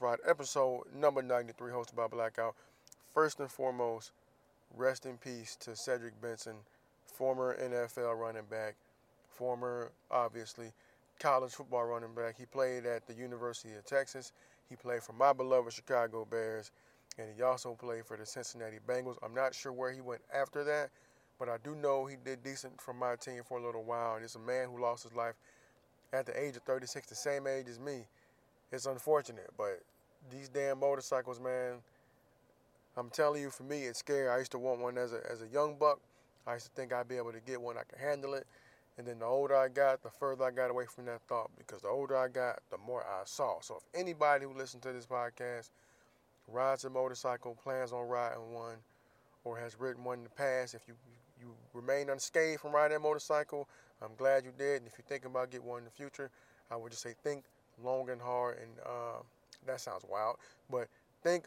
This. 0.00 0.18
Episode 0.26 0.84
number 0.94 1.22
93, 1.22 1.70
hosted 1.70 1.96
by 1.96 2.06
Blackout. 2.06 2.54
First 3.14 3.40
and 3.40 3.50
foremost, 3.50 4.12
rest 4.76 5.06
in 5.06 5.18
peace 5.18 5.56
to 5.60 5.76
Cedric 5.76 6.20
Benson, 6.20 6.56
former 7.04 7.56
NFL 7.58 8.18
running 8.18 8.44
back, 8.50 8.74
former, 9.28 9.92
obviously, 10.10 10.72
college 11.18 11.52
football 11.52 11.84
running 11.84 12.14
back. 12.14 12.36
He 12.38 12.46
played 12.46 12.86
at 12.86 13.06
the 13.06 13.14
University 13.14 13.74
of 13.74 13.84
Texas. 13.84 14.32
He 14.68 14.76
played 14.76 15.02
for 15.02 15.12
my 15.12 15.32
beloved 15.32 15.72
Chicago 15.72 16.26
Bears, 16.30 16.70
and 17.18 17.28
he 17.36 17.42
also 17.42 17.74
played 17.74 18.06
for 18.06 18.16
the 18.16 18.24
Cincinnati 18.24 18.78
Bengals. 18.86 19.16
I'm 19.22 19.34
not 19.34 19.54
sure 19.54 19.72
where 19.72 19.92
he 19.92 20.00
went 20.00 20.22
after 20.34 20.64
that, 20.64 20.90
but 21.38 21.48
I 21.48 21.56
do 21.62 21.74
know 21.74 22.06
he 22.06 22.16
did 22.24 22.42
decent 22.42 22.80
for 22.80 22.94
my 22.94 23.16
team 23.16 23.42
for 23.46 23.58
a 23.58 23.64
little 23.64 23.84
while. 23.84 24.14
And 24.14 24.24
it's 24.24 24.36
a 24.36 24.40
man 24.40 24.68
who 24.70 24.80
lost 24.80 25.02
his 25.02 25.14
life 25.14 25.34
at 26.12 26.24
the 26.26 26.40
age 26.40 26.56
of 26.56 26.62
36, 26.62 27.08
the 27.08 27.14
same 27.14 27.46
age 27.46 27.68
as 27.68 27.78
me. 27.78 28.06
It's 28.72 28.86
unfortunate, 28.86 29.50
but 29.58 29.80
these 30.30 30.48
damn 30.48 30.80
motorcycles, 30.80 31.38
man. 31.38 31.74
I'm 32.96 33.10
telling 33.10 33.42
you, 33.42 33.50
for 33.50 33.64
me, 33.64 33.82
it's 33.84 33.98
scary. 33.98 34.28
I 34.28 34.38
used 34.38 34.52
to 34.52 34.58
want 34.58 34.80
one 34.80 34.96
as 34.98 35.12
a 35.12 35.20
as 35.30 35.42
a 35.42 35.48
young 35.48 35.76
buck. 35.78 36.00
I 36.46 36.54
used 36.54 36.66
to 36.66 36.72
think 36.72 36.92
I'd 36.92 37.08
be 37.08 37.16
able 37.16 37.32
to 37.32 37.40
get 37.40 37.60
one 37.60 37.76
I 37.76 37.82
could 37.82 37.98
handle 37.98 38.34
it. 38.34 38.46
And 38.98 39.06
then 39.06 39.18
the 39.20 39.26
older 39.26 39.56
I 39.56 39.68
got, 39.68 40.02
the 40.02 40.10
further 40.10 40.44
I 40.44 40.50
got 40.50 40.70
away 40.70 40.84
from 40.86 41.06
that 41.06 41.22
thought. 41.28 41.50
Because 41.56 41.82
the 41.82 41.88
older 41.88 42.16
I 42.16 42.28
got, 42.28 42.60
the 42.70 42.78
more 42.78 43.02
I 43.02 43.22
saw. 43.24 43.60
So 43.60 43.76
if 43.76 44.00
anybody 44.00 44.44
who 44.44 44.54
listens 44.54 44.82
to 44.82 44.92
this 44.92 45.06
podcast 45.06 45.70
rides 46.48 46.84
a 46.84 46.90
motorcycle, 46.90 47.56
plans 47.62 47.92
on 47.92 48.06
riding 48.08 48.52
one, 48.52 48.76
or 49.44 49.58
has 49.58 49.78
ridden 49.78 50.04
one 50.04 50.18
in 50.18 50.24
the 50.24 50.30
past, 50.30 50.74
if 50.74 50.82
you 50.88 50.94
you 51.40 51.54
remain 51.74 52.08
unscathed 52.08 52.60
from 52.60 52.72
riding 52.72 52.96
a 52.96 53.00
motorcycle, 53.00 53.68
I'm 54.02 54.14
glad 54.16 54.44
you 54.44 54.52
did. 54.56 54.82
And 54.82 54.86
if 54.86 54.94
you're 54.96 55.06
thinking 55.08 55.30
about 55.30 55.50
getting 55.50 55.66
one 55.66 55.78
in 55.78 55.84
the 55.84 55.90
future, 55.90 56.30
I 56.70 56.76
would 56.76 56.90
just 56.90 57.02
say 57.02 57.14
think 57.22 57.44
long 57.82 58.10
and 58.10 58.20
hard. 58.20 58.58
And 58.58 58.70
uh, 58.84 59.22
that 59.66 59.80
sounds 59.80 60.04
wild, 60.08 60.36
but 60.70 60.88
think 61.22 61.44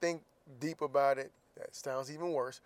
think 0.00 0.22
deep 0.60 0.80
about 0.80 1.18
it. 1.18 1.30
That 1.56 1.74
sounds 1.74 2.10
even 2.10 2.32
worse. 2.32 2.60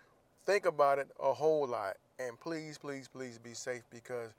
Think 0.45 0.65
about 0.65 0.97
it 0.99 1.09
a 1.21 1.33
whole 1.33 1.67
lot, 1.67 1.97
and 2.19 2.39
please, 2.39 2.77
please, 2.77 3.07
please 3.07 3.37
be 3.37 3.53
safe 3.53 3.83
because 3.91 4.31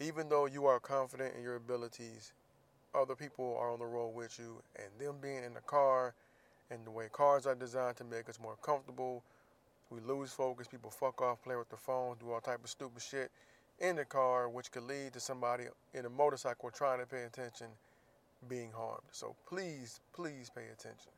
even 0.00 0.28
though 0.28 0.46
you 0.46 0.66
are 0.66 0.80
confident 0.80 1.34
in 1.36 1.42
your 1.42 1.56
abilities, 1.56 2.32
other 2.94 3.14
people 3.14 3.56
are 3.60 3.72
on 3.72 3.78
the 3.78 3.84
road 3.84 4.14
with 4.14 4.38
you, 4.38 4.60
and 4.76 4.86
them 4.98 5.16
being 5.20 5.44
in 5.44 5.54
the 5.54 5.60
car, 5.60 6.14
and 6.70 6.84
the 6.84 6.90
way 6.90 7.06
cars 7.12 7.46
are 7.46 7.54
designed 7.54 7.96
to 7.96 8.04
make 8.04 8.28
us 8.28 8.40
more 8.40 8.56
comfortable, 8.62 9.22
we 9.90 10.00
lose 10.00 10.32
focus. 10.32 10.66
People 10.66 10.90
fuck 10.90 11.22
off, 11.22 11.42
play 11.42 11.56
with 11.56 11.68
the 11.68 11.76
phone, 11.76 12.16
do 12.20 12.32
all 12.32 12.40
type 12.40 12.62
of 12.64 12.70
stupid 12.70 13.02
shit 13.02 13.30
in 13.80 13.96
the 13.96 14.04
car, 14.04 14.48
which 14.48 14.70
could 14.70 14.84
lead 14.84 15.12
to 15.12 15.20
somebody 15.20 15.64
in 15.94 16.04
a 16.04 16.10
motorcycle 16.10 16.70
trying 16.70 17.00
to 17.00 17.06
pay 17.06 17.22
attention 17.22 17.66
being 18.48 18.70
harmed. 18.70 19.02
So 19.12 19.34
please, 19.46 20.00
please 20.12 20.50
pay 20.54 20.64
attention. 20.72 21.10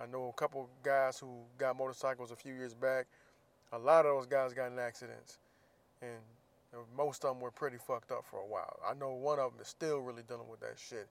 I 0.00 0.06
know 0.06 0.28
a 0.28 0.32
couple 0.32 0.68
guys 0.84 1.18
who 1.18 1.28
got 1.58 1.76
motorcycles 1.76 2.30
a 2.30 2.36
few 2.36 2.54
years 2.54 2.74
back. 2.74 3.06
A 3.72 3.78
lot 3.78 4.06
of 4.06 4.16
those 4.16 4.26
guys 4.26 4.52
got 4.52 4.72
in 4.72 4.78
accidents, 4.78 5.38
and 6.02 6.10
most 6.96 7.24
of 7.24 7.34
them 7.34 7.40
were 7.40 7.50
pretty 7.50 7.76
fucked 7.76 8.12
up 8.12 8.24
for 8.24 8.38
a 8.40 8.46
while. 8.46 8.78
I 8.88 8.94
know 8.94 9.10
one 9.10 9.38
of 9.38 9.52
them 9.52 9.60
is 9.60 9.68
still 9.68 9.98
really 9.98 10.22
dealing 10.26 10.48
with 10.48 10.60
that 10.60 10.76
shit. 10.76 11.08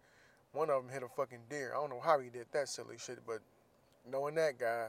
One 0.51 0.69
of 0.69 0.81
them 0.81 0.91
hit 0.91 1.03
a 1.03 1.07
fucking 1.07 1.39
deer. 1.49 1.73
I 1.75 1.79
don't 1.79 1.89
know 1.89 1.99
how 1.99 2.19
he 2.19 2.29
did 2.29 2.47
that 2.51 2.69
silly 2.69 2.95
shit, 2.97 3.19
but 3.27 3.39
knowing 4.09 4.35
that 4.35 4.57
guy, 4.57 4.87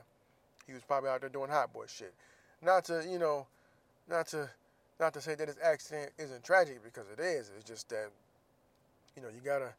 he 0.67 0.73
was 0.73 0.83
probably 0.83 1.11
out 1.11 1.21
there 1.21 1.31
doing 1.31 1.51
hot 1.51 1.73
boy 1.73 1.85
shit. 1.87 2.15
Not 2.63 2.85
to, 2.87 3.05
you 3.09 3.19
know, 3.19 3.47
not 4.09 4.29
to, 4.29 4.49
not 5.01 5.15
to 5.15 5.21
say 5.21 5.35
that 5.35 5.49
his 5.49 5.57
accident 5.63 6.13
isn't 6.19 6.45
tragic 6.45 6.85
because 6.85 7.07
it 7.11 7.21
is. 7.21 7.51
It's 7.57 7.69
just 7.69 7.89
that, 7.89 8.11
you 9.17 9.23
know, 9.23 9.29
you 9.29 9.41
gotta, 9.43 9.73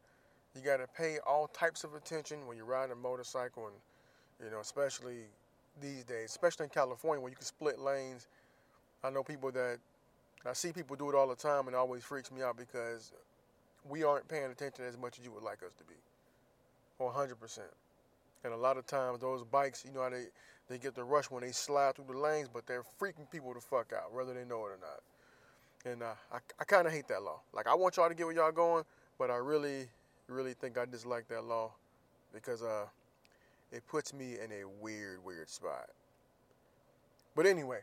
you 0.54 0.62
gotta 0.62 0.86
pay 0.86 1.18
all 1.26 1.46
types 1.48 1.84
of 1.84 1.94
attention 1.94 2.46
when 2.46 2.56
you're 2.56 2.66
riding 2.66 2.92
a 2.92 2.96
motorcycle, 2.96 3.66
and 3.66 3.76
you 4.44 4.50
know, 4.50 4.60
especially 4.60 5.20
these 5.80 6.04
days, 6.04 6.30
especially 6.30 6.64
in 6.64 6.70
California 6.70 7.20
where 7.20 7.30
you 7.30 7.36
can 7.36 7.44
split 7.46 7.78
lanes. 7.78 8.26
I 9.04 9.10
know 9.10 9.22
people 9.22 9.50
that 9.52 9.78
I 10.44 10.52
see 10.52 10.72
people 10.72 10.96
do 10.96 11.08
it 11.08 11.14
all 11.14 11.28
the 11.28 11.36
time, 11.36 11.66
and 11.66 11.70
it 11.70 11.76
always 11.76 12.02
freaks 12.02 12.30
me 12.32 12.42
out 12.42 12.56
because 12.56 13.12
we 13.88 14.02
aren't 14.02 14.26
paying 14.28 14.50
attention 14.50 14.84
as 14.84 14.98
much 14.98 15.18
as 15.18 15.24
you 15.24 15.30
would 15.32 15.42
like 15.42 15.62
us 15.62 15.72
to 15.78 15.84
be, 15.84 15.94
or 16.98 17.12
100%. 17.12 17.60
And 18.44 18.52
a 18.52 18.56
lot 18.56 18.76
of 18.76 18.86
times 18.86 19.20
those 19.20 19.44
bikes, 19.44 19.84
you 19.84 19.92
know 19.92 20.02
how 20.02 20.10
they 20.10 20.26
they 20.68 20.78
get 20.78 20.94
the 20.94 21.04
rush 21.04 21.30
when 21.30 21.42
they 21.42 21.52
slide 21.52 21.96
through 21.96 22.06
the 22.12 22.18
lanes, 22.18 22.48
but 22.52 22.66
they're 22.66 22.84
freaking 23.00 23.30
people 23.30 23.52
the 23.54 23.60
fuck 23.60 23.92
out, 23.92 24.12
whether 24.14 24.32
they 24.32 24.44
know 24.44 24.66
it 24.66 24.70
or 24.70 24.78
not. 24.80 25.92
And 25.92 26.02
uh, 26.02 26.14
I, 26.32 26.38
I 26.60 26.64
kind 26.64 26.86
of 26.86 26.92
hate 26.92 27.08
that 27.08 27.22
law. 27.22 27.40
Like 27.52 27.66
I 27.66 27.74
want 27.74 27.96
y'all 27.96 28.08
to 28.08 28.14
get 28.14 28.26
where 28.26 28.34
y'all 28.34 28.52
going, 28.52 28.84
but 29.18 29.30
I 29.30 29.36
really, 29.36 29.88
really 30.28 30.54
think 30.54 30.78
I 30.78 30.84
dislike 30.84 31.28
that 31.28 31.44
law 31.44 31.72
because 32.32 32.62
uh, 32.62 32.86
it 33.72 33.86
puts 33.88 34.14
me 34.14 34.36
in 34.42 34.52
a 34.52 34.64
weird, 34.80 35.24
weird 35.24 35.48
spot. 35.48 35.88
But 37.34 37.46
anyway, 37.46 37.80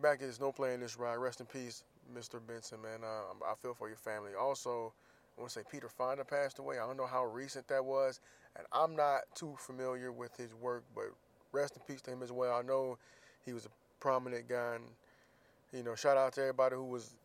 back 0.00 0.22
is 0.22 0.40
no 0.40 0.52
playing 0.52 0.80
this 0.80 0.98
ride. 0.98 1.16
Rest 1.16 1.40
in 1.40 1.46
peace, 1.46 1.84
Mr. 2.16 2.40
Benson, 2.46 2.80
man. 2.82 3.00
Uh, 3.02 3.44
I 3.44 3.54
feel 3.62 3.74
for 3.74 3.88
your 3.88 3.96
family. 3.96 4.32
Also, 4.38 4.92
I 5.36 5.40
want 5.40 5.52
to 5.52 5.58
say 5.58 5.64
Peter 5.70 5.88
Fonda 5.88 6.24
passed 6.24 6.58
away. 6.58 6.78
I 6.78 6.86
don't 6.86 6.96
know 6.96 7.06
how 7.06 7.24
recent 7.24 7.66
that 7.68 7.84
was, 7.84 8.20
and 8.56 8.66
I'm 8.72 8.94
not 8.94 9.22
too 9.34 9.54
familiar 9.58 10.12
with 10.12 10.36
his 10.36 10.54
work, 10.54 10.84
but 10.94 11.06
rest 11.56 11.76
in 11.76 11.82
peace 11.86 12.02
to 12.02 12.10
him 12.10 12.22
as 12.22 12.32
well. 12.32 12.54
I 12.54 12.62
know 12.62 12.98
he 13.44 13.52
was 13.52 13.66
a 13.66 13.70
prominent 14.00 14.48
guy, 14.48 14.76
and 14.76 14.84
you 15.72 15.82
know, 15.82 15.94
shout 15.94 16.16
out 16.16 16.32
to 16.34 16.40
everybody 16.42 16.76
who 16.76 16.84
was 16.84 17.16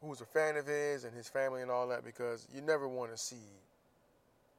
who 0.00 0.08
was 0.08 0.20
a 0.20 0.26
fan 0.26 0.56
of 0.56 0.66
his 0.66 1.04
and 1.04 1.14
his 1.14 1.28
family 1.28 1.62
and 1.62 1.70
all 1.70 1.88
that, 1.88 2.04
because 2.04 2.46
you 2.54 2.60
never 2.62 2.86
want 2.86 3.10
to 3.10 3.18
see 3.18 3.48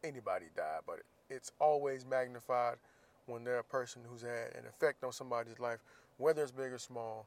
anybody 0.03 0.45
die, 0.55 0.79
but 0.85 0.99
it's 1.29 1.51
always 1.59 2.05
magnified 2.05 2.75
when 3.27 3.43
they're 3.43 3.59
a 3.59 3.63
person 3.63 4.01
who's 4.09 4.21
had 4.21 4.55
an 4.55 4.65
effect 4.67 5.03
on 5.03 5.11
somebody's 5.11 5.59
life, 5.59 5.79
whether 6.17 6.41
it's 6.41 6.51
big 6.51 6.73
or 6.73 6.77
small. 6.77 7.25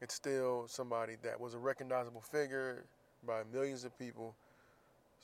It's 0.00 0.14
still 0.14 0.66
somebody 0.68 1.14
that 1.22 1.40
was 1.40 1.54
a 1.54 1.58
recognizable 1.58 2.20
figure 2.20 2.84
by 3.26 3.42
millions 3.52 3.84
of 3.84 3.98
people. 3.98 4.34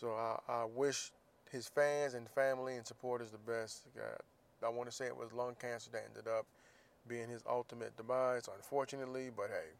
So 0.00 0.12
I, 0.12 0.38
I 0.48 0.64
wish 0.64 1.12
his 1.50 1.68
fans 1.68 2.14
and 2.14 2.28
family 2.30 2.76
and 2.76 2.86
supporters 2.86 3.30
the 3.30 3.52
best. 3.52 3.82
God, 3.94 4.18
I 4.64 4.68
want 4.68 4.88
to 4.88 4.94
say 4.94 5.06
it 5.06 5.16
was 5.16 5.32
lung 5.32 5.54
cancer 5.60 5.90
that 5.92 6.04
ended 6.08 6.30
up 6.30 6.46
being 7.08 7.28
his 7.28 7.42
ultimate 7.48 7.96
demise, 7.96 8.48
unfortunately. 8.54 9.30
But 9.34 9.48
hey, 9.48 9.70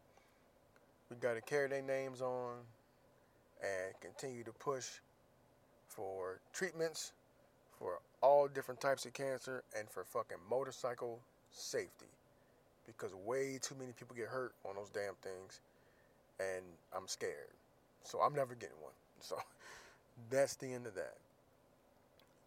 we 1.11 1.17
got 1.17 1.35
to 1.35 1.41
carry 1.41 1.69
their 1.69 1.83
names 1.83 2.21
on 2.21 2.57
and 3.63 3.95
continue 4.01 4.45
to 4.45 4.53
push 4.53 4.87
for 5.89 6.41
treatments 6.53 7.13
for 7.79 8.01
all 8.21 8.49
different 8.49 8.81
types 8.81 9.05
of 9.05 9.13
cancer 9.13 9.63
and 9.79 9.89
for 9.89 10.05
fucking 10.05 10.39
motorcycle 10.49 11.21
safety 11.51 12.07
because 12.87 13.15
way 13.15 13.59
too 13.61 13.75
many 13.79 13.93
people 13.93 14.17
get 14.17 14.27
hurt 14.27 14.55
on 14.69 14.75
those 14.77 14.91
damn 14.91 15.15
things 15.23 15.61
and 16.41 16.65
I'm 16.97 17.07
scared. 17.07 17.53
So 18.05 18.21
I'm 18.21 18.35
never 18.35 18.55
getting 18.55 18.81
one. 18.81 18.93
So 19.25 19.37
that's 20.31 20.57
the 20.57 20.73
end 20.73 20.89
of 20.89 20.97
that. 20.97 21.15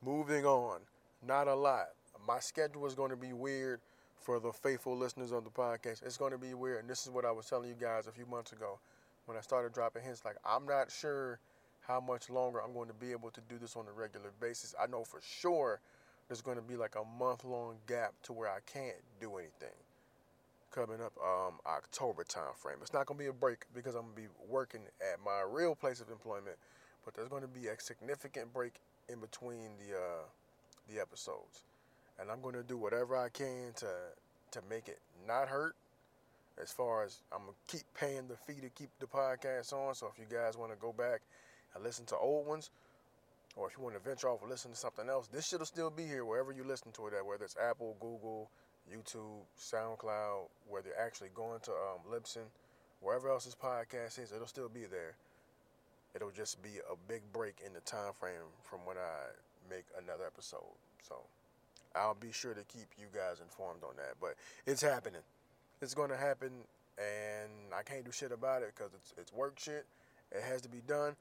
Moving 0.03 0.45
on, 0.45 0.79
not 1.25 1.47
a 1.47 1.55
lot. 1.55 1.87
My 2.27 2.39
schedule 2.39 2.85
is 2.85 2.93
going 2.93 3.11
to 3.11 3.17
be 3.17 3.33
weird 3.33 3.79
for 4.17 4.39
the 4.39 4.51
faithful 4.51 4.97
listeners 4.97 5.31
of 5.31 5.43
the 5.43 5.49
podcast. 5.49 6.03
It's 6.05 6.17
going 6.17 6.31
to 6.31 6.37
be 6.37 6.53
weird. 6.53 6.81
And 6.81 6.89
this 6.89 7.05
is 7.05 7.11
what 7.11 7.25
I 7.25 7.31
was 7.31 7.45
telling 7.45 7.69
you 7.69 7.75
guys 7.79 8.07
a 8.07 8.11
few 8.11 8.25
months 8.25 8.51
ago 8.51 8.79
when 9.25 9.37
I 9.37 9.41
started 9.41 9.73
dropping 9.73 10.03
hints. 10.03 10.25
Like, 10.25 10.37
I'm 10.45 10.65
not 10.65 10.91
sure 10.91 11.39
how 11.87 11.99
much 11.99 12.29
longer 12.29 12.61
I'm 12.61 12.73
going 12.73 12.87
to 12.87 12.93
be 12.93 13.11
able 13.11 13.29
to 13.31 13.41
do 13.47 13.57
this 13.59 13.75
on 13.75 13.85
a 13.87 13.91
regular 13.91 14.31
basis. 14.39 14.73
I 14.81 14.87
know 14.87 15.03
for 15.03 15.21
sure 15.21 15.79
there's 16.27 16.41
going 16.41 16.57
to 16.57 16.63
be 16.63 16.75
like 16.75 16.95
a 16.95 17.19
month 17.19 17.43
long 17.43 17.75
gap 17.87 18.13
to 18.23 18.33
where 18.33 18.49
I 18.49 18.59
can't 18.65 18.97
do 19.19 19.35
anything 19.37 19.75
coming 20.71 20.99
up 21.01 21.13
um, 21.23 21.59
October 21.65 22.23
time 22.23 22.53
frame. 22.55 22.77
It's 22.81 22.93
not 22.93 23.05
going 23.05 23.17
to 23.17 23.23
be 23.23 23.29
a 23.29 23.33
break 23.33 23.65
because 23.73 23.95
I'm 23.95 24.01
going 24.01 24.15
to 24.15 24.21
be 24.23 24.27
working 24.49 24.81
at 24.99 25.19
my 25.23 25.41
real 25.47 25.75
place 25.75 26.01
of 26.01 26.09
employment, 26.09 26.57
but 27.05 27.13
there's 27.13 27.29
going 27.29 27.43
to 27.43 27.47
be 27.47 27.67
a 27.67 27.79
significant 27.79 28.51
break 28.53 28.73
in 29.07 29.19
between 29.19 29.77
the 29.79 29.95
uh, 29.95 30.25
the 30.93 30.99
episodes, 30.99 31.63
and 32.19 32.31
I'm 32.31 32.41
going 32.41 32.55
to 32.55 32.63
do 32.63 32.77
whatever 32.77 33.15
I 33.17 33.29
can 33.29 33.73
to 33.77 33.87
to 34.51 34.61
make 34.69 34.87
it 34.87 34.99
not 35.27 35.47
hurt. 35.47 35.75
As 36.61 36.71
far 36.71 37.03
as 37.03 37.17
I'm 37.33 37.39
gonna 37.39 37.51
keep 37.67 37.83
paying 37.99 38.29
the 38.29 38.37
fee 38.37 38.61
to 38.61 38.69
keep 38.69 38.89
the 38.99 39.07
podcast 39.07 39.73
on. 39.73 39.93
So 39.93 40.07
if 40.07 40.17
you 40.17 40.25
guys 40.33 40.55
want 40.55 40.71
to 40.71 40.77
go 40.77 40.93
back 40.93 41.19
and 41.73 41.83
listen 41.83 42.05
to 42.05 42.15
old 42.15 42.47
ones, 42.47 42.71
or 43.57 43.67
if 43.67 43.77
you 43.77 43.83
want 43.83 43.95
to 43.95 44.01
venture 44.01 44.29
off 44.29 44.41
and 44.41 44.49
listen 44.49 44.71
to 44.71 44.77
something 44.77 45.09
else, 45.09 45.27
this 45.27 45.47
shit'll 45.47 45.65
still 45.65 45.89
be 45.89 46.03
here 46.05 46.23
wherever 46.23 46.53
you 46.53 46.63
listen 46.63 46.91
to 46.93 47.07
it 47.07 47.13
at, 47.13 47.25
whether 47.25 47.43
it's 47.43 47.57
Apple, 47.57 47.97
Google, 47.99 48.49
YouTube, 48.91 49.43
SoundCloud, 49.59 50.47
whether 50.69 50.89
you're 50.89 51.05
actually 51.05 51.29
going 51.33 51.59
to 51.61 51.71
um, 51.71 51.99
Libsyn, 52.09 52.47
wherever 53.01 53.29
else 53.29 53.45
this 53.45 53.55
podcast 53.55 54.19
is, 54.19 54.31
it'll 54.31 54.47
still 54.47 54.69
be 54.69 54.85
there. 54.85 55.15
It'll 56.15 56.31
just 56.31 56.61
be 56.63 56.79
a 56.89 56.95
big 57.07 57.21
break 57.33 57.55
in 57.65 57.73
the 57.73 57.81
time 57.81 58.13
frame 58.17 58.47
from 58.63 58.79
when 58.85 58.97
I 58.97 59.35
make 59.69 59.85
another 60.01 60.25
episode. 60.25 60.75
So 61.01 61.15
I'll 61.95 62.15
be 62.15 62.31
sure 62.31 62.53
to 62.53 62.63
keep 62.63 62.87
you 62.97 63.07
guys 63.13 63.39
informed 63.41 63.83
on 63.83 63.95
that. 63.97 64.15
But 64.19 64.35
it's 64.65 64.81
happening. 64.81 65.21
It's 65.81 65.93
going 65.93 66.09
to 66.09 66.17
happen, 66.17 66.51
and 66.97 67.73
I 67.77 67.83
can't 67.83 68.05
do 68.05 68.11
shit 68.11 68.31
about 68.31 68.61
it 68.61 68.73
because 68.75 68.93
it's 68.93 69.13
it's 69.17 69.33
work 69.33 69.59
shit. 69.59 69.85
It 70.31 70.41
has 70.43 70.61
to 70.61 70.69
be 70.69 70.81
done. 70.87 71.15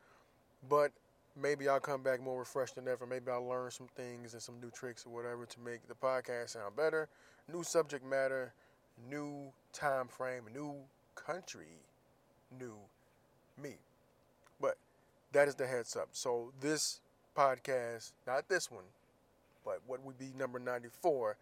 But 0.69 0.93
maybe 1.41 1.69
I'll 1.69 1.81
come 1.81 2.03
back 2.03 2.23
more 2.23 2.39
refreshed 2.39 2.77
than 2.77 2.89
ever. 2.89 3.07
Maybe 3.07 3.31
I'll 3.31 3.47
learn 3.47 3.71
some 3.71 3.89
things 3.97 4.33
and 4.33 4.43
some 4.43 4.61
new 4.61 4.71
tricks 4.71 5.05
or 5.07 5.11
whatever 5.11 5.47
to 5.47 5.61
make 5.61 5.87
the 5.89 5.95
podcast 5.95 6.51
sound 6.51 6.77
better. 6.77 7.09
New 7.53 7.63
subject 7.63 8.05
matter, 8.05 8.53
new 9.11 9.53
time 9.73 10.09
frame, 10.09 10.45
new 10.55 10.75
country, 11.15 11.81
new 12.59 12.77
me. 13.61 13.75
But 14.61 14.77
that 15.33 15.49
is 15.49 15.55
the 15.55 15.67
heads 15.67 15.97
up. 15.97 16.09
So 16.13 16.53
this 16.61 17.01
podcast, 17.37 18.13
not 18.27 18.49
this 18.49 18.71
one, 18.71 18.85
but 19.65 19.81
what 19.87 20.05
would 20.05 20.19
be 20.19 20.33
number 20.37 20.59
94 20.59 21.37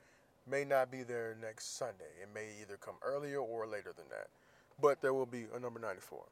may 0.51 0.65
not 0.65 0.91
be 0.91 1.03
there 1.03 1.37
next 1.41 1.77
Sunday. 1.79 2.11
It 2.21 2.29
may 2.35 2.47
either 2.61 2.77
come 2.77 2.97
earlier 3.03 3.39
or 3.39 3.67
later 3.67 3.93
than 3.97 4.07
that. 4.11 4.29
But 4.81 5.01
there 5.01 5.15
will 5.15 5.27
be 5.27 5.47
a 5.55 5.61
number 5.61 5.79
94. 5.79 6.25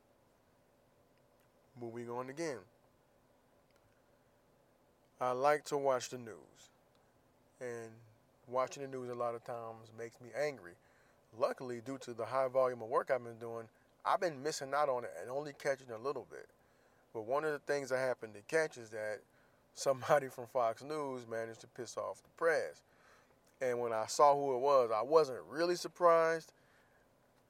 Moving 1.81 2.11
on 2.11 2.31
again. 2.31 2.59
I 5.21 5.33
like 5.33 5.65
to 5.67 5.77
watch 5.77 6.09
the 6.09 6.19
news. 6.19 6.71
And 7.61 7.91
watching 8.49 8.83
the 8.83 8.89
news 8.89 9.11
a 9.11 9.15
lot 9.15 9.35
of 9.35 9.45
times 9.45 9.93
makes 9.99 10.21
me 10.21 10.31
angry. 10.39 10.73
Luckily, 11.39 11.81
due 11.85 11.99
to 11.99 12.15
the 12.15 12.25
high 12.25 12.49
volume 12.49 12.83
of 12.83 12.89
work 12.89 13.11
I've 13.15 13.23
been 13.23 13.39
doing, 13.39 13.69
I've 14.05 14.21
been 14.21 14.43
missing 14.43 14.73
out 14.75 14.89
on 14.89 15.05
it 15.05 15.13
and 15.21 15.31
only 15.31 15.53
catching 15.63 15.91
a 15.91 15.99
little 15.99 16.27
bit. 16.31 16.47
But 17.13 17.27
one 17.27 17.45
of 17.45 17.53
the 17.53 17.59
things 17.59 17.93
I 17.93 18.01
happened 18.01 18.35
to 18.35 18.41
catch 18.43 18.79
is 18.79 18.91
that 18.91 19.21
somebody 19.75 20.29
from 20.29 20.47
Fox 20.47 20.83
News 20.83 21.27
managed 21.31 21.61
to 21.61 21.67
piss 21.69 21.97
off 21.97 22.23
the 22.23 22.31
press. 22.37 22.83
And 23.61 23.79
when 23.79 23.93
I 23.93 24.07
saw 24.07 24.35
who 24.35 24.55
it 24.55 24.61
was, 24.61 24.91
I 24.95 25.03
wasn't 25.03 25.41
really 25.49 25.77
surprised, 25.77 26.53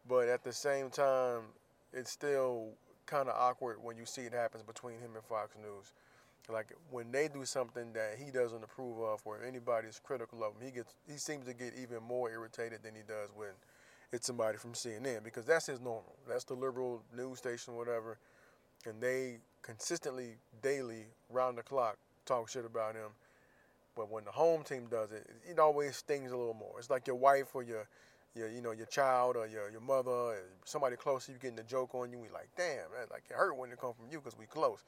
but 0.09 0.29
at 0.29 0.43
the 0.43 0.53
same 0.53 0.91
time, 0.91 1.43
it's 1.93 2.11
still 2.11 2.71
kind 3.07 3.29
of 3.29 3.35
awkward 3.37 3.79
when 3.83 3.97
you 3.97 4.07
see 4.07 4.23
it 4.23 4.33
happens 4.33 4.63
between 4.63 4.95
him 4.95 5.11
and 5.15 5.25
Fox 5.25 5.57
News. 5.57 5.93
Like 6.49 6.73
when 6.91 7.13
they 7.13 7.29
do 7.29 7.45
something 7.45 7.93
that 7.93 8.17
he 8.19 8.31
doesn't 8.33 8.63
approve 8.65 8.99
of, 8.99 9.21
or 9.25 9.43
anybody's 9.47 10.01
critical 10.03 10.43
of 10.43 10.55
him, 10.55 10.67
he 10.67 10.73
gets 10.73 10.95
he 11.09 11.17
seems 11.17 11.47
to 11.47 11.55
get 11.55 11.75
even 11.81 12.03
more 12.03 12.31
irritated 12.31 12.83
than 12.83 12.95
he 12.95 13.03
does 13.07 13.29
when 13.37 13.51
it's 14.13 14.27
somebody 14.27 14.59
from 14.59 14.73
CNN 14.73 15.23
because 15.23 15.45
that's 15.45 15.67
his 15.67 15.81
normal. 15.81 16.17
That's 16.29 16.45
the 16.45 16.55
liberal 16.55 17.03
news 17.17 17.39
station, 17.39 17.77
whatever, 17.77 18.19
and 18.85 19.01
they 19.01 19.39
consistently, 19.63 20.37
daily, 20.63 21.07
round 21.29 21.59
the 21.59 21.63
clock, 21.63 21.99
talk 22.27 22.49
shit 22.49 22.65
about 22.65 22.95
him. 22.95 23.11
But 23.97 24.11
when 24.11 24.25
the 24.25 24.31
home 24.31 24.63
team 24.63 24.87
does 24.91 25.13
it, 25.13 25.27
it 25.49 25.59
always 25.59 25.97
stings 25.97 26.33
a 26.33 26.37
little 26.37 26.55
more. 26.55 26.75
It's 26.79 26.91
like 26.91 27.07
your 27.07 27.17
wife 27.17 27.55
or 27.55 27.63
your, 27.63 27.87
your 28.35 28.49
you 28.49 28.63
know, 28.63 28.71
your 28.71 28.87
child 28.87 29.37
or 29.37 29.47
your, 29.47 29.71
your 29.71 29.81
mother, 29.81 30.11
or 30.11 30.39
somebody 30.65 30.97
close 30.97 31.27
to 31.27 31.33
you 31.33 31.39
getting 31.39 31.59
a 31.59 31.65
joke 31.65 31.95
on 31.95 32.11
you. 32.11 32.19
We 32.19 32.29
like, 32.29 32.49
damn, 32.57 32.91
man, 32.93 33.07
like 33.11 33.25
it 33.29 33.35
hurt 33.35 33.57
when 33.57 33.71
it 33.71 33.81
come 33.81 33.93
from 33.93 34.07
you 34.11 34.19
because 34.19 34.39
we 34.39 34.47
close, 34.47 34.85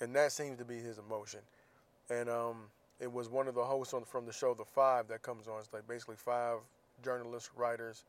and 0.00 0.14
that 0.14 0.32
seems 0.32 0.58
to 0.58 0.64
be 0.64 0.76
his 0.76 0.98
emotion. 0.98 1.40
And 2.10 2.30
um, 2.30 2.56
it 3.00 3.12
was 3.12 3.28
one 3.28 3.48
of 3.48 3.54
the 3.54 3.64
hosts 3.64 3.92
on, 3.92 4.04
from 4.04 4.24
the 4.24 4.32
show 4.32 4.54
The 4.54 4.64
Five 4.64 5.08
that 5.08 5.22
comes 5.22 5.48
on. 5.48 5.58
It's 5.58 5.72
like 5.72 5.86
basically 5.86 6.16
five 6.16 6.58
journalists, 7.04 7.50
writers, 7.56 8.04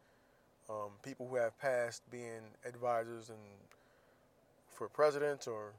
um, 0.70 0.92
people 1.04 1.28
who 1.28 1.36
have 1.36 1.60
passed 1.60 2.04
being 2.12 2.42
advisors 2.66 3.30
and 3.30 3.40
for 4.70 4.88
presidents 4.88 5.48
or 5.48 5.74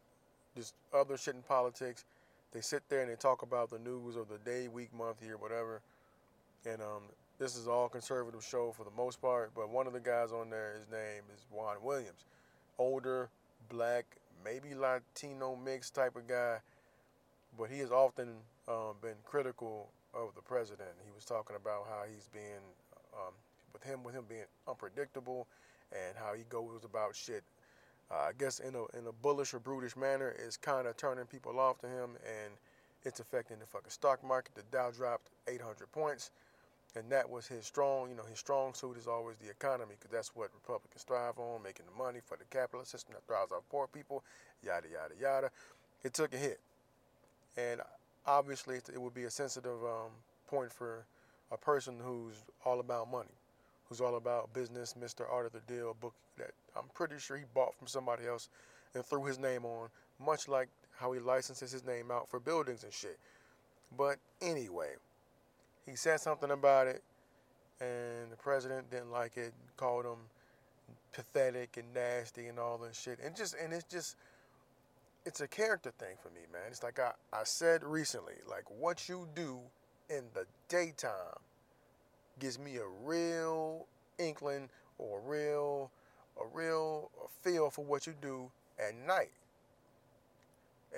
just 0.57 0.75
other 0.93 1.17
shit 1.17 1.35
in 1.35 1.43
politics 1.43 2.05
they 2.53 2.61
sit 2.61 2.83
there 2.89 3.01
and 3.01 3.11
they 3.11 3.17
talk 3.17 3.43
about 3.43 3.71
the 3.71 3.79
news 3.79 4.17
of 4.17 4.29
the 4.29 4.39
day, 4.39 4.69
week, 4.69 4.93
month, 4.95 5.23
year, 5.23 5.37
whatever. 5.37 5.81
And 6.67 6.81
um, 6.83 7.03
this 7.39 7.57
is 7.57 7.69
all 7.69 7.89
conservative 7.89 8.45
show 8.45 8.73
for 8.77 8.85
the 8.85 8.91
most 8.97 9.21
part. 9.21 9.53
But 9.55 9.71
one 9.71 9.87
of 9.87 9.93
the 9.93 10.01
guys 10.01 10.33
on 10.33 10.51
there, 10.51 10.75
his 10.79 10.89
name 10.91 11.23
is 11.35 11.47
Juan 11.51 11.77
Williams, 11.83 12.25
older, 12.79 13.29
black, 13.69 14.05
maybe 14.45 14.75
Latino 14.75 15.57
mix 15.57 15.91
type 15.91 16.17
of 16.17 16.27
guy. 16.27 16.59
But 17.59 17.71
he 17.71 17.79
has 17.81 17.91
often 17.93 18.29
um, 18.69 18.95
been 19.01 19.17
critical 19.25 19.89
of 20.13 20.35
the 20.35 20.43
president. 20.43 20.91
He 21.05 21.13
was 21.15 21.25
talking 21.25 21.57
about 21.57 21.87
how 21.89 22.03
he's 22.13 22.29
being, 22.33 22.63
um, 23.15 23.33
with 23.73 23.83
him, 23.83 24.03
with 24.03 24.15
him 24.15 24.25
being 24.29 24.45
unpredictable, 24.69 25.47
and 25.93 26.17
how 26.17 26.35
he 26.35 26.45
goes 26.49 26.85
about 26.85 27.15
shit 27.15 27.43
uh, 28.11 28.17
I 28.29 28.33
guess 28.37 28.59
in 28.59 28.75
a 28.75 28.99
in 28.99 29.07
a 29.07 29.13
bullish 29.13 29.55
or 29.55 29.61
brutish 29.61 29.97
manner 29.97 30.35
is 30.39 30.57
kind 30.57 30.87
of 30.87 30.97
turning 30.97 31.27
people 31.27 31.59
off 31.61 31.79
to 31.81 31.87
him, 31.87 32.11
and 32.25 32.53
it's 33.05 33.21
affecting 33.21 33.59
the 33.59 33.67
fucking 33.67 33.91
stock 33.91 34.25
market. 34.25 34.55
The 34.55 34.63
Dow 34.71 34.91
dropped 34.91 35.29
800 35.47 35.91
points, 35.93 36.31
and 36.97 37.11
that 37.11 37.29
was 37.29 37.47
his 37.47 37.65
strong. 37.65 38.11
You 38.11 38.17
know, 38.17 38.25
his 38.29 38.39
strong 38.39 38.75
suit 38.75 38.97
is 38.99 39.07
always 39.07 39.37
the 39.39 39.49
economy, 39.49 39.95
because 39.99 40.11
that's 40.11 40.35
what 40.35 40.51
Republicans 40.55 41.05
thrive 41.05 41.39
on, 41.39 41.63
making 41.63 41.87
the 41.87 42.03
money 42.03 42.19
for 42.25 42.37
the 42.37 42.45
capitalist 42.51 42.91
system 42.91 43.15
that 43.15 43.25
thrives 43.27 43.53
off 43.53 43.63
poor 43.71 43.87
people. 43.87 44.25
Yada 44.65 44.89
yada 44.89 45.15
yada. 45.21 45.51
It 46.03 46.13
took 46.13 46.35
a 46.35 46.39
hit, 46.39 46.59
and 47.57 47.81
obviously 48.27 48.77
it 48.77 49.01
would 49.01 49.15
be 49.15 49.25
a 49.25 49.31
sensitive 49.31 49.83
um, 49.85 50.11
point 50.49 50.73
for 50.73 51.05
a 51.53 51.57
person 51.57 51.95
who's 52.03 52.35
all 52.65 52.81
about 52.81 53.11
money 53.11 53.31
who's 53.91 54.01
all 54.01 54.17
about 54.17 54.55
business, 54.55 54.95
Mr. 54.99 55.31
Art 55.31 55.47
of 55.47 55.53
the 55.53 55.61
Deal 55.73 55.95
book 56.01 56.15
that 56.39 56.53
I'm 56.77 56.89
pretty 56.95 57.19
sure 57.19 57.37
he 57.37 57.45
bought 57.53 57.75
from 57.75 57.89
somebody 57.89 58.27
else 58.27 58.49
and 58.95 59.05
threw 59.05 59.25
his 59.25 59.39
name 59.39 59.65
on, 59.65 59.89
much 60.25 60.49
like 60.49 60.69
how 60.97 61.13
he 61.13 61.19
licenses 61.19 61.73
his 61.73 61.85
name 61.85 62.11
out 62.11 62.29
for 62.29 62.39
buildings 62.39 62.85
and 62.85 62.93
shit. 62.93 63.19
But 63.99 64.19
anyway, 64.41 64.93
he 65.85 65.97
said 65.97 66.21
something 66.21 66.53
about 66.53 66.87
it, 66.87 67.03
and 67.81 68.31
the 68.31 68.37
president 68.37 68.91
didn't 68.91 69.11
like 69.11 69.37
it, 69.37 69.53
called 69.77 70.05
him 70.05 70.19
pathetic 71.13 71.77
and 71.77 71.93
nasty 71.93 72.47
and 72.47 72.59
all 72.59 72.79
this 72.79 72.99
shit. 72.99 73.19
And 73.25 73.35
just 73.35 73.57
and 73.61 73.73
it's 73.73 73.85
just 73.85 74.17
it's 75.27 75.41
a 75.41 75.49
character 75.49 75.91
thing 75.99 76.17
for 76.23 76.29
me, 76.29 76.43
man. 76.53 76.63
It's 76.69 76.85
like 76.85 77.01
I, 77.01 77.11
I 77.33 77.43
said 77.43 77.83
recently, 77.83 78.35
like 78.49 78.65
what 78.71 79.09
you 79.09 79.29
do 79.35 79.59
in 80.09 80.25
the 80.33 80.47
daytime 80.69 81.41
gives 82.41 82.59
me 82.59 82.77
a 82.77 82.87
real 83.05 83.87
inkling 84.19 84.69
or 84.99 85.19
a 85.19 85.23
real 85.23 85.91
a 86.41 86.57
real 86.57 87.11
feel 87.43 87.71
for 87.71 87.85
what 87.85 88.07
you 88.07 88.15
do 88.21 88.51
at 88.79 88.95
night. 89.07 89.31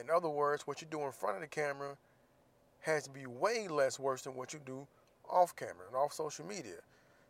In 0.01 0.09
other 0.09 0.29
words, 0.29 0.67
what 0.67 0.81
you 0.81 0.87
do 0.91 1.03
in 1.03 1.13
front 1.13 1.37
of 1.37 1.43
the 1.43 1.49
camera 1.49 1.97
has 2.81 3.05
to 3.05 3.11
be 3.11 3.27
way 3.27 3.69
less 3.69 3.99
worse 3.99 4.23
than 4.23 4.35
what 4.35 4.53
you 4.53 4.61
do 4.65 4.87
off 5.29 5.55
camera 5.57 5.87
and 5.87 5.97
off 5.97 6.13
social 6.13 6.47
media. 6.47 6.81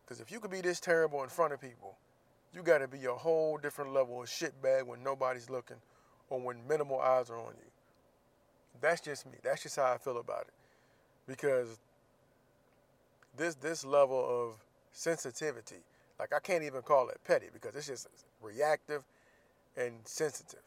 Because 0.04 0.21
if 0.21 0.31
you 0.31 0.40
could 0.40 0.50
be 0.50 0.61
this 0.61 0.81
terrible 0.81 1.23
in 1.23 1.28
front 1.28 1.52
of 1.52 1.61
people, 1.61 1.97
you 2.54 2.62
got 2.62 2.78
to 2.78 2.88
be 2.88 3.04
a 3.07 3.12
whole 3.12 3.57
different 3.57 3.92
level 3.92 4.23
of 4.23 4.28
shitbag 4.28 4.87
when 4.87 5.02
nobody's 5.02 5.49
looking 5.49 5.76
or 6.28 6.40
when 6.40 6.57
minimal 6.69 7.00
eyes 7.00 7.31
are 7.31 7.38
on 7.38 7.54
you. 7.57 7.71
That's 8.81 9.00
just 9.00 9.26
me. 9.26 9.38
That's 9.42 9.62
just 9.62 9.76
how 9.76 9.92
I 9.92 9.99
feel 9.99 10.19
about 10.19 10.42
it. 10.42 10.54
Because 11.26 11.78
this 13.37 13.55
this 13.57 13.85
level 13.85 14.19
of 14.29 14.65
sensitivity, 14.93 15.83
like 16.19 16.33
I 16.35 16.41
can't 16.41 16.65
even 16.65 16.83
call 16.83 17.09
it 17.09 17.19
petty 17.25 17.47
because 17.53 17.75
it's 17.77 17.87
just 17.87 18.09
reactive 18.43 19.03
and 19.77 19.95
sensitive. 20.05 20.62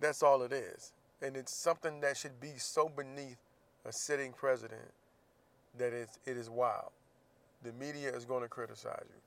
That's 0.00 0.22
all 0.22 0.42
it 0.42 0.52
is. 0.52 0.92
And 1.22 1.36
it's 1.36 1.52
something 1.52 2.00
that 2.00 2.16
should 2.16 2.40
be 2.40 2.52
so 2.56 2.88
beneath 2.88 3.36
a 3.84 3.92
sitting 3.92 4.32
president 4.32 4.90
that 5.78 5.92
it's, 5.92 6.18
it 6.26 6.36
is 6.36 6.48
wild. 6.48 6.90
The 7.62 7.72
media 7.72 8.14
is 8.14 8.24
going 8.24 8.42
to 8.42 8.48
criticize 8.48 9.04
you. 9.04 9.20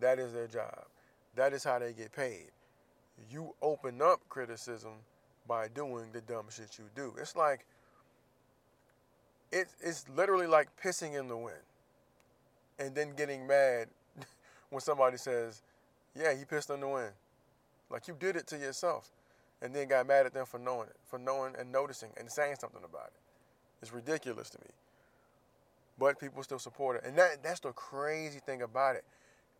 That 0.00 0.18
is 0.18 0.32
their 0.32 0.48
job. 0.48 0.84
That 1.36 1.52
is 1.52 1.62
how 1.62 1.78
they 1.78 1.92
get 1.92 2.12
paid. 2.12 2.50
You 3.30 3.54
open 3.62 4.02
up 4.02 4.20
criticism 4.28 4.92
by 5.46 5.68
doing 5.68 6.10
the 6.12 6.20
dumb 6.20 6.46
shit 6.50 6.78
you 6.78 6.84
do. 6.94 7.14
It's 7.20 7.36
like 7.36 7.64
it, 9.52 9.68
it's 9.80 10.06
literally 10.16 10.46
like 10.48 10.68
pissing 10.82 11.18
in 11.18 11.28
the 11.28 11.36
wind 11.36 11.56
and 12.78 12.94
then 12.94 13.14
getting 13.16 13.46
mad 13.46 13.88
when 14.70 14.80
somebody 14.80 15.18
says, 15.18 15.62
yeah, 16.16 16.34
he 16.34 16.44
pissed 16.44 16.70
in 16.70 16.80
the 16.80 16.88
wind. 16.88 17.12
Like 17.90 18.08
you 18.08 18.16
did 18.18 18.36
it 18.36 18.46
to 18.48 18.58
yourself 18.58 19.10
and 19.62 19.74
then 19.74 19.88
got 19.88 20.06
mad 20.06 20.26
at 20.26 20.34
them 20.34 20.46
for 20.46 20.58
knowing 20.58 20.88
it, 20.88 20.96
for 21.04 21.18
knowing 21.18 21.54
and 21.58 21.72
noticing 21.72 22.10
and 22.18 22.30
saying 22.30 22.56
something 22.60 22.82
about 22.84 23.08
it. 23.08 23.20
It's 23.82 23.92
ridiculous 23.92 24.50
to 24.50 24.58
me. 24.60 24.70
but 25.98 26.18
people 26.18 26.42
still 26.42 26.58
support 26.58 26.96
it. 26.96 27.04
And 27.06 27.16
that 27.18 27.42
that's 27.42 27.60
the 27.60 27.72
crazy 27.72 28.40
thing 28.40 28.62
about 28.62 28.96
it. 28.96 29.04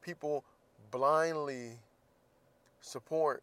People 0.02 0.44
blindly 0.90 1.72
support 2.80 3.42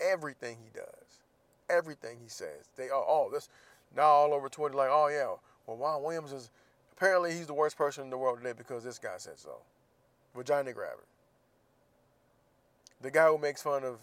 everything 0.00 0.58
he 0.64 0.70
does, 0.74 1.22
everything 1.70 2.18
he 2.22 2.28
says. 2.28 2.68
They 2.76 2.90
are 2.90 3.04
oh 3.06 3.30
this 3.32 3.48
now 3.96 4.04
all 4.04 4.34
over 4.34 4.48
Twitter 4.48 4.76
like 4.76 4.90
oh 4.90 5.08
yeah 5.08 5.34
well 5.66 5.76
Juan 5.76 6.02
Williams 6.02 6.32
is 6.32 6.50
apparently 6.96 7.32
he's 7.32 7.46
the 7.46 7.54
worst 7.54 7.76
person 7.76 8.04
in 8.04 8.10
the 8.10 8.18
world 8.18 8.38
today 8.38 8.52
because 8.56 8.84
this 8.84 8.98
guy 8.98 9.14
said 9.16 9.38
so. 9.38 9.58
Vagina 10.34 10.72
grabber. 10.72 11.04
The 13.00 13.10
guy 13.10 13.26
who 13.26 13.38
makes 13.38 13.62
fun 13.62 13.84
of 13.84 13.98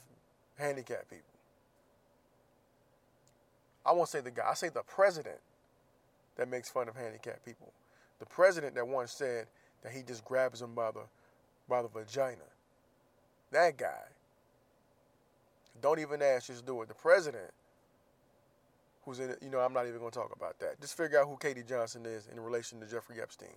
handicapped 0.57 1.09
people. 1.09 1.25
I 3.85 3.91
won't 3.91 4.09
say 4.09 4.21
the 4.21 4.31
guy, 4.31 4.43
I 4.49 4.53
say 4.53 4.69
the 4.69 4.83
president 4.83 5.39
that 6.37 6.49
makes 6.49 6.69
fun 6.69 6.87
of 6.87 6.95
handicapped 6.95 7.45
people. 7.45 7.71
The 8.19 8.25
president 8.25 8.75
that 8.75 8.87
once 8.87 9.11
said 9.11 9.47
that 9.83 9.91
he 9.91 10.01
just 10.01 10.23
grabs 10.23 10.59
them 10.59 10.73
by 10.73 10.91
the 10.91 11.01
by 11.67 11.81
the 11.81 11.87
vagina. 11.87 12.37
That 13.51 13.77
guy. 13.77 14.03
Don't 15.81 15.99
even 15.99 16.21
ask, 16.21 16.47
just 16.47 16.65
do 16.65 16.81
it. 16.81 16.87
The 16.87 16.93
president, 16.93 17.51
who's 19.05 19.19
in 19.19 19.29
it, 19.29 19.39
you 19.41 19.49
know, 19.49 19.59
I'm 19.59 19.73
not 19.73 19.87
even 19.87 19.99
going 19.99 20.11
to 20.11 20.17
talk 20.17 20.33
about 20.35 20.59
that. 20.59 20.79
Just 20.79 20.95
figure 20.97 21.19
out 21.19 21.27
who 21.27 21.37
Katie 21.37 21.63
Johnson 21.67 22.05
is 22.05 22.27
in 22.31 22.39
relation 22.39 22.79
to 22.79 22.85
Jeffrey 22.85 23.21
Epstein. 23.21 23.49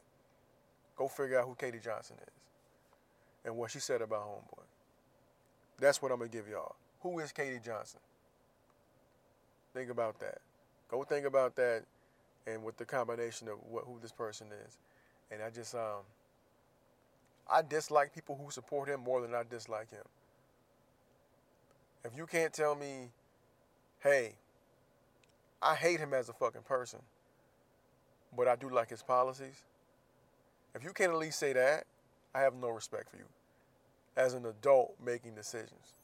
Go 0.96 1.08
figure 1.08 1.38
out 1.38 1.46
who 1.46 1.54
Katie 1.54 1.80
Johnson 1.82 2.16
is 2.20 2.32
and 3.44 3.56
what 3.56 3.70
she 3.70 3.78
said 3.78 4.02
about 4.02 4.22
Homeboy. 4.22 4.64
That's 5.78 6.00
what 6.00 6.10
I'm 6.10 6.18
going 6.18 6.30
to 6.30 6.36
give 6.36 6.48
y'all. 6.48 6.74
Who 7.00 7.18
is 7.20 7.32
Katie 7.32 7.60
Johnson? 7.64 8.00
Think 9.74 9.90
about 9.90 10.18
that. 10.20 10.38
Go 10.88 11.04
think 11.04 11.26
about 11.26 11.54
that 11.56 11.82
and 12.46 12.62
with 12.64 12.76
the 12.76 12.84
combination 12.84 13.48
of 13.48 13.56
what, 13.68 13.84
who 13.84 13.98
this 14.00 14.12
person 14.12 14.46
is. 14.66 14.78
And 15.30 15.42
I 15.42 15.50
just, 15.50 15.74
um, 15.74 16.02
I 17.50 17.62
dislike 17.62 18.14
people 18.14 18.38
who 18.42 18.50
support 18.50 18.88
him 18.88 19.00
more 19.00 19.20
than 19.20 19.34
I 19.34 19.42
dislike 19.48 19.90
him. 19.90 20.04
If 22.04 22.16
you 22.16 22.26
can't 22.26 22.52
tell 22.52 22.74
me, 22.74 23.10
hey, 24.00 24.34
I 25.62 25.74
hate 25.74 26.00
him 26.00 26.12
as 26.12 26.28
a 26.28 26.32
fucking 26.32 26.62
person, 26.62 27.00
but 28.36 28.46
I 28.48 28.56
do 28.56 28.68
like 28.68 28.90
his 28.90 29.02
policies. 29.02 29.62
If 30.74 30.84
you 30.84 30.92
can't 30.92 31.12
at 31.12 31.18
least 31.18 31.38
say 31.38 31.52
that, 31.54 31.84
I 32.34 32.40
have 32.40 32.54
no 32.54 32.68
respect 32.68 33.10
for 33.10 33.16
you 33.16 33.24
as 34.16 34.34
an 34.34 34.46
adult 34.46 34.94
making 35.04 35.34
decisions. 35.34 35.94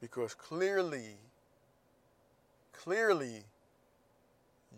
Because 0.00 0.34
clearly, 0.34 1.16
clearly, 2.72 3.44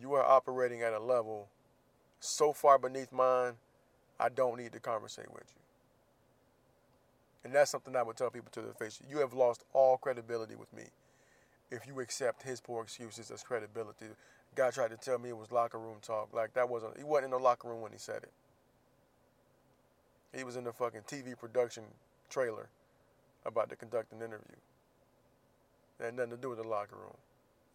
you 0.00 0.14
are 0.14 0.24
operating 0.24 0.82
at 0.82 0.92
a 0.92 0.98
level 0.98 1.48
so 2.20 2.52
far 2.52 2.78
beneath 2.78 3.12
mine, 3.12 3.54
I 4.18 4.28
don't 4.28 4.56
need 4.56 4.72
to 4.72 4.80
conversate 4.80 5.30
with 5.32 5.44
you. 5.48 5.62
And 7.44 7.54
that's 7.54 7.70
something 7.70 7.96
I 7.96 8.02
would 8.02 8.16
tell 8.16 8.30
people 8.30 8.50
to 8.52 8.60
their 8.60 8.74
face. 8.74 9.00
You 9.08 9.18
have 9.18 9.32
lost 9.32 9.64
all 9.72 9.96
credibility 9.96 10.54
with 10.54 10.72
me 10.72 10.84
if 11.70 11.86
you 11.86 12.00
accept 12.00 12.42
his 12.42 12.60
poor 12.60 12.82
excuses 12.82 13.30
as 13.30 13.42
credibility. 13.42 14.06
Guy 14.56 14.70
tried 14.70 14.90
to 14.90 14.96
tell 14.96 15.18
me 15.18 15.28
it 15.28 15.36
was 15.36 15.52
locker 15.52 15.78
room 15.78 15.98
talk. 16.02 16.28
Like 16.32 16.54
that 16.54 16.68
wasn't 16.68 16.98
he 16.98 17.04
wasn't 17.04 17.26
in 17.26 17.30
the 17.30 17.38
locker 17.38 17.68
room 17.68 17.80
when 17.80 17.92
he 17.92 17.98
said 17.98 18.22
it. 18.22 18.32
He 20.36 20.44
was 20.44 20.56
in 20.56 20.64
the 20.64 20.72
fucking 20.72 21.02
TV 21.02 21.38
production 21.38 21.84
trailer 22.28 22.68
about 23.44 23.68
to 23.70 23.76
conduct 23.76 24.12
an 24.12 24.18
interview. 24.18 24.56
It 25.98 26.04
had 26.04 26.16
nothing 26.16 26.32
to 26.32 26.36
do 26.36 26.50
with 26.50 26.58
the 26.58 26.68
locker 26.68 26.96
room. 26.96 27.16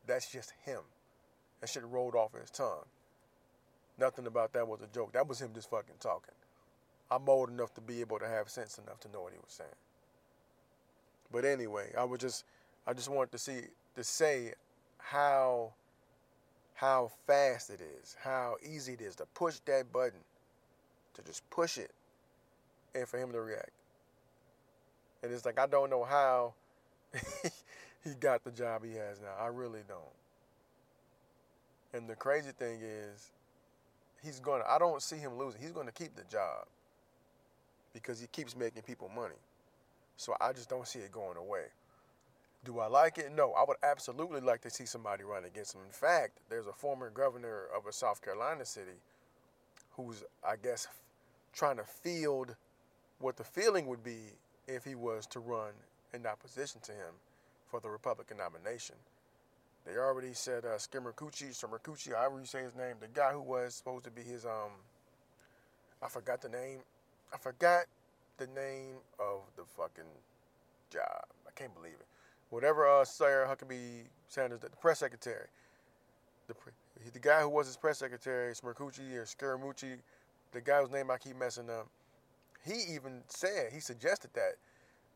That's 0.08 0.32
just 0.32 0.54
him. 0.66 0.82
That 1.62 1.70
shit 1.70 1.84
rolled 1.84 2.16
off 2.16 2.34
his 2.40 2.50
tongue. 2.50 2.86
Nothing 3.98 4.28
about 4.28 4.54
that 4.54 4.68
was 4.68 4.82
a 4.82 4.88
joke. 4.94 5.14
That 5.14 5.28
was 5.28 5.40
him 5.42 5.52
just 5.54 5.70
fucking 5.70 5.96
talking. 6.00 6.34
I'm 7.10 7.28
old 7.30 7.50
enough 7.50 7.74
to 7.76 7.82
be 7.82 8.02
able 8.02 8.20
to 8.20 8.28
have 8.28 8.50
sense 8.50 8.78
enough 8.78 9.00
to 9.02 9.12
know 9.12 9.22
what 9.22 9.34
he 9.34 9.40
was 9.40 9.52
saying. 9.52 9.70
But 11.32 11.46
anyway, 11.46 11.92
I 11.98 12.04
was 12.04 12.20
just 12.20 12.46
I 12.88 12.94
just 12.94 13.10
wanted 13.10 13.32
to 13.32 13.38
see 13.38 13.62
to 13.96 14.04
say 14.04 14.54
how 14.98 15.74
how 16.74 17.10
fast 17.26 17.70
it 17.70 17.80
is, 18.02 18.18
how 18.22 18.56
easy 18.62 18.94
it 18.94 19.02
is 19.02 19.16
to 19.16 19.26
push 19.34 19.60
that 19.66 19.92
button, 19.94 20.20
to 21.14 21.22
just 21.24 21.50
push 21.50 21.78
it, 21.78 21.92
and 22.94 23.08
for 23.08 23.18
him 23.18 23.32
to 23.32 23.40
react. 23.40 23.72
And 25.24 25.32
it's 25.32 25.46
like 25.46 25.60
I 25.60 25.68
don't 25.68 25.90
know 25.90 26.04
how 26.04 26.54
he 28.04 28.10
got 28.20 28.44
the 28.44 28.52
job 28.52 28.84
he 28.84 28.94
has 28.94 29.22
now. 29.22 29.34
I 29.40 29.48
really 29.48 29.82
don't. 29.88 30.00
And 31.94 32.10
the 32.10 32.16
crazy 32.16 32.52
thing 32.52 32.82
is, 32.82 33.32
he's 34.22 34.40
gonna. 34.40 34.66
I 34.70 34.78
don't 34.78 35.02
see 35.02 35.16
him 35.16 35.38
losing. 35.38 35.62
He's 35.62 35.72
gonna 35.72 35.94
keep 35.94 36.16
the 36.16 36.26
job 36.30 36.66
because 37.94 38.20
he 38.20 38.28
keeps 38.28 38.56
making 38.56 38.82
people 38.82 39.10
money. 39.16 39.36
So 40.18 40.36
I 40.42 40.52
just 40.52 40.70
don't 40.70 40.88
see 40.88 41.00
it 41.00 41.12
going 41.12 41.38
away. 41.38 41.66
Do 42.66 42.80
I 42.80 42.88
like 42.88 43.20
it? 43.20 43.32
No. 43.32 43.54
I 43.54 43.64
would 43.68 43.78
absolutely 43.84 44.42
like 44.42 44.62
to 44.62 44.72
see 44.72 44.86
somebody 44.86 45.24
run 45.24 45.46
against 45.46 45.76
him. 45.76 45.82
In 45.86 45.92
fact, 45.92 46.40
there's 46.50 46.66
a 46.66 46.74
former 46.74 47.12
governor 47.12 47.66
of 47.76 47.86
a 47.86 47.94
South 47.94 48.22
Carolina 48.24 48.66
city 48.66 48.98
who's, 49.92 50.24
I 50.44 50.56
guess, 50.62 50.88
trying 51.54 51.78
to 51.78 51.84
field 51.84 52.56
what 53.20 53.38
the 53.38 53.44
feeling 53.44 53.86
would 53.88 54.04
be 54.04 54.18
if 54.68 54.84
he 54.84 54.96
was 54.96 55.28
to 55.28 55.40
run 55.40 55.72
in 56.14 56.26
opposition 56.26 56.82
to 56.82 56.92
him 56.92 57.14
for 57.68 57.80
the 57.80 57.90
Republican 57.90 58.38
nomination. 58.38 58.96
They 59.86 59.98
already 59.98 60.34
said 60.34 60.66
uh, 60.66 60.78
Skimmercucci, 60.78 61.52
Skimmercucci, 61.52 62.16
however 62.16 62.40
you 62.40 62.46
say 62.46 62.64
his 62.64 62.76
name, 62.76 62.96
the 63.00 63.08
guy 63.08 63.32
who 63.32 63.42
was 63.42 63.76
supposed 63.76 64.06
to 64.06 64.12
be 64.12 64.24
his, 64.24 64.44
um, 64.44 64.72
I 66.02 66.10
forgot 66.10 66.42
the 66.42 66.50
name. 66.50 66.80
I 67.32 67.38
forgot 67.38 67.86
the 68.38 68.48
name 68.48 68.96
of 69.20 69.42
the 69.56 69.64
fucking 69.78 70.04
job. 70.90 71.26
I 71.48 71.52
can't 71.56 71.74
believe 71.76 71.94
it. 71.94 72.08
Whatever 72.56 72.88
uh, 72.88 73.04
Sarah 73.04 73.54
Huckabee 73.54 74.04
Sanders, 74.30 74.62
the 74.62 74.70
press 74.70 75.00
secretary, 75.00 75.48
the 76.48 76.54
the 77.12 77.20
guy 77.20 77.42
who 77.42 77.50
was 77.50 77.68
his 77.68 77.76
press 77.76 77.98
secretary, 77.98 78.54
Smircucci 78.54 79.14
or 79.16 79.26
Scaramucci, 79.26 79.98
the 80.54 80.62
guy 80.62 80.80
whose 80.80 80.90
name 80.90 81.12
I 81.12 81.18
keep 81.18 81.38
messing 81.38 81.70
up, 81.70 81.90
he 82.66 82.94
even 82.94 83.24
said 83.28 83.74
he 83.74 83.82
suggested 83.82 84.30
that 84.36 84.54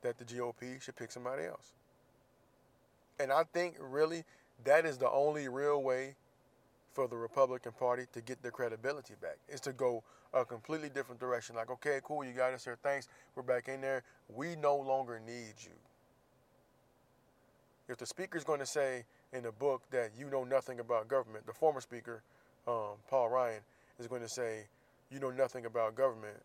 that 0.02 0.18
the 0.18 0.26
GOP 0.26 0.82
should 0.82 0.98
pick 0.98 1.12
somebody 1.12 1.46
else. 1.46 1.72
And 3.22 3.32
I 3.32 3.44
think 3.54 3.78
really 3.80 4.26
that 4.66 4.86
is 4.86 4.98
the 4.98 5.10
only 5.10 5.48
real 5.48 5.82
way 5.82 6.16
for 6.92 7.08
the 7.08 7.16
Republican 7.16 7.72
Party 7.72 8.04
to 8.12 8.20
get 8.20 8.42
their 8.42 8.52
credibility 8.52 9.14
back 9.22 9.38
is 9.48 9.62
to 9.62 9.72
go 9.72 10.04
a 10.34 10.44
completely 10.44 10.90
different 10.90 11.22
direction. 11.22 11.56
Like, 11.56 11.70
okay, 11.70 12.02
cool, 12.04 12.26
you 12.26 12.34
got 12.34 12.52
us 12.52 12.66
here. 12.66 12.78
Thanks. 12.84 13.08
We're 13.34 13.44
back 13.44 13.70
in 13.70 13.80
there. 13.80 14.04
We 14.28 14.58
no 14.58 14.76
longer 14.76 15.22
need 15.26 15.54
you. 15.60 15.72
If 17.90 17.98
the 17.98 18.06
speaker 18.06 18.38
is 18.38 18.44
going 18.44 18.60
to 18.60 18.66
say 18.66 19.04
in 19.34 19.44
the 19.44 19.52
book 19.52 19.82
that 19.92 20.12
you 20.18 20.30
know 20.30 20.44
nothing 20.44 20.80
about 20.80 21.08
government, 21.08 21.46
the 21.46 21.54
former 21.54 21.82
speaker, 21.82 22.22
um, 22.68 22.96
Paul 23.10 23.30
Ryan, 23.30 23.62
is 24.00 24.08
going 24.08 24.22
to 24.22 24.30
say 24.30 24.68
you 25.12 25.20
know 25.20 25.32
nothing 25.32 25.66
about 25.66 25.96
government. 25.96 26.38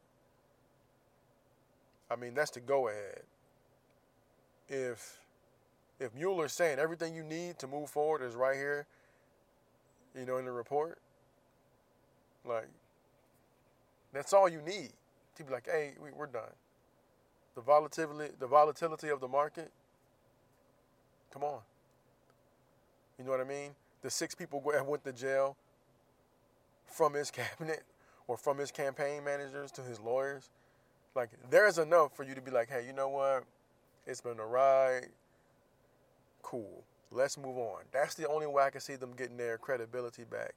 I 2.11 2.17
mean, 2.17 2.35
that's 2.35 2.51
the 2.51 2.61
go 2.61 2.89
ahead. 2.89 3.23
If 4.69 5.21
if 6.01 6.15
Mueller's 6.15 6.53
saying 6.53 6.79
everything 6.79 7.15
you 7.15 7.23
need 7.23 7.59
to 7.59 7.67
move 7.67 7.91
forward 7.91 8.23
is 8.23 8.35
right 8.35 8.57
here, 8.57 8.87
you 10.19 10.25
know, 10.25 10.39
in 10.39 10.45
the 10.45 10.53
report, 10.53 10.99
like, 12.45 12.69
that's 14.13 14.33
all 14.33 14.49
you 14.49 14.61
need 14.61 14.91
to 15.37 15.45
be 15.45 15.53
like, 15.53 15.67
hey, 15.67 15.93
we, 16.03 16.11
we're 16.11 16.27
done. 16.27 16.53
The 17.55 17.61
volatility, 17.61 18.35
the 18.39 18.47
volatility 18.47 19.09
of 19.09 19.21
the 19.21 19.29
market, 19.29 19.71
come 21.35 21.43
on. 21.43 21.61
You 23.19 23.25
know 23.25 23.33
what 23.33 23.41
I 23.41 23.45
mean? 23.45 23.73
The 24.03 24.11
six 24.11 24.35
people 24.35 24.63
went 24.87 25.05
to 25.05 25.13
jail 25.13 25.57
from 26.87 27.13
his 27.13 27.31
cabinet 27.33 27.83
or 28.27 28.39
from 28.39 28.57
his 28.57 28.71
campaign 28.71 29.23
managers 29.25 29.71
to 29.73 29.83
his 29.83 30.01
lawyers. 30.01 30.49
Like, 31.15 31.31
there's 31.51 31.79
enough 31.79 32.17
for 32.17 32.25
you 32.25 32.35
to 32.35 32.41
be 32.41 32.51
like, 32.51 32.71
hey, 32.71 32.85
you 32.87 32.93
know 32.93 33.09
what? 33.09 33.45
It's 34.07 34.21
been 34.21 34.39
a 34.39 34.47
ride 34.47 35.09
cool. 36.45 36.85
Let's 37.11 37.37
move 37.37 37.57
on. 37.57 37.83
That's 37.93 38.15
the 38.15 38.29
only 38.29 38.47
way 38.47 38.63
I 38.63 38.71
can 38.71 38.81
see 38.81 38.95
them 38.95 39.13
getting 39.17 39.37
their 39.37 39.59
credibility 39.59 40.25
back 40.25 40.55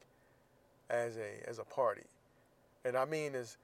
as 0.89 1.17
a 1.17 1.49
as 1.49 1.57
a 1.57 1.63
party. 1.63 2.03
And 2.85 2.95
I 2.95 3.05
mean 3.05 3.33
is 3.33 3.57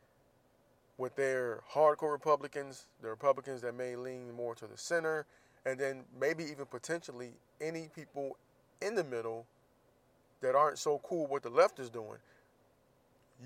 with 0.97 1.15
their 1.15 1.61
hardcore 1.71 2.11
Republicans, 2.11 2.85
the 3.01 3.09
Republicans 3.09 3.61
that 3.61 3.75
may 3.75 3.95
lean 3.95 4.31
more 4.33 4.55
to 4.55 4.67
the 4.67 4.77
center, 4.77 5.25
and 5.65 5.79
then 5.79 6.03
maybe 6.19 6.43
even 6.43 6.65
potentially 6.65 7.31
any 7.61 7.89
people 7.95 8.37
in 8.81 8.95
the 8.95 9.03
middle 9.03 9.45
that 10.41 10.55
aren't 10.55 10.77
so 10.77 10.99
cool 11.03 11.25
what 11.27 11.43
the 11.43 11.49
left 11.49 11.79
is 11.79 11.89
doing. 11.89 12.19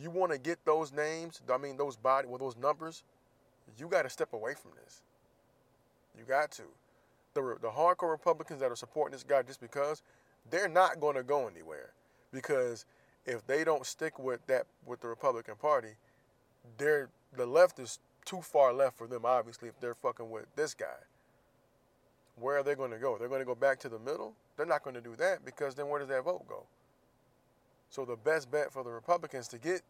You 0.02 0.10
want 0.10 0.32
to 0.32 0.38
get 0.38 0.64
those 0.66 0.92
names, 0.92 1.42
I 1.52 1.58
mean 1.58 1.78
those 1.78 1.96
body, 1.96 2.28
well 2.28 2.40
those 2.40 2.58
numbers, 2.58 3.04
you 3.78 3.88
got 3.88 4.04
to 4.04 4.10
step 4.10 4.34
away 4.34 4.54
from 4.54 4.72
this. 4.84 5.02
You 6.18 6.24
got 6.24 6.52
to 6.54 6.64
the, 7.34 7.58
the 7.62 7.70
hardcore 7.70 8.12
Republicans 8.12 8.60
that 8.62 8.72
are 8.72 8.76
supporting 8.76 9.14
this 9.14 9.24
guy 9.24 9.44
just 9.44 9.62
because 9.62 10.02
they're 10.50 10.68
not 10.68 11.00
going 11.00 11.16
to 11.16 11.24
go 11.24 11.48
anywhere. 11.48 11.92
Because 12.32 12.86
if 13.26 13.46
they 13.46 13.64
don't 13.64 13.86
stick 13.86 14.18
with 14.18 14.46
that 14.48 14.66
with 14.86 15.02
the 15.02 15.08
Republican 15.08 15.56
Party, 15.56 15.96
they're 16.78 17.10
the 17.36 17.46
left 17.46 17.80
is 17.80 18.00
too 18.26 18.42
far 18.42 18.74
left 18.74 18.98
for 18.98 19.08
them. 19.08 19.26
Obviously, 19.26 19.70
if 19.70 19.80
they're 19.80 19.96
fucking 19.96 20.30
with 20.30 20.46
this 20.56 20.74
guy, 20.74 20.98
where 22.40 22.58
are 22.58 22.64
they 22.64 22.76
going 22.76 22.92
to 22.92 22.98
go? 22.98 23.18
They're 23.18 23.30
going 23.30 23.42
to 23.42 23.46
go 23.46 23.56
back 23.56 23.80
to 23.80 23.90
the 23.90 24.00
middle. 24.00 24.34
They're 24.56 24.66
not 24.66 24.84
going 24.84 24.96
to 24.96 25.02
do 25.02 25.16
that 25.18 25.46
because 25.46 25.76
then 25.76 25.90
where 25.90 26.00
does 26.00 26.10
that 26.10 26.24
vote 26.24 26.48
go? 26.48 26.66
So 27.90 28.06
the 28.06 28.16
best 28.16 28.52
bet 28.52 28.72
for 28.72 28.84
the 28.84 28.92
Republicans 28.92 29.48
to 29.50 29.58
get 29.58 29.82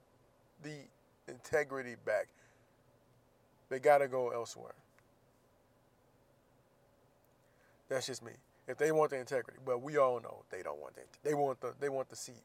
the 0.63 0.75
integrity 1.27 1.95
back, 2.05 2.27
they 3.69 3.79
got 3.79 3.99
to 3.99 4.07
go 4.07 4.29
elsewhere. 4.29 4.75
That's 7.89 8.07
just 8.07 8.23
me. 8.23 8.33
If 8.67 8.77
they 8.77 8.91
want 8.91 9.11
the 9.11 9.19
integrity, 9.19 9.59
but 9.65 9.81
we 9.81 9.97
all 9.97 10.19
know 10.19 10.43
they 10.51 10.61
don't 10.61 10.79
want 10.79 10.95
that. 10.95 11.05
They 11.23 11.33
want 11.33 11.61
the 11.61 11.73
they 11.79 11.87
want 11.87 12.09
the 12.09 12.17
seat 12.17 12.43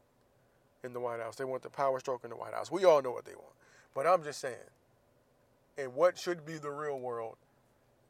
in 0.83 0.93
the 0.93 0.99
White 0.99 1.19
House. 1.19 1.35
They 1.35 1.43
want 1.43 1.63
the 1.63 1.69
power 1.69 1.99
stroke 1.99 2.23
in 2.23 2.29
the 2.29 2.35
White 2.37 2.53
House. 2.53 2.71
We 2.71 2.85
all 2.85 3.01
know 3.01 3.11
what 3.11 3.25
they 3.25 3.35
want. 3.35 3.53
But 3.93 4.07
I'm 4.07 4.23
just 4.23 4.39
saying, 4.39 4.55
in 5.77 5.87
what 5.87 6.17
should 6.17 6.45
be 6.45 6.57
the 6.57 6.71
real 6.71 6.97
world, 6.97 7.35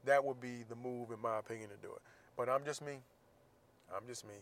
that 0.05 0.23
would 0.23 0.39
be 0.41 0.63
the 0.69 0.75
move, 0.75 1.11
in 1.11 1.21
my 1.21 1.39
opinion, 1.39 1.69
to 1.69 1.77
do 1.77 1.93
it. 1.93 2.01
But 2.37 2.49
I'm 2.49 2.65
just 2.65 2.83
me. 2.83 2.99
I'm 3.95 4.07
just 4.07 4.27
me. 4.27 4.35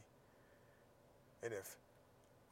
And 1.44 1.53
if 1.53 1.77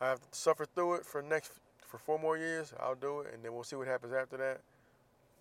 I 0.01 0.07
have 0.07 0.19
to 0.19 0.27
suffer 0.31 0.65
through 0.65 0.95
it 0.95 1.05
for 1.05 1.21
next 1.21 1.51
for 1.85 1.97
four 1.97 2.19
more 2.19 2.37
years, 2.37 2.73
I'll 2.79 2.95
do 2.95 3.21
it, 3.21 3.33
and 3.33 3.43
then 3.43 3.53
we'll 3.53 3.63
see 3.63 3.75
what 3.75 3.87
happens 3.87 4.13
after 4.13 4.37
that. 4.37 4.61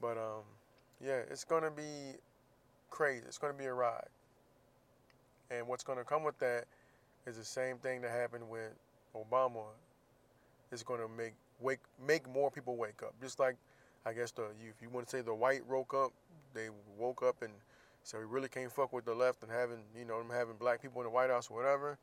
But 0.01 0.17
um, 0.17 0.45
yeah, 1.05 1.21
it's 1.31 1.45
gonna 1.45 1.71
be 1.71 2.17
crazy. 2.91 3.25
It's 3.27 3.39
gonna 3.39 3.55
be 3.55 3.67
a 3.67 3.75
ride. 3.75 4.09
And 5.51 5.67
what's 5.67 5.85
gonna 5.85 6.05
come 6.05 6.25
with 6.25 6.39
that 6.39 6.65
is 7.27 7.37
the 7.37 7.45
same 7.45 7.79
thing 7.79 8.01
that 8.03 8.11
happened 8.11 8.49
with 8.49 8.73
Obama. 9.15 9.65
It's 10.73 10.83
gonna 10.83 11.09
make 11.09 11.35
wake 11.61 11.81
make 12.07 12.29
more 12.29 12.51
people 12.51 12.77
wake 12.77 13.03
up. 13.03 13.15
Just 13.21 13.39
like 13.39 13.57
I 14.07 14.13
guess 14.13 14.31
the 14.31 14.45
if 14.67 14.81
you 14.81 14.89
want 14.91 15.07
to 15.07 15.11
say 15.17 15.23
the 15.23 15.35
white 15.35 15.67
woke 15.67 15.95
up, 15.95 16.13
they 16.55 16.69
woke 16.99 17.23
up 17.23 17.43
and 17.43 17.52
so 18.02 18.19
we 18.19 18.25
really 18.25 18.49
can't 18.49 18.73
fuck 18.73 18.93
with 18.93 19.05
the 19.05 19.14
left 19.14 19.43
and 19.43 19.52
having 19.52 19.81
you 19.97 20.05
know 20.05 20.19
them 20.19 20.31
having 20.31 20.55
black 20.59 20.81
people 20.81 21.00
in 21.02 21.05
the 21.05 21.11
White 21.11 21.31
House 21.31 21.50
or 21.50 21.57
whatever. 21.57 21.99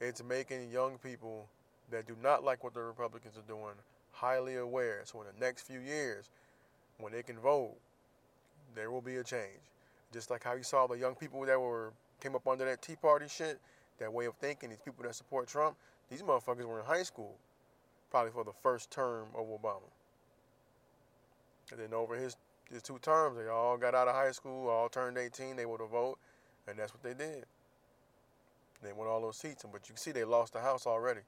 It's 0.00 0.22
making 0.22 0.70
young 0.70 0.98
people 0.98 1.48
that 1.90 2.06
do 2.06 2.16
not 2.22 2.44
like 2.44 2.64
what 2.64 2.74
the 2.74 2.80
Republicans 2.80 3.38
are 3.38 3.46
doing 3.46 3.74
highly 4.12 4.56
aware. 4.56 5.02
So 5.04 5.20
in 5.20 5.26
the 5.26 5.44
next 5.44 5.62
few 5.62 5.78
years, 5.78 6.30
when 6.98 7.12
they 7.12 7.22
can 7.22 7.38
vote, 7.38 7.76
there 8.74 8.90
will 8.90 9.00
be 9.00 9.16
a 9.16 9.24
change. 9.24 9.62
Just 10.12 10.30
like 10.30 10.42
how 10.42 10.54
you 10.54 10.62
saw 10.62 10.86
the 10.86 10.98
young 10.98 11.14
people 11.14 11.44
that 11.46 11.60
were 11.60 11.92
came 12.20 12.34
up 12.34 12.46
under 12.46 12.64
that 12.64 12.82
Tea 12.82 12.96
Party 12.96 13.26
shit, 13.28 13.60
that 13.98 14.12
way 14.12 14.26
of 14.26 14.34
thinking, 14.36 14.70
these 14.70 14.78
people 14.84 15.04
that 15.04 15.14
support 15.14 15.48
Trump, 15.48 15.76
these 16.10 16.22
motherfuckers 16.22 16.66
were 16.66 16.80
in 16.80 16.86
high 16.86 17.02
school, 17.02 17.36
probably 18.10 18.32
for 18.32 18.44
the 18.44 18.52
first 18.62 18.90
term 18.90 19.26
of 19.36 19.46
Obama. 19.46 19.88
And 21.70 21.80
then 21.80 21.92
over 21.92 22.14
his 22.14 22.36
his 22.72 22.82
two 22.82 22.98
terms, 22.98 23.38
they 23.38 23.48
all 23.48 23.76
got 23.76 23.94
out 23.94 24.08
of 24.08 24.14
high 24.14 24.32
school, 24.32 24.68
all 24.68 24.88
turned 24.88 25.18
18, 25.18 25.56
they 25.56 25.66
were 25.66 25.78
to 25.78 25.86
vote, 25.86 26.18
and 26.66 26.78
that's 26.78 26.92
what 26.92 27.02
they 27.02 27.14
did. 27.14 27.44
They 28.82 28.92
won 28.92 29.06
all 29.06 29.20
those 29.20 29.38
seats, 29.38 29.64
but 29.70 29.88
you 29.88 29.94
can 29.94 29.96
see 29.96 30.12
they 30.12 30.24
lost 30.24 30.52
the 30.52 30.60
House 30.60 30.86
already. 30.86 31.22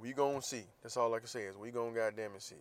We 0.00 0.12
gonna 0.12 0.42
see. 0.42 0.64
That's 0.82 0.96
all 0.96 1.14
I 1.14 1.18
can 1.18 1.28
say 1.28 1.42
is 1.42 1.56
we 1.56 1.70
gonna 1.70 1.94
goddamn 1.94 2.32
it 2.36 2.42
see. 2.42 2.56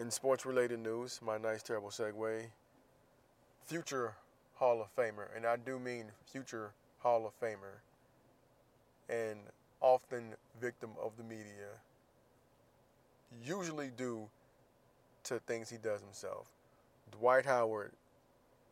In 0.00 0.10
sports 0.10 0.44
related 0.44 0.80
news, 0.80 1.20
my 1.22 1.38
nice 1.38 1.62
terrible 1.62 1.90
segue. 1.90 2.46
Future 3.66 4.14
Hall 4.56 4.82
of 4.82 4.94
Famer, 4.94 5.34
and 5.34 5.46
I 5.46 5.56
do 5.56 5.78
mean 5.78 6.06
future 6.26 6.72
Hall 6.98 7.26
of 7.26 7.32
Famer, 7.40 7.80
and 9.08 9.38
often 9.80 10.34
victim 10.60 10.90
of 11.02 11.12
the 11.16 11.22
media, 11.22 11.80
usually 13.42 13.90
do 13.96 14.28
to 15.24 15.38
things 15.40 15.70
he 15.70 15.78
does 15.78 16.00
himself. 16.00 16.50
Dwight 17.18 17.46
Howard 17.46 17.92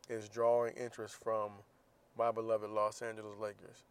is 0.09 0.29
drawing 0.29 0.73
interest 0.75 1.15
from 1.23 1.51
my 2.17 2.31
beloved 2.31 2.69
Los 2.69 3.01
Angeles 3.01 3.37
Lakers, 3.39 3.83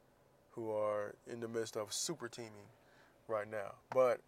who 0.53 0.71
are 0.71 1.15
in 1.31 1.41
the 1.41 1.49
midst 1.49 1.77
of 1.77 1.93
super 1.93 2.29
teaming 2.29 2.69
right 3.29 3.51
now. 3.51 3.75
But 3.93 4.21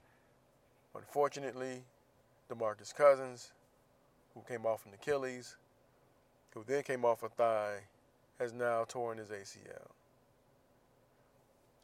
unfortunately, 0.95 1.83
DeMarcus 2.51 2.95
Cousins, 2.95 3.53
who 4.35 4.43
came 4.49 4.67
off 4.67 4.87
an 4.87 4.93
Achilles, 4.95 5.57
who 6.55 6.65
then 6.67 6.83
came 6.83 7.05
off 7.05 7.23
a 7.23 7.29
thigh, 7.29 7.79
has 8.39 8.53
now 8.53 8.85
torn 8.89 9.19
his 9.19 9.29
ACL 9.29 9.91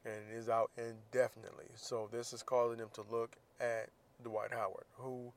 and 0.05 0.15
is 0.35 0.49
out 0.49 0.71
indefinitely. 0.77 1.67
So 1.77 2.09
this 2.11 2.33
is 2.33 2.43
causing 2.43 2.79
them 2.79 2.89
to 2.95 3.05
look 3.11 3.37
at 3.61 3.89
Dwight 4.21 4.53
Howard, 4.53 4.85
who 4.97 5.33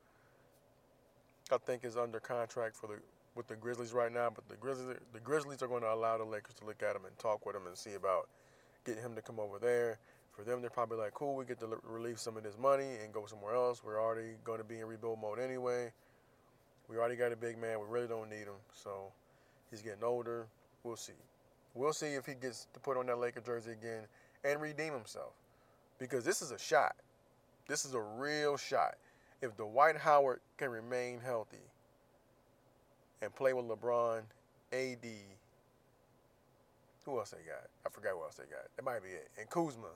I 1.52 1.58
think 1.58 1.84
is 1.84 1.98
under 1.98 2.20
contract 2.20 2.76
for 2.76 2.88
the 2.88 3.00
with 3.36 3.48
the 3.48 3.56
Grizzlies 3.56 3.94
right 3.94 4.12
now. 4.12 4.30
But 4.34 4.48
the 4.48 4.56
Grizzlies 4.56 4.98
the 5.14 5.20
Grizzlies 5.20 5.62
are 5.62 5.68
going 5.68 5.82
to 5.82 5.94
allow 5.94 6.18
the 6.18 6.24
Lakers 6.24 6.56
to 6.56 6.66
look 6.66 6.84
at 6.84 6.96
him 6.96 7.06
and 7.06 7.18
talk 7.18 7.46
with 7.46 7.56
him 7.56 7.68
and 7.68 7.78
see 7.78 7.94
about 7.94 8.30
getting 8.86 9.02
him 9.02 9.16
to 9.16 9.22
come 9.22 9.40
over 9.40 9.60
there. 9.60 10.00
For 10.32 10.44
them, 10.44 10.62
they're 10.62 10.70
probably 10.72 10.98
like, 10.98 11.14
cool, 11.14 11.36
we 11.36 11.46
get 11.46 11.60
to 11.60 11.78
relieve 11.84 12.20
some 12.20 12.38
of 12.38 12.44
this 12.44 12.58
money 12.58 12.98
and 13.04 13.14
go 13.14 13.26
somewhere 13.28 13.54
else. 13.54 13.84
We're 13.84 14.02
already 14.02 14.32
going 14.44 14.58
to 14.58 14.64
be 14.64 14.80
in 14.80 14.86
rebuild 14.88 15.22
mode 15.22 15.40
anyway. 15.40 15.92
We 16.90 16.98
already 16.98 17.16
got 17.16 17.32
a 17.32 17.36
big 17.36 17.60
man. 17.60 17.80
We 17.80 17.86
really 17.88 18.08
don't 18.08 18.30
need 18.30 18.46
him. 18.46 18.58
So 18.74 19.12
he's 19.70 19.84
getting 19.84 20.04
older. 20.04 20.48
We'll 20.84 20.96
see. 20.96 21.14
We'll 21.76 21.94
see 21.94 22.16
if 22.16 22.26
he 22.26 22.34
gets 22.34 22.68
to 22.74 22.80
put 22.80 22.98
on 22.98 23.06
that 23.08 23.20
Laker 23.20 23.42
jersey 23.42 23.72
again 23.72 24.06
and 24.44 24.60
redeem 24.60 24.94
himself. 24.94 25.34
Because 26.00 26.26
this 26.26 26.42
is 26.42 26.52
a 26.52 26.58
shot. 26.58 26.96
This 27.68 27.86
is 27.86 27.94
a 27.94 28.02
real 28.02 28.58
shot. 28.58 28.96
If 29.42 29.56
Dwight 29.58 29.98
Howard 29.98 30.40
can 30.58 30.70
remain 30.70 31.20
healthy 31.20 31.58
and 33.22 33.34
play 33.36 33.54
with 33.54 33.66
LeBron, 33.66 34.22
AD, 34.72 35.06
who 37.06 37.18
else 37.20 37.32
they 37.32 37.38
got? 37.38 37.68
I 37.86 37.90
forgot 37.90 38.18
what 38.18 38.26
else 38.26 38.36
they 38.36 38.44
got. 38.44 38.66
That 38.76 38.84
might 38.84 39.04
be 39.04 39.10
it. 39.10 39.30
And 39.38 39.50
Kuzma, 39.50 39.90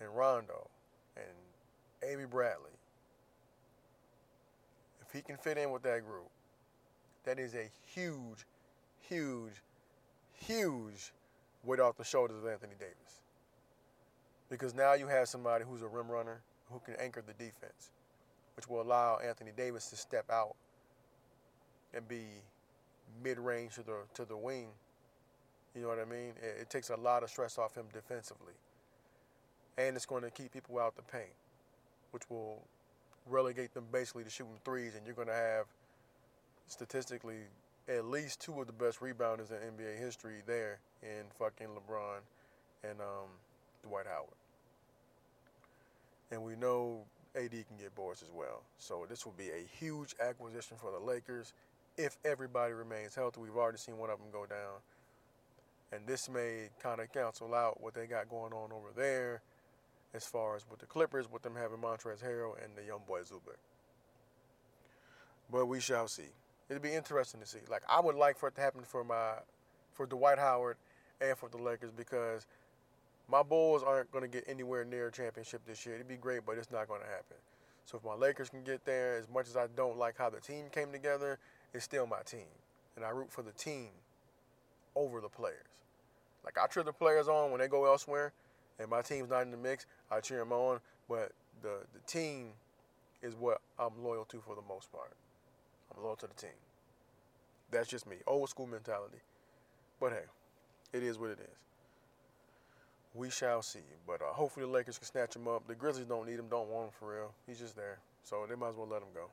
and 0.00 0.16
Rondo, 0.16 0.68
and 1.16 2.08
Avery 2.08 2.26
Bradley. 2.26 2.70
If 5.00 5.12
he 5.12 5.22
can 5.22 5.36
fit 5.36 5.58
in 5.58 5.70
with 5.70 5.82
that 5.82 6.04
group, 6.04 6.30
that 7.24 7.38
is 7.38 7.54
a 7.54 7.68
huge, 7.94 8.46
huge, 9.00 9.62
huge 10.32 11.12
weight 11.64 11.80
off 11.80 11.96
the 11.96 12.04
shoulders 12.04 12.38
of 12.38 12.46
Anthony 12.46 12.74
Davis. 12.78 13.20
Because 14.48 14.74
now 14.74 14.94
you 14.94 15.06
have 15.06 15.28
somebody 15.28 15.64
who's 15.68 15.82
a 15.82 15.86
rim 15.86 16.08
runner, 16.08 16.40
who 16.72 16.80
can 16.80 16.94
anchor 17.00 17.22
the 17.26 17.32
defense, 17.34 17.92
which 18.56 18.68
will 18.68 18.80
allow 18.80 19.18
Anthony 19.18 19.52
Davis 19.56 19.90
to 19.90 19.96
step 19.96 20.30
out 20.30 20.54
and 21.94 22.06
be 22.08 22.24
mid-range 23.22 23.74
to 23.74 23.82
the 23.82 23.96
to 24.14 24.24
the 24.24 24.36
wing. 24.36 24.68
You 25.74 25.82
know 25.82 25.88
what 25.88 25.98
I 25.98 26.04
mean? 26.04 26.34
It, 26.42 26.62
it 26.62 26.70
takes 26.70 26.90
a 26.90 26.96
lot 26.96 27.22
of 27.22 27.30
stress 27.30 27.58
off 27.58 27.74
him 27.74 27.86
defensively, 27.92 28.54
and 29.78 29.96
it's 29.96 30.06
going 30.06 30.22
to 30.22 30.30
keep 30.30 30.52
people 30.52 30.78
out 30.78 30.96
the 30.96 31.02
paint, 31.02 31.34
which 32.10 32.28
will 32.28 32.62
relegate 33.26 33.72
them 33.74 33.84
basically 33.92 34.24
to 34.24 34.30
shooting 34.30 34.58
threes, 34.64 34.94
and 34.96 35.06
you're 35.06 35.14
going 35.14 35.28
to 35.28 35.34
have 35.34 35.66
statistically 36.66 37.40
at 37.88 38.04
least 38.04 38.40
two 38.40 38.60
of 38.60 38.66
the 38.66 38.72
best 38.72 39.00
rebounders 39.00 39.50
in 39.50 39.58
NBA 39.76 39.98
history 39.98 40.36
there 40.46 40.78
in 41.02 41.24
fucking 41.38 41.66
LeBron 41.66 42.20
and 42.84 43.00
um, 43.00 43.28
Dwight 43.82 44.06
Howard 44.06 44.41
and 46.32 46.42
we 46.42 46.56
know 46.56 47.04
AD 47.36 47.50
can 47.50 47.76
get 47.78 47.94
boards 47.94 48.22
as 48.22 48.30
well. 48.32 48.62
So 48.78 49.06
this 49.08 49.24
will 49.24 49.34
be 49.36 49.50
a 49.50 49.66
huge 49.78 50.14
acquisition 50.20 50.76
for 50.78 50.90
the 50.90 50.98
Lakers 50.98 51.52
if 51.96 52.16
everybody 52.24 52.72
remains 52.72 53.14
healthy. 53.14 53.40
We've 53.40 53.56
already 53.56 53.78
seen 53.78 53.98
one 53.98 54.10
of 54.10 54.18
them 54.18 54.28
go 54.32 54.46
down. 54.46 54.80
And 55.92 56.06
this 56.06 56.30
may 56.30 56.70
kind 56.82 57.00
of 57.00 57.12
cancel 57.12 57.54
out 57.54 57.82
what 57.82 57.94
they 57.94 58.06
got 58.06 58.30
going 58.30 58.54
on 58.54 58.72
over 58.72 58.88
there 58.96 59.42
as 60.14 60.24
far 60.24 60.56
as 60.56 60.68
with 60.68 60.80
the 60.80 60.86
Clippers, 60.86 61.30
with 61.30 61.42
them 61.42 61.54
having 61.54 61.78
Montrezl 61.78 62.24
Harrell 62.24 62.54
and 62.64 62.74
the 62.74 62.84
young 62.84 63.00
boy 63.06 63.20
Zubac. 63.20 63.60
But 65.50 65.66
we 65.66 65.80
shall 65.80 66.08
see. 66.08 66.32
It'll 66.70 66.82
be 66.82 66.94
interesting 66.94 67.40
to 67.40 67.46
see. 67.46 67.58
Like 67.70 67.82
I 67.88 68.00
would 68.00 68.16
like 68.16 68.38
for 68.38 68.48
it 68.48 68.54
to 68.54 68.60
happen 68.62 68.82
for 68.84 69.04
my 69.04 69.34
for 69.92 70.06
Dwight 70.06 70.38
Howard 70.38 70.78
and 71.20 71.36
for 71.36 71.50
the 71.50 71.58
Lakers 71.58 71.92
because– 71.94 72.46
my 73.32 73.42
Bulls 73.42 73.82
aren't 73.82 74.12
going 74.12 74.22
to 74.22 74.28
get 74.28 74.44
anywhere 74.46 74.84
near 74.84 75.08
a 75.08 75.12
championship 75.12 75.62
this 75.66 75.86
year. 75.86 75.94
It'd 75.94 76.06
be 76.06 76.16
great, 76.16 76.44
but 76.44 76.58
it's 76.58 76.70
not 76.70 76.86
going 76.86 77.00
to 77.00 77.06
happen. 77.06 77.38
So 77.86 77.96
if 77.96 78.04
my 78.04 78.14
Lakers 78.14 78.50
can 78.50 78.62
get 78.62 78.84
there, 78.84 79.16
as 79.16 79.26
much 79.26 79.48
as 79.48 79.56
I 79.56 79.68
don't 79.74 79.96
like 79.96 80.16
how 80.18 80.28
the 80.28 80.38
team 80.38 80.66
came 80.70 80.92
together, 80.92 81.38
it's 81.72 81.84
still 81.84 82.06
my 82.06 82.20
team. 82.26 82.52
And 82.94 83.06
I 83.06 83.08
root 83.08 83.32
for 83.32 83.42
the 83.42 83.52
team 83.52 83.88
over 84.94 85.22
the 85.22 85.30
players. 85.30 85.64
Like 86.44 86.58
I 86.62 86.66
cheer 86.66 86.82
the 86.82 86.92
players 86.92 87.26
on 87.26 87.50
when 87.50 87.60
they 87.60 87.68
go 87.68 87.86
elsewhere, 87.86 88.32
and 88.78 88.90
my 88.90 89.00
team's 89.00 89.30
not 89.30 89.42
in 89.42 89.50
the 89.50 89.56
mix. 89.56 89.86
I 90.10 90.20
cheer 90.20 90.38
them 90.38 90.52
on, 90.52 90.80
but 91.08 91.32
the 91.62 91.78
the 91.94 92.00
team 92.06 92.48
is 93.22 93.34
what 93.34 93.60
I'm 93.78 94.02
loyal 94.02 94.24
to 94.26 94.40
for 94.40 94.54
the 94.54 94.62
most 94.68 94.92
part. 94.92 95.12
I'm 95.96 96.02
loyal 96.02 96.16
to 96.16 96.26
the 96.26 96.34
team. 96.34 96.58
That's 97.70 97.88
just 97.88 98.06
me, 98.06 98.16
old 98.26 98.50
school 98.50 98.66
mentality. 98.66 99.18
But 100.00 100.12
hey, 100.12 100.24
it 100.92 101.02
is 101.02 101.18
what 101.18 101.30
it 101.30 101.38
is. 101.38 101.58
We 103.14 103.30
shall 103.30 103.62
see. 103.62 103.80
But 104.06 104.22
uh, 104.22 104.32
hopefully 104.32 104.66
the 104.66 104.72
Lakers 104.72 104.98
can 104.98 105.06
snatch 105.06 105.36
him 105.36 105.48
up. 105.48 105.66
The 105.66 105.74
Grizzlies 105.74 106.06
don't 106.06 106.26
need 106.26 106.38
him, 106.38 106.46
don't 106.50 106.68
want 106.68 106.86
him 106.86 106.92
for 106.98 107.14
real. 107.14 107.32
He's 107.46 107.58
just 107.58 107.76
there. 107.76 107.98
So 108.24 108.46
they 108.48 108.54
might 108.54 108.70
as 108.70 108.76
well 108.76 108.88
let 108.88 109.02
him 109.02 109.08
go 109.14 109.30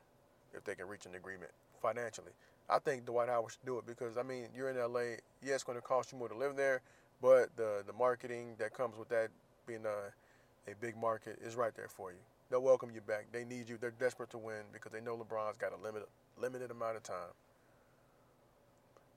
if 0.54 0.64
they 0.64 0.74
can 0.74 0.88
reach 0.88 1.06
an 1.06 1.14
agreement 1.14 1.50
financially. 1.80 2.32
I 2.68 2.78
think 2.78 3.04
Dwight 3.04 3.28
Howard 3.28 3.52
should 3.52 3.66
do 3.66 3.78
it 3.78 3.86
because 3.86 4.16
I 4.16 4.22
mean 4.22 4.46
you're 4.54 4.70
in 4.70 4.76
LA. 4.76 5.16
Yeah, 5.42 5.54
it's 5.54 5.64
going 5.64 5.78
to 5.78 5.82
cost 5.82 6.12
you 6.12 6.18
more 6.18 6.28
to 6.28 6.36
live 6.36 6.56
there, 6.56 6.82
but 7.20 7.56
the 7.56 7.82
the 7.86 7.92
marketing 7.92 8.54
that 8.58 8.74
comes 8.74 8.96
with 8.96 9.08
that 9.08 9.28
being 9.66 9.84
a 9.86 10.70
a 10.70 10.74
big 10.80 10.96
market 10.96 11.38
is 11.44 11.56
right 11.56 11.74
there 11.74 11.88
for 11.88 12.12
you. 12.12 12.18
They'll 12.50 12.62
welcome 12.62 12.90
you 12.92 13.00
back. 13.00 13.26
They 13.32 13.44
need 13.44 13.68
you. 13.68 13.76
They're 13.80 13.92
desperate 13.92 14.30
to 14.30 14.38
win 14.38 14.62
because 14.72 14.92
they 14.92 15.00
know 15.00 15.16
LeBron's 15.16 15.56
got 15.56 15.72
a 15.72 15.82
limited 15.82 16.08
limited 16.40 16.70
amount 16.70 16.96
of 16.96 17.02
time. 17.02 17.34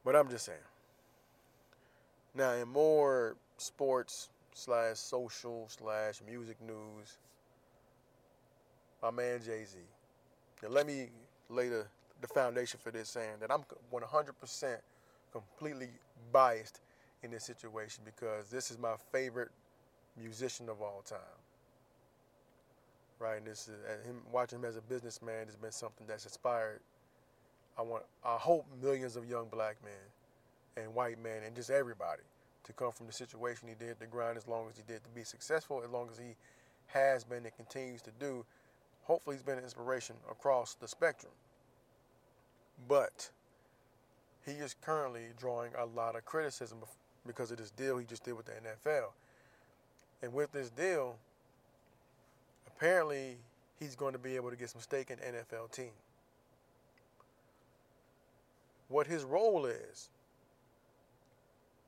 But 0.03 0.15
I'm 0.15 0.29
just 0.29 0.45
saying. 0.45 0.59
Now, 2.35 2.53
in 2.53 2.67
more 2.67 3.35
sports 3.57 4.29
slash 4.53 4.97
social 4.97 5.67
slash 5.67 6.21
music 6.27 6.57
news, 6.61 7.17
my 9.01 9.11
man 9.11 9.39
Jay 9.43 9.65
Z. 9.65 9.77
Now, 10.61 10.69
let 10.69 10.87
me 10.87 11.09
lay 11.49 11.69
the, 11.69 11.85
the 12.21 12.27
foundation 12.27 12.79
for 12.81 12.91
this 12.91 13.09
saying 13.09 13.35
that 13.41 13.51
I'm 13.51 13.63
100% 13.91 14.77
completely 15.31 15.89
biased 16.31 16.81
in 17.23 17.31
this 17.31 17.43
situation 17.43 18.03
because 18.05 18.49
this 18.49 18.71
is 18.71 18.77
my 18.77 18.95
favorite 19.11 19.49
musician 20.21 20.69
of 20.69 20.81
all 20.81 21.01
time. 21.05 21.19
Right, 23.19 23.37
and 23.37 23.47
this 23.47 23.67
is 23.67 23.75
and 23.89 24.05
him 24.05 24.21
watching 24.31 24.59
him 24.59 24.65
as 24.65 24.75
a 24.75 24.81
businessman 24.81 25.45
has 25.45 25.55
been 25.55 25.71
something 25.71 26.05
that's 26.07 26.25
inspired. 26.25 26.81
I 27.77 27.81
want, 27.81 28.03
I 28.23 28.35
hope 28.35 28.65
millions 28.81 29.15
of 29.15 29.29
young 29.29 29.47
black 29.47 29.77
men 29.83 30.83
and 30.83 30.93
white 30.93 31.21
men 31.21 31.43
and 31.45 31.55
just 31.55 31.69
everybody 31.69 32.23
to 32.63 32.73
come 32.73 32.91
from 32.91 33.07
the 33.07 33.13
situation 33.13 33.67
he 33.67 33.75
did 33.75 33.99
to 33.99 34.05
grind 34.05 34.37
as 34.37 34.47
long 34.47 34.67
as 34.69 34.77
he 34.77 34.83
did 34.87 35.03
to 35.03 35.09
be 35.09 35.23
successful 35.23 35.81
as 35.83 35.89
long 35.89 36.07
as 36.11 36.17
he 36.17 36.35
has 36.87 37.23
been 37.23 37.43
and 37.45 37.55
continues 37.55 38.01
to 38.01 38.11
do. 38.19 38.45
Hopefully, 39.03 39.35
he's 39.35 39.43
been 39.43 39.57
an 39.57 39.63
inspiration 39.63 40.15
across 40.29 40.75
the 40.75 40.87
spectrum. 40.87 41.33
But 42.87 43.29
he 44.45 44.53
is 44.53 44.75
currently 44.81 45.27
drawing 45.37 45.71
a 45.77 45.85
lot 45.85 46.15
of 46.15 46.25
criticism 46.25 46.79
because 47.25 47.51
of 47.51 47.57
this 47.57 47.71
deal 47.71 47.97
he 47.97 48.05
just 48.05 48.23
did 48.23 48.33
with 48.33 48.45
the 48.45 48.53
NFL. 48.53 49.09
And 50.21 50.33
with 50.33 50.51
this 50.51 50.69
deal, 50.69 51.17
apparently 52.67 53.37
he's 53.79 53.95
going 53.95 54.13
to 54.13 54.19
be 54.19 54.35
able 54.35 54.49
to 54.49 54.55
get 54.55 54.69
some 54.69 54.81
stake 54.81 55.11
in 55.11 55.17
NFL 55.17 55.71
team. 55.71 55.91
What 58.87 59.07
his 59.07 59.23
role 59.23 59.65
is, 59.65 60.09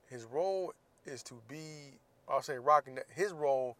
his 0.10 0.26
role 0.26 0.74
is 1.06 1.24
to 1.24 1.36
be, 1.48 2.00
I'll 2.30 2.42
say, 2.42 2.58
rocking. 2.58 3.00
His 3.14 3.32
role 3.32 3.76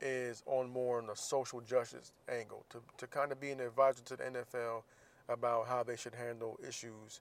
is 0.00 0.42
on 0.46 0.70
more 0.70 0.98
on 0.98 1.06
the 1.06 1.16
social 1.16 1.60
justice 1.60 2.12
angle, 2.30 2.64
to, 2.70 2.80
to 2.98 3.06
kind 3.06 3.32
of 3.32 3.40
be 3.40 3.50
an 3.50 3.60
advisor 3.60 4.02
to 4.04 4.16
the 4.16 4.24
NFL 4.24 4.82
about 5.28 5.66
how 5.66 5.82
they 5.82 5.96
should 5.96 6.14
handle 6.14 6.58
issues 6.66 7.20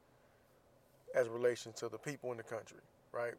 as 1.15 1.28
relation 1.28 1.73
to 1.73 1.89
the 1.89 1.97
people 1.97 2.32
in 2.32 2.38
the 2.38 2.43
country, 2.43 2.78
right? 3.12 3.34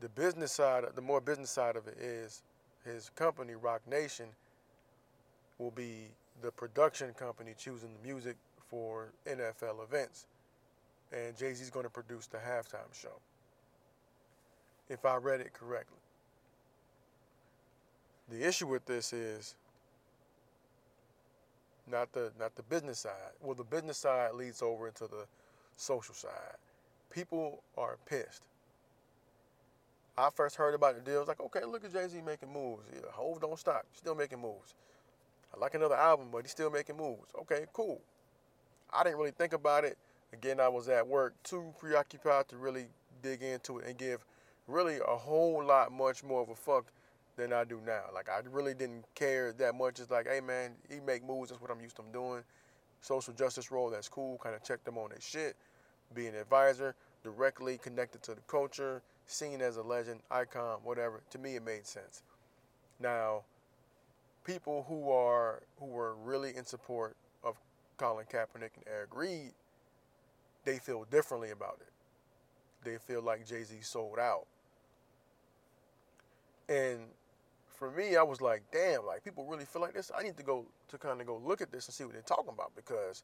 The 0.00 0.08
business 0.10 0.52
side, 0.52 0.84
the 0.94 1.00
more 1.00 1.20
business 1.20 1.50
side 1.50 1.76
of 1.76 1.86
it 1.86 1.96
is 1.98 2.42
his 2.84 3.10
company, 3.14 3.54
Roc 3.54 3.80
Nation, 3.88 4.26
will 5.58 5.70
be 5.70 6.08
the 6.42 6.50
production 6.50 7.12
company 7.14 7.54
choosing 7.56 7.90
the 7.94 8.06
music 8.06 8.36
for 8.68 9.12
NFL 9.26 9.82
events. 9.84 10.26
And 11.12 11.36
Jay 11.36 11.52
Z's 11.52 11.70
going 11.70 11.84
to 11.84 11.90
produce 11.90 12.26
the 12.26 12.38
halftime 12.38 12.92
show. 12.92 13.20
If 14.88 15.04
I 15.04 15.16
read 15.16 15.40
it 15.40 15.52
correctly. 15.52 15.98
The 18.30 18.46
issue 18.46 18.66
with 18.66 18.86
this 18.86 19.12
is 19.12 19.54
not 21.90 22.12
the 22.12 22.32
not 22.38 22.54
the 22.56 22.62
business 22.62 23.00
side. 23.00 23.32
Well, 23.42 23.54
the 23.54 23.64
business 23.64 23.98
side 23.98 24.32
leads 24.34 24.62
over 24.62 24.88
into 24.88 25.04
the 25.04 25.26
social 25.76 26.14
side. 26.14 26.56
People 27.10 27.62
are 27.76 27.98
pissed. 28.06 28.42
I 30.16 30.28
first 30.30 30.56
heard 30.56 30.74
about 30.74 30.94
the 30.94 31.00
deal. 31.00 31.16
I 31.16 31.18
was 31.20 31.28
like, 31.28 31.40
okay, 31.40 31.64
look 31.64 31.84
at 31.84 31.92
Jay 31.92 32.06
Z 32.08 32.20
making 32.24 32.52
moves. 32.52 32.84
Yeah, 32.92 33.00
Hove 33.12 33.40
don't 33.40 33.58
stop. 33.58 33.84
Still 33.92 34.14
making 34.14 34.40
moves. 34.40 34.74
I 35.54 35.58
like 35.58 35.74
another 35.74 35.96
album, 35.96 36.28
but 36.32 36.42
he's 36.42 36.50
still 36.50 36.70
making 36.70 36.96
moves. 36.96 37.32
Okay, 37.40 37.66
cool. 37.72 38.00
I 38.92 39.04
didn't 39.04 39.18
really 39.18 39.30
think 39.32 39.52
about 39.52 39.84
it. 39.84 39.96
Again, 40.32 40.60
I 40.60 40.68
was 40.68 40.88
at 40.88 41.06
work, 41.06 41.34
too 41.42 41.74
preoccupied 41.78 42.48
to 42.48 42.56
really 42.56 42.86
dig 43.22 43.42
into 43.42 43.78
it 43.78 43.86
and 43.86 43.96
give 43.96 44.24
really 44.66 44.98
a 45.06 45.16
whole 45.16 45.64
lot 45.64 45.92
much 45.92 46.24
more 46.24 46.42
of 46.42 46.48
a 46.48 46.54
fuck 46.54 46.86
than 47.36 47.52
I 47.52 47.64
do 47.64 47.80
now. 47.84 48.04
Like 48.14 48.28
I 48.28 48.40
really 48.50 48.74
didn't 48.74 49.04
care 49.14 49.52
that 49.54 49.74
much. 49.74 50.00
It's 50.00 50.10
like, 50.10 50.26
hey 50.26 50.40
man, 50.40 50.72
he 50.88 51.00
make 51.00 51.24
moves. 51.24 51.50
That's 51.50 51.60
what 51.60 51.70
I'm 51.70 51.80
used 51.80 51.96
to 51.96 52.02
doing. 52.12 52.42
Social 53.00 53.34
justice 53.34 53.70
role. 53.70 53.90
That's 53.90 54.08
cool. 54.08 54.38
Kind 54.42 54.54
of 54.54 54.62
check 54.62 54.84
them 54.84 54.98
on 54.98 55.10
their 55.10 55.20
shit. 55.20 55.56
Be 56.14 56.26
an 56.26 56.34
advisor, 56.34 56.94
directly 57.24 57.78
connected 57.78 58.22
to 58.24 58.34
the 58.34 58.42
culture, 58.42 59.02
seen 59.26 59.60
as 59.62 59.76
a 59.76 59.82
legend, 59.82 60.20
icon, 60.30 60.78
whatever. 60.84 61.22
To 61.30 61.38
me, 61.38 61.56
it 61.56 61.64
made 61.64 61.86
sense. 61.86 62.22
Now, 63.00 63.42
people 64.44 64.84
who 64.88 65.10
are 65.10 65.62
who 65.78 65.86
were 65.86 66.14
really 66.16 66.54
in 66.56 66.64
support 66.64 67.16
of 67.42 67.56
Colin 67.96 68.26
Kaepernick 68.26 68.76
and 68.76 68.84
Eric 68.86 69.16
Reid, 69.16 69.52
they 70.64 70.78
feel 70.78 71.04
differently 71.10 71.50
about 71.50 71.78
it. 71.80 71.92
They 72.84 72.98
feel 72.98 73.22
like 73.22 73.46
Jay 73.46 73.62
Z 73.62 73.76
sold 73.82 74.18
out. 74.18 74.46
And 76.68 77.00
for 77.66 77.90
me, 77.90 78.16
I 78.16 78.22
was 78.22 78.40
like, 78.40 78.62
damn, 78.72 79.06
like 79.06 79.24
people 79.24 79.44
really 79.46 79.64
feel 79.64 79.82
like 79.82 79.94
this. 79.94 80.10
I 80.16 80.22
need 80.22 80.36
to 80.36 80.42
go 80.42 80.66
to 80.88 80.98
kind 80.98 81.20
of 81.20 81.26
go 81.26 81.40
look 81.44 81.60
at 81.60 81.70
this 81.72 81.86
and 81.86 81.94
see 81.94 82.04
what 82.04 82.12
they're 82.12 82.22
talking 82.22 82.52
about 82.52 82.72
because, 82.76 83.22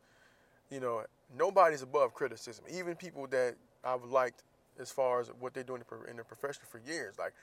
you 0.70 0.80
know, 0.80 1.04
nobody's 1.36 1.82
above 1.82 2.14
criticism. 2.14 2.64
Even 2.70 2.94
people 2.96 3.26
that 3.28 3.54
I've 3.84 4.04
liked 4.04 4.42
as 4.80 4.90
far 4.90 5.20
as 5.20 5.28
what 5.40 5.54
they're 5.54 5.64
doing 5.64 5.82
in 6.08 6.16
their 6.16 6.24
profession 6.24 6.62
for 6.68 6.80
years. 6.86 7.18
Like, 7.18 7.34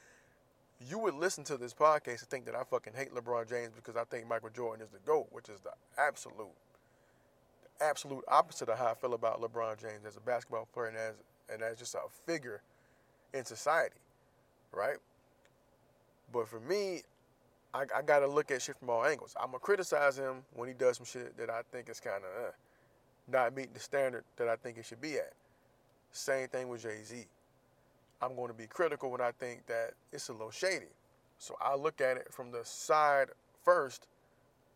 you 0.89 0.99
would 0.99 1.13
listen 1.13 1.43
to 1.45 1.58
this 1.58 1.73
podcast 1.73 2.21
and 2.21 2.29
think 2.29 2.45
that 2.45 2.55
I 2.55 2.63
fucking 2.63 2.93
hate 2.95 3.13
LeBron 3.13 3.47
James 3.49 3.71
because 3.75 3.95
I 3.95 4.03
think 4.03 4.27
Michael 4.27 4.49
Jordan 4.49 4.84
is 4.84 4.91
the 4.91 4.99
GOAT, 5.05 5.27
which 5.31 5.49
is 5.49 5.62
the 5.62 5.71
absolute, 5.97 6.51
absolute 7.81 8.23
opposite 8.27 8.69
of 8.69 8.77
how 8.77 8.88
I 8.88 8.93
feel 8.93 9.13
about 9.13 9.41
LeBron 9.41 9.79
James 9.79 10.05
as 10.07 10.17
a 10.17 10.21
basketball 10.21 10.67
player 10.73 10.88
and 10.88 10.97
as, 10.97 11.13
and 11.51 11.61
as 11.61 11.77
just 11.77 11.95
a 11.95 11.99
figure 12.25 12.61
in 13.33 13.45
society, 13.45 13.95
right? 14.71 14.97
But 16.31 16.47
for 16.47 16.59
me, 16.59 17.01
I, 17.73 17.83
I 17.95 18.01
got 18.01 18.19
to 18.19 18.27
look 18.27 18.51
at 18.51 18.61
shit 18.61 18.77
from 18.77 18.89
all 18.89 19.05
angles. 19.05 19.35
I'm 19.41 19.51
to 19.51 19.59
criticize 19.59 20.17
him 20.17 20.43
when 20.53 20.67
he 20.67 20.73
does 20.73 20.97
some 20.97 21.05
shit 21.05 21.38
that 21.38 21.49
I 21.49 21.61
think 21.71 21.89
is 21.89 21.99
kind 21.99 22.23
of 22.23 22.47
uh, 22.47 22.51
not 23.31 23.55
meeting 23.55 23.73
the 23.73 23.79
standard 23.79 24.23
that 24.38 24.47
I 24.47 24.55
think 24.55 24.77
it 24.77 24.85
should 24.85 25.01
be 25.01 25.15
at. 25.15 25.33
Same 26.11 26.47
thing 26.47 26.69
with 26.69 26.83
Jay 26.83 27.03
Z. 27.03 27.25
I'm 28.21 28.35
going 28.35 28.47
to 28.47 28.53
be 28.53 28.67
critical 28.67 29.11
when 29.11 29.21
I 29.21 29.31
think 29.31 29.65
that 29.67 29.91
it's 30.13 30.29
a 30.29 30.31
little 30.31 30.51
shady. 30.51 30.85
So 31.38 31.55
I 31.61 31.75
look 31.75 31.99
at 31.99 32.15
it 32.17 32.27
from 32.31 32.51
the 32.51 32.63
side 32.63 33.27
first 33.63 34.07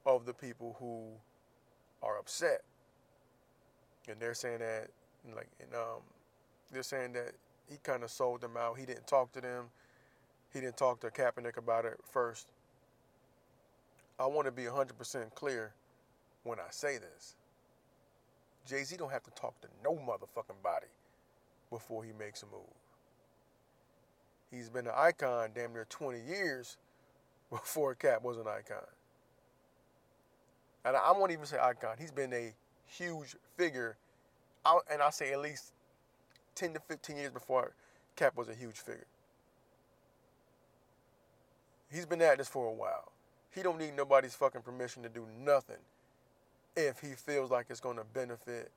of 0.06 0.26
the 0.26 0.34
people 0.34 0.76
who 0.80 1.08
are 2.04 2.18
upset. 2.20 2.62
And 4.08 4.20
they're 4.20 4.34
saying 4.34 4.60
that, 4.60 4.90
like, 5.36 5.50
and, 5.60 5.74
um, 5.76 6.02
they're 6.72 6.84
saying 6.84 7.14
that 7.14 7.34
he 7.70 7.78
kind 7.84 8.04
of 8.04 8.10
sold 8.10 8.42
them 8.42 8.58
out. 8.58 8.78
He 8.78 8.86
didn't 8.86 9.08
talk 9.08 9.32
to 9.34 9.42
them 9.42 9.66
he 10.52 10.60
didn't 10.60 10.78
talk 10.78 11.00
to 11.02 11.10
Kaepernick 11.10 11.58
about 11.58 11.86
it 11.86 12.00
first. 12.12 12.48
I 14.20 14.26
want 14.26 14.46
to 14.48 14.52
be 14.52 14.64
100% 14.64 15.34
clear 15.36 15.74
when 16.44 16.60
I 16.60 16.68
say 16.72 16.98
this. 16.98 17.36
Jay 18.68 18.84
Z 18.84 18.98
don't 18.98 19.12
have 19.12 19.24
to 19.24 19.32
talk 19.32 19.60
to 19.62 19.68
no 19.84 19.94
motherfucking 19.94 20.62
body 20.64 20.88
before 21.70 22.04
he 22.04 22.12
makes 22.18 22.44
a 22.44 22.46
move. 22.48 22.62
He's 24.52 24.70
been 24.70 24.88
an 24.88 24.94
icon 24.96 25.52
damn 25.54 25.74
near 25.74 25.86
20 25.90 26.20
years 26.20 26.78
before 27.50 27.94
Cap 27.96 28.24
was 28.24 28.38
an 28.38 28.48
icon. 28.48 28.86
And 30.84 30.96
I 30.96 31.12
won't 31.12 31.32
even 31.32 31.46
say 31.46 31.58
icon. 31.60 31.96
He's 32.00 32.12
been 32.12 32.34
a 32.34 32.54
huge 32.90 33.36
figure, 33.58 33.98
and 34.92 35.02
I 35.02 35.10
say 35.10 35.32
at 35.34 35.40
least 35.40 35.74
10 36.56 36.74
to 36.74 36.80
15 36.80 37.18
years 37.18 37.32
before 37.32 37.74
Cap 38.16 38.36
was 38.36 38.50
a 38.50 38.54
huge 38.54 38.76
figure. 38.76 39.08
He's 41.92 42.06
been 42.06 42.22
at 42.22 42.38
this 42.38 42.48
for 42.48 42.68
a 42.68 42.74
while. 42.74 43.12
He 43.54 43.64
don't 43.64 43.80
need 43.80 43.96
nobody's 43.96 44.36
fucking 44.36 44.62
permission 44.62 45.02
to 45.04 45.10
do 45.10 45.26
nothing 45.44 45.78
if 46.76 47.00
he 47.00 47.10
feels 47.14 47.50
like 47.50 47.68
it's 47.70 47.80
going 47.80 47.98
to 47.98 48.04
benefit 48.14 48.72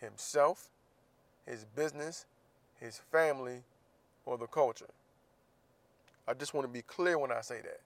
himself, 0.00 0.68
his 1.46 1.64
business, 1.74 2.26
his 2.80 3.00
family, 3.10 3.62
or 4.26 4.36
the 4.36 4.46
culture. 4.46 4.90
I 6.26 6.34
just 6.34 6.52
want 6.52 6.66
to 6.66 6.72
be 6.72 6.82
clear 6.82 7.18
when 7.18 7.32
I 7.32 7.40
say 7.40 7.60
that. 7.62 7.80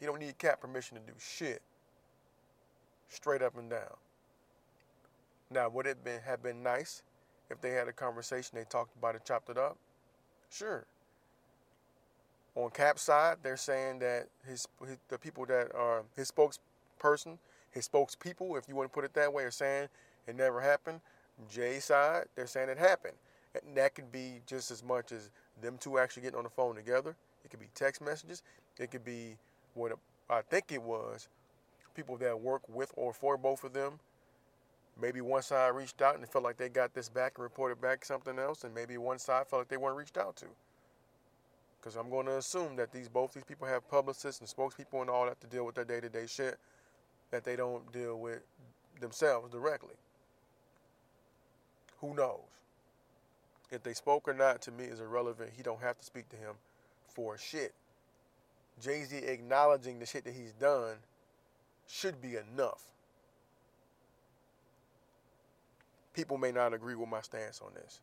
He 0.00 0.06
don't 0.06 0.18
need 0.18 0.36
Cap 0.38 0.60
permission 0.60 0.98
to 0.98 1.02
do 1.02 1.16
shit. 1.18 1.62
Straight 3.08 3.42
up 3.42 3.56
and 3.56 3.70
down. 3.70 3.96
Now, 5.50 5.68
would 5.68 5.86
it 5.86 6.02
been, 6.04 6.20
have 6.22 6.42
been 6.42 6.62
nice 6.62 7.02
if 7.50 7.60
they 7.60 7.70
had 7.70 7.88
a 7.88 7.92
conversation, 7.92 8.50
they 8.54 8.64
talked 8.64 8.96
about 8.96 9.14
it, 9.14 9.24
chopped 9.24 9.48
it 9.48 9.58
up? 9.58 9.76
Sure. 10.50 10.84
On 12.56 12.70
Cap's 12.70 13.02
side, 13.02 13.36
they're 13.42 13.56
saying 13.56 13.98
that 14.00 14.28
his, 14.46 14.66
his 14.86 14.96
the 15.08 15.18
people 15.18 15.44
that 15.46 15.74
are 15.74 16.02
his 16.16 16.32
spokesperson, 16.32 17.38
his 17.70 17.86
spokespeople, 17.88 18.58
if 18.58 18.66
you 18.68 18.74
want 18.74 18.90
to 18.90 18.94
put 18.94 19.04
it 19.04 19.12
that 19.14 19.32
way, 19.32 19.44
are 19.44 19.50
saying 19.50 19.88
it 20.26 20.34
never 20.34 20.60
happened. 20.60 21.00
Jay's 21.50 21.84
side, 21.84 22.24
they're 22.34 22.46
saying 22.46 22.70
it 22.70 22.78
happened. 22.78 23.14
And 23.54 23.76
that 23.76 23.94
could 23.94 24.10
be 24.10 24.40
just 24.46 24.70
as 24.70 24.82
much 24.82 25.12
as 25.12 25.30
them 25.60 25.76
two 25.78 25.98
actually 25.98 26.22
getting 26.22 26.38
on 26.38 26.44
the 26.44 26.50
phone 26.50 26.74
together. 26.74 27.14
It 27.44 27.50
could 27.50 27.60
be 27.60 27.68
text 27.74 28.00
messages. 28.02 28.42
It 28.78 28.90
could 28.90 29.04
be 29.04 29.36
what 29.74 29.92
I 30.30 30.40
think 30.42 30.72
it 30.72 30.82
was 30.82 31.28
people 31.96 32.16
that 32.18 32.40
work 32.40 32.62
with 32.68 32.92
or 32.96 33.12
for 33.12 33.36
both 33.36 33.64
of 33.64 33.72
them. 33.72 33.98
Maybe 35.00 35.20
one 35.20 35.42
side 35.42 35.74
reached 35.74 36.00
out 36.00 36.16
and 36.16 36.26
felt 36.28 36.44
like 36.44 36.56
they 36.56 36.68
got 36.68 36.94
this 36.94 37.08
back 37.08 37.32
and 37.36 37.42
reported 37.42 37.80
back 37.80 38.04
something 38.04 38.38
else, 38.38 38.64
and 38.64 38.74
maybe 38.74 38.96
one 38.96 39.18
side 39.18 39.46
felt 39.46 39.60
like 39.60 39.68
they 39.68 39.76
weren't 39.76 39.96
reached 39.96 40.16
out 40.16 40.36
to. 40.36 40.46
Because 41.80 41.96
I'm 41.96 42.08
going 42.08 42.26
to 42.26 42.38
assume 42.38 42.76
that 42.76 42.92
these 42.92 43.08
both 43.08 43.34
these 43.34 43.44
people 43.44 43.66
have 43.66 43.88
publicists 43.90 44.40
and 44.40 44.48
spokespeople 44.48 45.00
and 45.00 45.10
all 45.10 45.26
that 45.26 45.40
to 45.40 45.46
deal 45.46 45.66
with 45.66 45.74
their 45.74 45.84
day-to-day 45.84 46.26
shit 46.26 46.58
that 47.30 47.44
they 47.44 47.56
don't 47.56 47.92
deal 47.92 48.18
with 48.18 48.40
themselves 49.00 49.52
directly. 49.52 49.94
Who 52.00 52.14
knows? 52.14 52.40
If 53.70 53.82
they 53.82 53.94
spoke 53.94 54.28
or 54.28 54.34
not 54.34 54.62
to 54.62 54.70
me 54.72 54.84
is 54.84 55.00
irrelevant. 55.00 55.50
He 55.56 55.62
don't 55.62 55.82
have 55.82 55.98
to 55.98 56.04
speak 56.04 56.28
to 56.30 56.36
him 56.36 56.54
for 57.08 57.36
shit. 57.36 57.74
Jay 58.80 59.04
Z 59.04 59.16
acknowledging 59.16 59.98
the 59.98 60.06
shit 60.06 60.24
that 60.24 60.34
he's 60.34 60.52
done 60.52 60.96
should 61.86 62.20
be 62.20 62.36
enough. 62.36 62.82
People 66.14 66.38
may 66.38 66.52
not 66.52 66.72
agree 66.72 66.94
with 66.94 67.08
my 67.08 67.20
stance 67.20 67.60
on 67.60 67.74
this. 67.74 68.00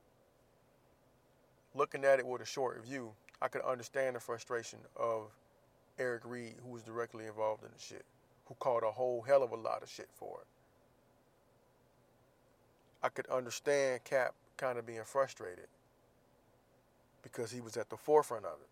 Looking 1.75 2.05
at 2.05 2.19
it 2.19 2.27
with 2.27 2.41
a 2.41 2.45
short 2.45 2.83
view, 2.85 3.11
I 3.41 3.47
could 3.47 3.63
understand 3.63 4.15
the 4.15 4.19
frustration 4.19 4.79
of 4.95 5.31
Eric 5.97 6.21
Reid, 6.25 6.55
who 6.63 6.69
was 6.69 6.83
directly 6.83 7.25
involved 7.25 7.63
in 7.63 7.69
the 7.75 7.81
shit, 7.81 8.05
who 8.45 8.55
caught 8.59 8.83
a 8.83 8.91
whole 8.91 9.21
hell 9.21 9.43
of 9.43 9.51
a 9.51 9.55
lot 9.55 9.81
of 9.81 9.89
shit 9.89 10.09
for 10.13 10.39
it. 10.41 10.47
I 13.01 13.09
could 13.09 13.27
understand 13.27 14.03
Cap 14.03 14.33
kind 14.57 14.77
of 14.77 14.85
being 14.85 15.03
frustrated 15.03 15.67
because 17.21 17.51
he 17.51 17.61
was 17.61 17.75
at 17.77 17.89
the 17.89 17.97
forefront 17.97 18.45
of 18.45 18.59
it. 18.61 18.69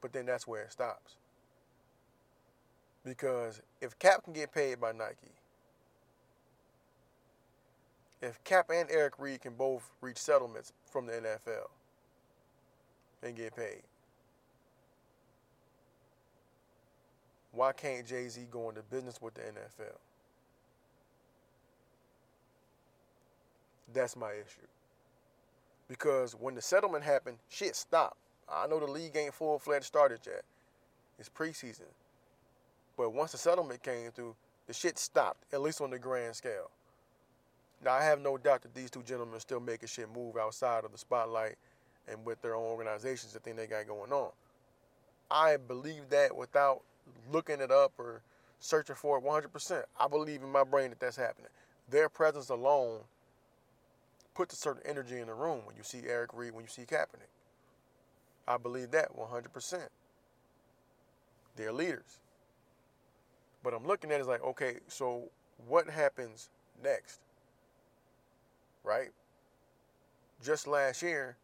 But 0.00 0.12
then 0.12 0.26
that's 0.26 0.46
where 0.46 0.62
it 0.62 0.72
stops. 0.72 1.16
Because 3.06 3.62
if 3.80 3.96
Cap 4.00 4.24
can 4.24 4.32
get 4.32 4.52
paid 4.52 4.80
by 4.80 4.90
Nike, 4.90 5.30
if 8.20 8.42
Cap 8.42 8.68
and 8.74 8.90
Eric 8.90 9.14
Reid 9.18 9.42
can 9.42 9.54
both 9.54 9.92
reach 10.00 10.16
settlements 10.16 10.72
from 10.90 11.06
the 11.06 11.12
NFL 11.12 11.68
and 13.22 13.36
get 13.36 13.54
paid, 13.54 13.82
why 17.52 17.72
can't 17.72 18.04
Jay 18.04 18.26
Z 18.28 18.44
go 18.50 18.68
into 18.70 18.82
business 18.82 19.22
with 19.22 19.34
the 19.34 19.42
NFL? 19.42 19.96
That's 23.94 24.16
my 24.16 24.32
issue. 24.32 24.66
Because 25.88 26.32
when 26.32 26.56
the 26.56 26.62
settlement 26.62 27.04
happened, 27.04 27.36
shit 27.48 27.76
stopped. 27.76 28.16
I 28.52 28.66
know 28.66 28.80
the 28.80 28.86
league 28.90 29.16
ain't 29.16 29.32
full 29.32 29.60
fledged 29.60 29.84
started 29.84 30.20
yet. 30.26 30.42
It's 31.20 31.28
preseason. 31.28 31.86
But 32.96 33.12
once 33.12 33.32
the 33.32 33.38
settlement 33.38 33.82
came 33.82 34.10
through, 34.10 34.34
the 34.66 34.72
shit 34.72 34.98
stopped, 34.98 35.44
at 35.52 35.60
least 35.60 35.80
on 35.80 35.90
the 35.90 35.98
grand 35.98 36.34
scale. 36.34 36.70
Now 37.84 37.92
I 37.92 38.02
have 38.02 38.20
no 38.20 38.38
doubt 38.38 38.62
that 38.62 38.74
these 38.74 38.90
two 38.90 39.02
gentlemen 39.02 39.36
are 39.36 39.40
still 39.40 39.60
making 39.60 39.88
shit 39.88 40.08
move 40.14 40.36
outside 40.36 40.84
of 40.84 40.92
the 40.92 40.98
spotlight 40.98 41.56
and 42.08 42.24
with 42.24 42.40
their 42.40 42.54
own 42.54 42.64
organizations, 42.64 43.32
the 43.32 43.40
thing 43.40 43.56
they 43.56 43.66
got 43.66 43.86
going 43.86 44.12
on. 44.12 44.30
I 45.30 45.56
believe 45.56 46.08
that 46.10 46.36
without 46.36 46.82
looking 47.30 47.60
it 47.60 47.70
up 47.70 47.92
or 47.98 48.22
searching 48.60 48.96
for 48.96 49.18
it 49.18 49.24
100%. 49.24 49.82
I 49.98 50.08
believe 50.08 50.42
in 50.42 50.50
my 50.50 50.64
brain 50.64 50.90
that 50.90 51.00
that's 51.00 51.16
happening. 51.16 51.50
Their 51.90 52.08
presence 52.08 52.48
alone 52.48 53.00
puts 54.34 54.54
a 54.54 54.56
certain 54.56 54.82
energy 54.84 55.18
in 55.18 55.26
the 55.26 55.34
room 55.34 55.60
when 55.64 55.76
you 55.76 55.82
see 55.82 56.02
Eric 56.06 56.30
Reid, 56.34 56.52
when 56.52 56.64
you 56.64 56.68
see 56.68 56.82
Kaepernick. 56.82 57.30
I 58.48 58.56
believe 58.56 58.90
that 58.92 59.16
100%. 59.16 59.88
They're 61.56 61.72
leaders. 61.72 62.18
But 63.66 63.74
I'm 63.74 63.84
looking 63.84 64.12
at 64.12 64.20
it 64.20 64.26
like, 64.28 64.44
okay, 64.44 64.76
so 64.86 65.24
what 65.66 65.90
happens 65.90 66.50
next? 66.84 67.18
Right? 68.84 69.08
Just 70.40 70.68
last 70.68 71.02
year, 71.02 71.36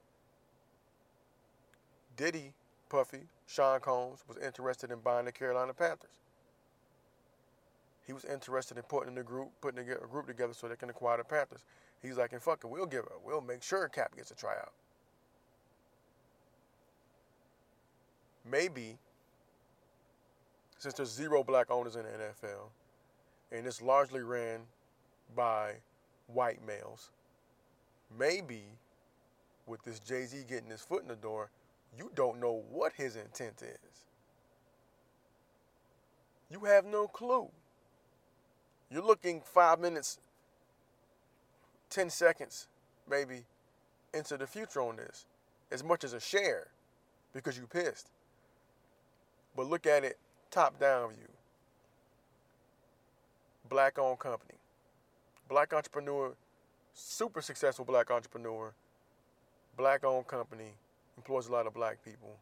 Diddy, 2.17 2.53
Puffy, 2.89 3.23
Sean 3.49 3.81
Combs 3.81 4.21
was 4.29 4.37
interested 4.37 4.93
in 4.93 5.01
buying 5.01 5.25
the 5.25 5.33
Carolina 5.33 5.75
Panthers. 5.75 6.21
He 8.07 8.13
was 8.13 8.25
interested 8.25 8.77
in 8.77 8.85
putting 8.85 9.09
in 9.09 9.15
the 9.17 9.25
group, 9.25 9.49
putting 9.61 9.81
a 9.81 10.07
group 10.07 10.29
together 10.29 10.55
so 10.55 10.69
they 10.69 10.77
can 10.77 10.91
acquire 10.91 11.17
the 11.17 11.25
Panthers. 11.25 11.65
He's 12.03 12.19
like, 12.19 12.33
and 12.33 12.41
fuck 12.41 12.61
it, 12.63 12.69
we'll 12.69 12.87
give 12.87 13.03
it, 13.03 13.13
we'll 13.25 13.41
make 13.41 13.65
sure 13.65 13.89
Cap 13.89 14.15
gets 14.15 14.31
a 14.31 14.37
tryout. 14.37 14.71
Maybe, 18.49 18.97
since 20.83 20.95
there's 20.95 21.12
zero 21.12 21.45
black 21.45 21.71
owners 21.71 21.95
in 21.95 22.03
the 22.03 22.09
NFL, 22.09 22.71
and 23.53 23.64
it's 23.64 23.81
largely 23.81 24.21
ran 24.21 24.62
by 25.37 25.75
white 26.27 26.59
males, 26.66 27.12
maybe 28.18 28.64
with 29.68 29.81
this 29.85 30.01
Jay 30.01 30.25
Z 30.25 30.45
getting 30.49 30.71
his 30.71 30.81
foot 30.81 31.03
in 31.03 31.09
the 31.09 31.14
door, 31.14 31.51
you 31.97 32.11
don't 32.16 32.40
know 32.40 32.64
what 32.68 32.92
his 32.95 33.14
intent 33.14 33.62
is. 33.62 34.07
You 36.51 36.59
have 36.64 36.85
no 36.85 37.07
clue. 37.07 37.49
You're 38.90 39.05
looking 39.05 39.40
five 39.40 39.79
minutes 39.79 40.18
10 41.90 42.11
seconds 42.11 42.66
maybe 43.09 43.45
into 44.12 44.37
the 44.37 44.49
future 44.49 44.83
on 44.83 44.97
this 44.97 45.27
as 45.71 45.85
much 45.85 46.03
as 46.03 46.12
a 46.12 46.21
share 46.21 46.66
because 47.33 47.57
you 47.57 47.68
pissed. 47.68 48.11
But 49.55 49.68
look 49.68 49.87
at 49.87 50.03
it 50.03 50.18
top 50.53 50.79
down 50.79 51.09
view. 51.15 51.27
Black 53.69 53.99
owned 53.99 54.21
company. 54.21 54.59
Black 55.49 55.73
entrepreneur, 55.73 56.33
super 56.95 57.43
successful 57.43 57.85
black 57.85 58.09
entrepreneur, 58.11 58.73
black 59.77 60.05
owned 60.05 60.29
company, 60.29 60.75
employs 61.17 61.49
a 61.49 61.53
lot 61.53 61.67
of 61.67 61.75
black 61.75 61.99
people. 62.05 62.37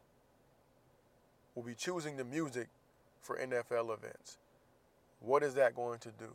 Will 1.55 1.63
be 1.63 1.73
choosing 1.73 2.15
the 2.15 2.23
music 2.23 2.67
for 3.19 3.37
NFL 3.37 3.93
events. 3.97 4.37
What 5.19 5.41
is 5.41 5.55
that 5.55 5.75
going 5.75 5.97
to 5.99 6.09
do? 6.19 6.31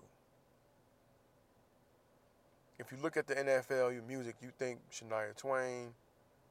if 2.78 2.92
you 2.92 2.98
look 3.02 3.16
at 3.16 3.26
the 3.26 3.34
NFL, 3.34 3.92
your 3.94 4.02
music, 4.06 4.36
you 4.42 4.50
think 4.58 4.78
Shania 4.92 5.34
Twain 5.36 5.88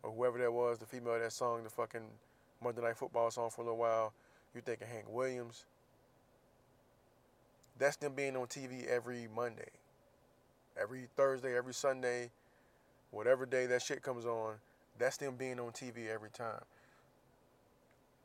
or 0.04 0.12
whoever 0.12 0.40
that 0.40 0.52
was, 0.52 0.80
the 0.80 0.86
female 0.86 1.20
that 1.20 1.32
sung 1.32 1.64
the 1.64 1.70
fucking 1.70 2.02
Monday 2.64 2.82
Night 2.82 2.98
Football 2.98 3.30
song 3.32 3.50
for 3.50 3.62
a 3.62 3.64
little 3.66 3.78
while. 3.80 4.14
You 4.56 4.62
thinking 4.62 4.88
Hank 4.88 5.06
Williams. 5.10 5.66
That's 7.78 7.98
them 7.98 8.14
being 8.16 8.38
on 8.38 8.48
TV 8.48 8.88
every 8.88 9.28
Monday, 9.36 9.68
every 10.82 11.08
Thursday, 11.18 11.58
every 11.58 11.74
Sunday, 11.74 12.32
whatever 13.12 13.46
day 13.46 13.66
that 13.66 13.82
shit 13.82 14.02
comes 14.02 14.26
on. 14.26 14.54
That's 14.98 15.18
them 15.18 15.36
being 15.36 15.60
on 15.60 15.72
TV 15.72 16.10
every 16.10 16.30
time. 16.30 16.62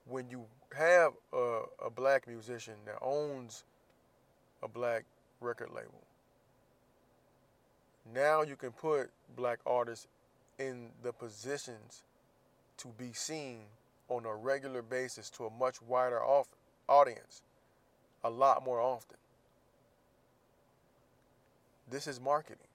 When 0.08 0.30
you 0.30 0.44
have 0.76 1.14
a, 1.32 1.62
a 1.86 1.90
black 1.90 2.28
musician 2.28 2.74
that 2.86 2.98
owns 3.02 3.64
a 4.62 4.68
black 4.68 5.04
record 5.40 5.70
label, 5.74 6.04
now 8.14 8.42
you 8.42 8.54
can 8.54 8.70
put 8.70 9.10
black 9.34 9.58
artists 9.66 10.06
in 10.60 10.90
the 11.02 11.12
positions 11.12 12.04
to 12.76 12.88
be 12.96 13.12
seen 13.12 13.62
on 14.10 14.26
a 14.26 14.34
regular 14.34 14.82
basis 14.82 15.30
to 15.30 15.46
a 15.46 15.50
much 15.50 15.80
wider 15.80 16.20
audience 16.88 17.42
a 18.22 18.28
lot 18.28 18.64
more 18.64 18.80
often. 18.80 19.16
This 21.88 22.06
is 22.06 22.20
marketing. 22.20 22.66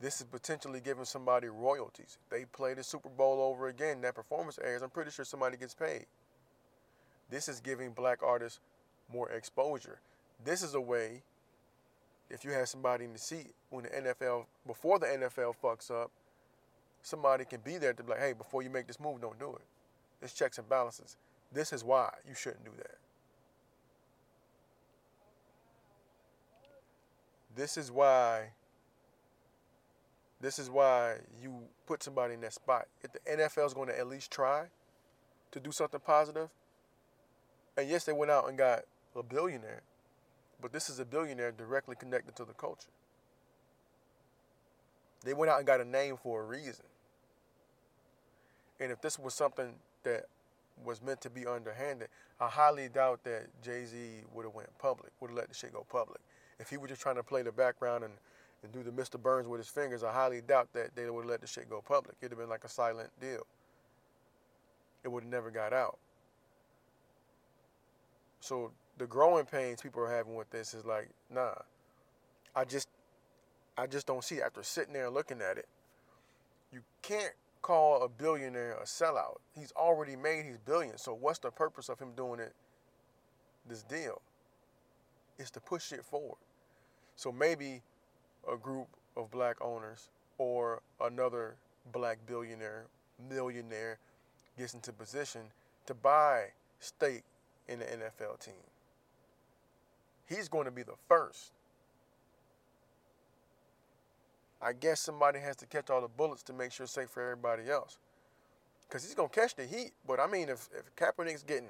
This 0.00 0.20
is 0.20 0.26
potentially 0.26 0.80
giving 0.80 1.04
somebody 1.04 1.48
royalties. 1.48 2.18
They 2.30 2.44
play 2.44 2.74
the 2.74 2.82
Super 2.82 3.08
Bowl 3.08 3.40
over 3.40 3.68
again, 3.68 4.00
that 4.02 4.14
performance 4.14 4.58
airs, 4.62 4.82
I'm 4.82 4.90
pretty 4.90 5.10
sure 5.10 5.24
somebody 5.24 5.56
gets 5.56 5.74
paid. 5.74 6.06
This 7.30 7.48
is 7.48 7.60
giving 7.60 7.90
black 7.90 8.22
artists 8.22 8.60
more 9.12 9.30
exposure. 9.30 10.00
This 10.44 10.62
is 10.62 10.74
a 10.74 10.80
way 10.80 11.22
if 12.28 12.44
you 12.44 12.50
have 12.52 12.68
somebody 12.68 13.04
in 13.04 13.12
the 13.12 13.18
seat 13.18 13.52
when 13.70 13.84
the 13.84 13.90
NFL, 13.90 14.46
before 14.66 14.98
the 14.98 15.06
NFL 15.06 15.54
fucks 15.62 15.90
up, 15.90 16.10
somebody 17.02 17.44
can 17.44 17.60
be 17.60 17.78
there 17.78 17.92
to 17.92 18.02
be 18.02 18.10
like, 18.10 18.20
hey, 18.20 18.32
before 18.32 18.62
you 18.62 18.70
make 18.70 18.86
this 18.86 19.00
move, 19.00 19.20
don't 19.20 19.38
do 19.38 19.54
it. 19.54 19.64
It's 20.22 20.32
checks 20.32 20.58
and 20.58 20.68
balances. 20.68 21.16
This 21.52 21.72
is 21.72 21.84
why 21.84 22.12
you 22.26 22.34
shouldn't 22.34 22.64
do 22.64 22.72
that. 22.78 22.98
This 27.54 27.76
is 27.76 27.90
why. 27.90 28.50
This 30.40 30.58
is 30.58 30.68
why 30.68 31.16
you 31.42 31.62
put 31.86 32.02
somebody 32.02 32.34
in 32.34 32.40
that 32.42 32.52
spot. 32.52 32.86
If 33.02 33.12
the 33.12 33.20
NFL 33.20 33.66
is 33.66 33.74
going 33.74 33.88
to 33.88 33.98
at 33.98 34.06
least 34.06 34.30
try, 34.30 34.66
to 35.56 35.60
do 35.60 35.72
something 35.72 36.00
positive. 36.00 36.50
And 37.76 37.88
yes, 37.88 38.04
they 38.04 38.12
went 38.12 38.30
out 38.30 38.48
and 38.48 38.56
got 38.56 38.84
a 39.14 39.22
billionaire, 39.22 39.82
but 40.60 40.72
this 40.72 40.90
is 40.90 40.98
a 40.98 41.04
billionaire 41.04 41.52
directly 41.52 41.96
connected 41.96 42.36
to 42.36 42.44
the 42.44 42.52
culture. 42.52 42.90
They 45.24 45.34
went 45.34 45.50
out 45.50 45.58
and 45.58 45.66
got 45.66 45.80
a 45.80 45.84
name 45.84 46.16
for 46.22 46.42
a 46.42 46.44
reason. 46.44 46.84
And 48.78 48.92
if 48.92 49.00
this 49.00 49.18
was 49.18 49.34
something 49.34 49.72
that 50.06 50.26
was 50.84 51.02
meant 51.02 51.20
to 51.22 51.30
be 51.30 51.46
underhanded, 51.46 52.08
I 52.40 52.48
highly 52.48 52.88
doubt 52.88 53.24
that 53.24 53.46
Jay 53.62 53.84
Z 53.84 53.96
would 54.32 54.44
have 54.44 54.54
went 54.54 54.68
public, 54.78 55.12
would 55.20 55.30
have 55.30 55.36
let 55.36 55.48
the 55.48 55.54
shit 55.54 55.72
go 55.72 55.84
public. 55.90 56.20
If 56.58 56.70
he 56.70 56.76
was 56.76 56.90
just 56.90 57.02
trying 57.02 57.16
to 57.16 57.22
play 57.22 57.42
the 57.42 57.52
background 57.52 58.04
and, 58.04 58.14
and 58.62 58.72
do 58.72 58.82
the 58.82 58.90
Mr. 58.90 59.20
Burns 59.20 59.46
with 59.46 59.60
his 59.60 59.68
fingers, 59.68 60.02
I 60.02 60.12
highly 60.12 60.40
doubt 60.40 60.68
that 60.72 60.94
they 60.94 61.08
would 61.10 61.22
have 61.22 61.30
let 61.30 61.40
the 61.40 61.46
shit 61.46 61.68
go 61.68 61.82
public. 61.86 62.16
It'd 62.20 62.32
have 62.32 62.38
been 62.38 62.48
like 62.48 62.64
a 62.64 62.68
silent 62.68 63.10
deal. 63.20 63.46
It 65.04 65.08
would 65.08 65.24
have 65.24 65.32
never 65.32 65.50
got 65.50 65.72
out. 65.72 65.98
So 68.40 68.70
the 68.98 69.06
growing 69.06 69.44
pains 69.44 69.82
people 69.82 70.02
are 70.02 70.10
having 70.10 70.34
with 70.34 70.50
this 70.50 70.72
is 70.74 70.84
like, 70.84 71.08
nah. 71.30 71.54
I 72.54 72.64
just 72.64 72.88
I 73.76 73.86
just 73.86 74.06
don't 74.06 74.24
see 74.24 74.36
it. 74.36 74.42
After 74.42 74.62
sitting 74.62 74.94
there 74.94 75.10
looking 75.10 75.42
at 75.42 75.58
it, 75.58 75.66
you 76.72 76.80
can't 77.02 77.34
call 77.66 78.04
a 78.04 78.08
billionaire 78.08 78.74
a 78.80 78.84
sellout. 78.84 79.38
He's 79.58 79.72
already 79.72 80.14
made 80.14 80.44
his 80.44 80.56
billion. 80.58 80.96
So 80.98 81.12
what's 81.12 81.40
the 81.40 81.50
purpose 81.50 81.88
of 81.88 81.98
him 81.98 82.12
doing 82.16 82.38
it? 82.38 82.52
This 83.68 83.82
deal 83.82 84.22
is 85.36 85.50
to 85.50 85.60
push 85.60 85.90
it 85.90 86.04
forward. 86.04 86.38
So 87.16 87.32
maybe 87.32 87.82
a 88.50 88.56
group 88.56 88.86
of 89.16 89.32
black 89.32 89.56
owners 89.60 90.10
or 90.38 90.80
another 91.00 91.56
black 91.92 92.18
billionaire, 92.28 92.84
millionaire 93.28 93.98
gets 94.56 94.74
into 94.74 94.92
position 94.92 95.40
to 95.86 95.94
buy 95.94 96.44
stake 96.78 97.24
in 97.66 97.80
the 97.80 97.84
NFL 97.84 98.38
team. 98.38 98.54
He's 100.28 100.48
going 100.48 100.66
to 100.66 100.70
be 100.70 100.84
the 100.84 100.94
first 101.08 101.50
I 104.66 104.72
guess 104.72 105.00
somebody 105.00 105.38
has 105.38 105.54
to 105.56 105.66
catch 105.66 105.90
all 105.90 106.00
the 106.00 106.08
bullets 106.08 106.42
to 106.44 106.52
make 106.52 106.72
sure 106.72 106.84
it's 106.84 106.92
safe 106.92 107.08
for 107.08 107.22
everybody 107.22 107.70
else. 107.70 107.98
Because 108.88 109.04
he's 109.04 109.14
going 109.14 109.28
to 109.28 109.34
catch 109.34 109.54
the 109.54 109.64
heat. 109.64 109.92
But 110.04 110.18
I 110.18 110.26
mean, 110.26 110.48
if, 110.48 110.68
if 110.76 110.94
Kaepernick's 110.96 111.44
getting, 111.44 111.68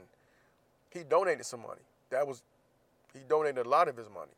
he 0.91 1.05
donated 1.05 1.45
some 1.45 1.61
money. 1.61 1.83
That 2.09 2.27
was, 2.27 2.43
he 3.13 3.21
donated 3.29 3.67
a 3.67 3.69
lot 3.69 3.89
of 3.89 3.99
his 3.99 4.09
money. 4.09 4.33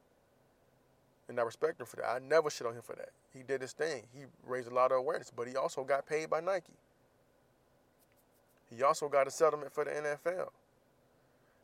And 1.29 1.38
I 1.38 1.44
respect 1.44 1.79
him 1.79 1.87
for 1.87 1.97
that. 1.97 2.07
I 2.07 2.18
never 2.18 2.51
shit 2.51 2.66
on 2.66 2.75
him 2.75 2.83
for 2.83 2.97
that. 2.97 3.11
He 3.33 3.44
did 3.44 3.61
his 3.61 3.73
thing. 3.73 4.03
He 4.12 4.25
raised 4.44 4.68
a 4.68 4.75
lot 4.75 4.90
of 4.90 4.99
awareness, 4.99 5.31
but 5.35 5.47
he 5.47 5.55
also 5.55 5.85
got 5.85 6.05
paid 6.07 6.29
by 6.29 6.40
Nike. 6.40 6.73
He 8.75 8.83
also 8.83 9.09
got 9.09 9.29
a 9.29 9.31
settlement 9.31 9.73
for 9.73 9.85
the 9.85 9.92
NFL. 9.92 10.49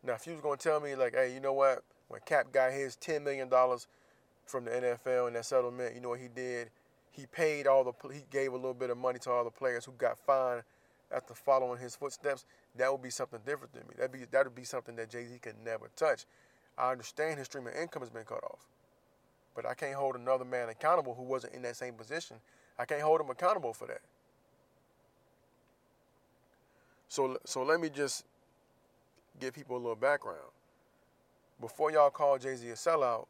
Now, 0.05 0.13
if 0.13 0.27
you 0.27 0.35
was 0.35 0.43
going 0.43 0.59
to 0.59 0.63
tell 0.63 0.81
me, 0.81 0.95
like, 0.95 1.15
hey, 1.15 1.35
you 1.35 1.41
know 1.41 1.55
what? 1.55 1.83
When 2.09 2.21
Cap 2.25 2.53
got 2.53 2.73
his 2.73 2.97
$10 2.97 3.23
million 3.23 3.51
from 4.45 4.65
the 4.65 4.71
NFL 4.71 5.27
and 5.27 5.37
that 5.37 5.47
settlement, 5.47 5.95
you 5.95 6.01
know 6.01 6.11
what 6.11 6.21
he 6.21 6.29
did? 6.29 6.71
He 7.15 7.27
paid 7.27 7.69
all 7.69 7.85
the 7.85 7.93
he 8.13 8.25
gave 8.31 8.53
a 8.53 8.57
little 8.57 8.75
bit 8.75 8.91
of 8.91 8.99
money 8.99 9.21
to 9.21 9.31
all 9.31 9.45
the 9.45 9.51
players 9.51 9.85
who 9.85 9.93
got 9.93 10.19
fined 10.19 10.65
after 11.15 11.33
following 11.33 11.81
his 11.81 11.95
footsteps. 11.95 12.45
That 12.77 12.91
would 12.91 13.03
be 13.03 13.11
something 13.11 13.39
different 13.47 13.73
than 13.73 13.85
me. 13.85 13.95
That'd 13.97 14.11
be 14.11 14.25
that 14.33 14.45
would 14.45 14.55
be 14.57 14.65
something 14.65 14.97
that 14.97 15.11
Jay 15.11 15.25
Z 15.25 15.39
could 15.41 15.55
never 15.65 15.91
touch. 15.95 16.25
I 16.77 16.91
understand 16.91 17.39
his 17.39 17.47
streaming 17.47 17.75
income 17.81 18.03
has 18.03 18.11
been 18.11 18.25
cut 18.25 18.43
off, 18.43 18.67
but 19.55 19.65
I 19.65 19.75
can't 19.75 19.95
hold 19.95 20.17
another 20.17 20.45
man 20.45 20.71
accountable 20.71 21.15
who 21.15 21.23
wasn't 21.23 21.55
in 21.55 21.63
that 21.63 21.77
same 21.77 21.95
position. 21.95 22.39
I 22.81 22.85
can't 22.85 23.03
hold 23.03 23.21
him 23.21 23.31
accountable 23.31 23.73
for 23.73 23.87
that. 23.87 24.01
So 27.09 27.39
so 27.45 27.63
let 27.63 27.79
me 27.79 27.91
just 27.91 28.25
give 29.39 29.55
people 29.55 29.77
a 29.77 29.79
little 29.79 29.95
background. 29.95 30.51
Before 31.61 31.93
y'all 31.93 32.11
call 32.11 32.39
Jay 32.39 32.57
Z 32.57 32.69
a 32.69 32.73
sellout, 32.75 33.27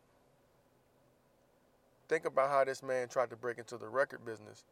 Think 2.09 2.27
about 2.27 2.51
how 2.51 2.65
this 2.65 2.83
man 2.83 3.09
tried 3.09 3.31
to 3.31 3.37
break 3.37 3.59
into 3.59 3.79
the 3.79 3.89
record 3.89 4.25
business, 4.25 4.65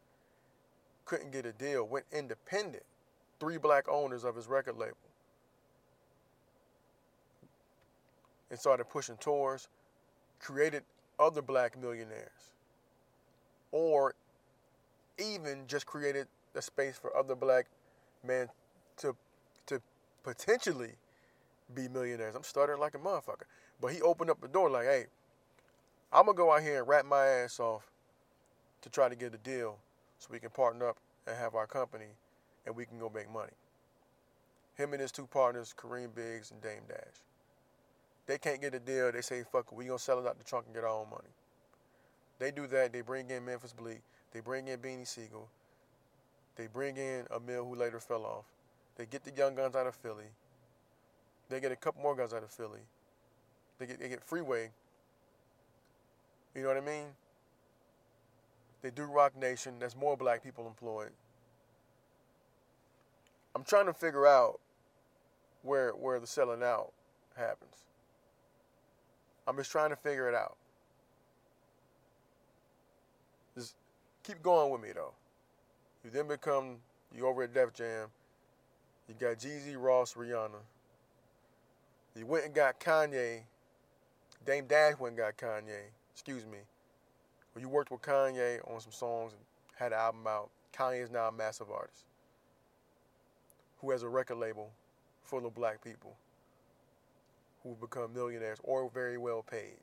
couldn't 1.05 1.31
get 1.31 1.45
a 1.45 1.51
deal, 1.51 1.85
went 1.85 2.05
independent. 2.11 2.83
Three 3.39 3.57
black 3.57 3.89
owners 3.89 4.23
of 4.23 4.35
his 4.35 4.47
record 4.47 4.77
label. 4.77 4.97
And 8.49 8.59
started 8.59 8.85
pushing 8.85 9.17
tours, 9.17 9.67
created 10.39 10.83
other 11.19 11.41
black 11.41 11.79
millionaires. 11.79 12.53
Or 13.71 14.13
even 15.17 15.63
just 15.67 15.85
created 15.85 16.27
a 16.55 16.61
space 16.61 16.97
for 16.97 17.15
other 17.17 17.35
black 17.35 17.65
men 18.25 18.47
to 18.97 19.15
to 19.65 19.81
potentially 20.23 20.91
be 21.73 21.87
millionaires. 21.87 22.35
I'm 22.35 22.43
stuttering 22.43 22.79
like 22.79 22.93
a 22.93 22.99
motherfucker. 22.99 23.45
But 23.81 23.91
he 23.91 24.01
opened 24.01 24.29
up 24.29 24.39
the 24.39 24.47
door 24.47 24.69
like, 24.69 24.85
hey, 24.85 25.05
I'm 26.13 26.25
gonna 26.27 26.37
go 26.37 26.53
out 26.53 26.61
here 26.61 26.79
and 26.79 26.87
rap 26.87 27.05
my 27.05 27.25
ass 27.25 27.59
off 27.59 27.89
to 28.83 28.89
try 28.89 29.09
to 29.09 29.15
get 29.15 29.33
a 29.33 29.37
deal 29.37 29.79
so 30.19 30.27
we 30.31 30.39
can 30.39 30.51
partner 30.51 30.87
up 30.87 30.97
and 31.25 31.35
have 31.35 31.55
our 31.55 31.65
company 31.65 32.05
and 32.67 32.75
we 32.75 32.85
can 32.85 32.99
go 32.99 33.11
make 33.13 33.31
money. 33.31 33.53
Him 34.75 34.93
and 34.93 35.01
his 35.01 35.11
two 35.11 35.25
partners, 35.25 35.73
Kareem 35.75 36.13
Biggs 36.13 36.51
and 36.51 36.61
Dame 36.61 36.83
Dash. 36.87 37.23
They 38.27 38.37
can't 38.37 38.61
get 38.61 38.75
a 38.75 38.79
deal. 38.79 39.11
They 39.11 39.21
say, 39.21 39.43
fuck 39.51 39.65
it, 39.71 39.75
we 39.75 39.85
gonna 39.85 39.97
sell 39.97 40.19
it 40.19 40.27
out 40.27 40.37
the 40.37 40.43
trunk 40.43 40.65
and 40.67 40.75
get 40.75 40.83
our 40.83 40.89
own 40.91 41.09
money. 41.09 41.33
They 42.37 42.51
do 42.51 42.67
that. 42.67 42.93
They 42.93 43.01
bring 43.01 43.31
in 43.31 43.45
Memphis 43.45 43.73
Bleek. 43.73 44.01
They 44.33 44.39
bring 44.39 44.67
in 44.67 44.79
Beanie 44.79 45.07
Sigel. 45.07 45.47
They 46.55 46.67
bring 46.67 46.97
in 46.97 47.25
Amil, 47.31 47.67
who 47.67 47.75
later 47.75 47.99
fell 47.99 48.23
off. 48.23 48.45
They 48.97 49.07
get 49.07 49.23
the 49.23 49.31
young 49.35 49.55
guns 49.55 49.75
out 49.75 49.87
of 49.87 49.95
Philly. 49.95 50.29
They 51.49 51.59
get 51.59 51.71
a 51.71 51.75
couple 51.75 52.03
more 52.03 52.15
guns 52.15 52.33
out 52.33 52.43
of 52.43 52.51
Philly. 52.51 52.81
They 53.79 53.87
get, 53.87 53.99
they 53.99 54.09
get 54.09 54.23
Freeway, 54.23 54.69
you 56.55 56.61
know 56.61 56.67
what 56.67 56.77
I 56.77 56.81
mean? 56.81 57.07
They 58.81 58.91
do 58.91 59.03
Roc 59.03 59.35
Nation. 59.35 59.75
There's 59.79 59.95
more 59.95 60.15
black 60.15 60.43
people 60.43 60.67
employed. 60.67 61.11
I'm 63.55 63.63
trying 63.63 63.85
to 63.85 63.93
figure 63.93 64.27
out 64.27 64.59
where 65.61 65.91
where 65.91 66.19
the 66.19 66.27
selling 66.27 66.61
out 66.61 66.91
happens. 67.35 67.75
I'm 69.47 69.57
just 69.57 69.71
trying 69.71 69.89
to 69.89 69.95
figure 69.95 70.27
it 70.27 70.35
out. 70.35 70.57
Just 73.55 73.75
keep 74.23 74.41
going 74.43 74.71
with 74.71 74.81
me 74.81 74.89
though. 74.93 75.13
You 76.03 76.11
then 76.11 76.27
become 76.27 76.77
you 77.15 77.27
over 77.27 77.43
at 77.43 77.53
Def 77.53 77.73
Jam. 77.73 78.09
You 79.07 79.15
got 79.19 79.37
Jeezy, 79.37 79.75
Ross, 79.77 80.13
Rihanna. 80.13 80.61
You 82.15 82.25
went 82.25 82.45
and 82.45 82.53
got 82.53 82.79
Kanye. 82.79 83.41
Dame 84.45 84.65
Dash 84.67 84.99
went 84.99 85.13
and 85.13 85.17
got 85.17 85.37
Kanye 85.37 85.91
excuse 86.13 86.45
me, 86.45 86.59
when 87.53 87.63
you 87.63 87.69
worked 87.69 87.91
with 87.91 88.01
Kanye 88.01 88.59
on 88.71 88.79
some 88.79 88.91
songs 88.91 89.33
and 89.33 89.41
had 89.75 89.91
an 89.91 89.99
album 89.99 90.25
out, 90.27 90.49
Kanye 90.75 91.03
is 91.03 91.11
now 91.11 91.27
a 91.27 91.31
massive 91.31 91.69
artist 91.69 92.05
who 93.81 93.91
has 93.91 94.03
a 94.03 94.09
record 94.09 94.37
label 94.37 94.71
full 95.23 95.45
of 95.45 95.53
black 95.53 95.83
people 95.83 96.15
who 97.61 97.69
have 97.69 97.81
become 97.81 98.13
millionaires 98.13 98.59
or 98.63 98.89
very 98.89 99.17
well 99.17 99.41
paid. 99.41 99.77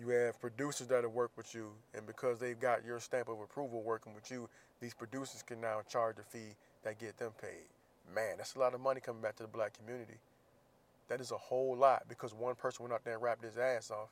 You 0.00 0.08
have 0.10 0.40
producers 0.40 0.86
that 0.88 1.02
have 1.02 1.12
worked 1.12 1.36
with 1.36 1.54
you, 1.54 1.70
and 1.94 2.06
because 2.06 2.38
they've 2.38 2.58
got 2.58 2.84
your 2.84 3.00
stamp 3.00 3.28
of 3.28 3.40
approval 3.40 3.82
working 3.82 4.14
with 4.14 4.30
you, 4.30 4.48
these 4.80 4.94
producers 4.94 5.42
can 5.42 5.60
now 5.60 5.80
charge 5.88 6.16
a 6.18 6.22
fee 6.22 6.54
that 6.84 7.00
get 7.00 7.18
them 7.18 7.32
paid. 7.40 7.66
Man, 8.14 8.36
that's 8.36 8.54
a 8.54 8.60
lot 8.60 8.74
of 8.74 8.80
money 8.80 9.00
coming 9.00 9.20
back 9.20 9.36
to 9.36 9.42
the 9.42 9.48
black 9.48 9.76
community. 9.76 10.14
That 11.08 11.20
is 11.20 11.30
a 11.30 11.36
whole 11.36 11.76
lot 11.76 12.04
because 12.08 12.34
one 12.34 12.54
person 12.54 12.84
went 12.84 12.92
out 12.92 13.04
there 13.04 13.14
and 13.14 13.22
rapped 13.22 13.44
his 13.44 13.56
ass 13.56 13.90
off. 13.90 14.10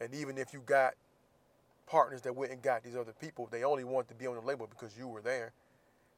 And 0.00 0.14
even 0.14 0.38
if 0.38 0.52
you 0.52 0.62
got 0.64 0.94
partners 1.86 2.22
that 2.22 2.34
went 2.34 2.52
and 2.52 2.62
got 2.62 2.82
these 2.82 2.96
other 2.96 3.12
people, 3.20 3.48
they 3.50 3.64
only 3.64 3.84
wanted 3.84 4.08
to 4.08 4.14
be 4.14 4.26
on 4.26 4.34
the 4.34 4.40
label 4.40 4.66
because 4.66 4.96
you 4.96 5.08
were 5.08 5.22
there. 5.22 5.52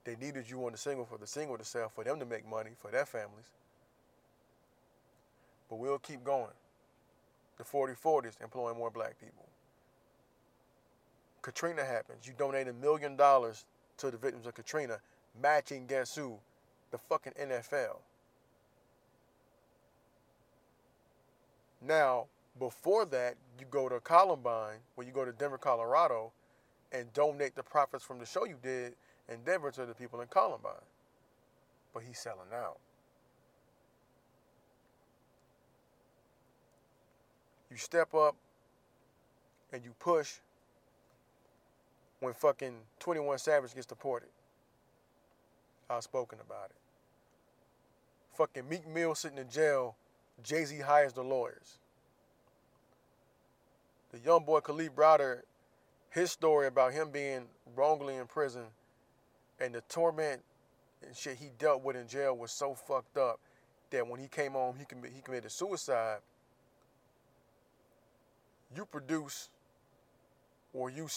They 0.05 0.17
needed 0.17 0.51
you 0.51 0.65
on 0.67 0.73
the 0.73 0.79
single 0.79 1.05
for 1.05 1.19
the 1.19 1.27
single 1.27 1.57
to 1.57 1.65
sell 1.65 1.89
for 1.89 2.05
them 2.05 2.19
to 2.19 2.27
make 2.27 2.49
money 2.49 2.71
for 2.79 2.91
their 2.91 3.07
families. 3.07 3.51
But 5.71 5.77
we'll 5.77 5.99
keep 5.99 6.25
going. 6.25 6.53
The 7.59 7.65
4040s 7.65 8.41
employing 8.43 8.77
more 8.77 8.91
black 8.91 9.19
people. 9.21 9.49
Katrina 11.43 11.85
happens. 11.85 12.27
You 12.27 12.35
donate 12.37 12.69
a 12.69 12.73
million 12.73 13.17
dollars 13.17 13.65
to 13.99 14.11
the 14.11 14.17
victims 14.17 14.47
of 14.47 14.55
Katrina, 14.55 14.99
matching 15.41 15.87
guess 15.87 16.15
who? 16.15 16.39
The 16.91 16.99
fucking 16.99 17.33
NFL. 17.41 17.99
Now, 21.87 22.27
before 22.59 23.05
that, 23.07 23.35
you 23.59 23.67
go 23.71 23.89
to 23.89 24.01
Columbine, 24.01 24.79
when 24.95 25.07
you 25.07 25.13
go 25.13 25.25
to 25.25 25.33
Denver, 25.33 25.59
Colorado, 25.59 26.33
and 26.93 27.13
donate 27.13 27.55
the 27.57 27.63
profits 27.63 28.05
from 28.05 28.19
the 28.19 28.27
show 28.27 28.45
you 28.45 28.57
did 28.63 28.95
in 29.29 29.43
Denver 29.45 29.71
to 29.73 29.87
the 29.87 29.95
people 29.95 30.21
in 30.21 30.29
Columbine. 30.29 30.73
But 31.95 32.05
he's 32.05 32.19
selling 32.19 32.53
out. 32.55 32.79
You 37.71 37.77
step 37.79 38.15
up 38.15 38.37
and 39.73 39.83
you 39.85 39.95
push 39.99 40.35
when 42.21 42.35
fucking 42.35 42.75
21 43.01 43.39
Savage 43.39 43.75
gets 43.75 43.87
deported. 43.87 44.29
outspoken 45.91 46.39
about 46.41 46.67
it. 46.71 46.77
Fucking 48.37 48.69
Meek 48.69 48.89
Mill 48.89 49.15
sitting 49.15 49.39
in 49.39 49.49
jail, 49.51 49.97
Jay 50.43 50.65
Z 50.65 50.81
hires 50.81 51.13
the 51.13 51.23
lawyers. 51.23 51.79
The 54.13 54.19
young 54.19 54.45
boy 54.45 54.61
Kalief 54.61 54.91
Browder, 54.91 55.43
his 56.11 56.31
story 56.31 56.67
about 56.67 56.93
him 56.93 57.11
being 57.11 57.47
wrongly 57.75 58.17
in 58.17 58.27
prison 58.27 58.65
and 59.61 59.75
the 59.75 59.81
torment 59.89 60.43
and 61.07 61.17
shit 61.17 61.37
he 61.37 61.51
dealt 61.59 61.83
with 61.83 61.97
in 61.97 62.07
jail 62.07 62.37
was 62.37 62.53
so 62.53 62.75
fucked 62.75 63.17
up 63.17 63.41
that 63.91 64.07
when 64.07 64.21
he 64.21 64.29
came 64.29 64.53
home, 64.53 64.77
he, 64.77 64.85
he 65.15 65.21
committed 65.21 65.51
suicide. 65.51 66.19
You 68.75 68.87
produce, 68.87 69.51
or 70.73 70.91
you, 70.91 71.09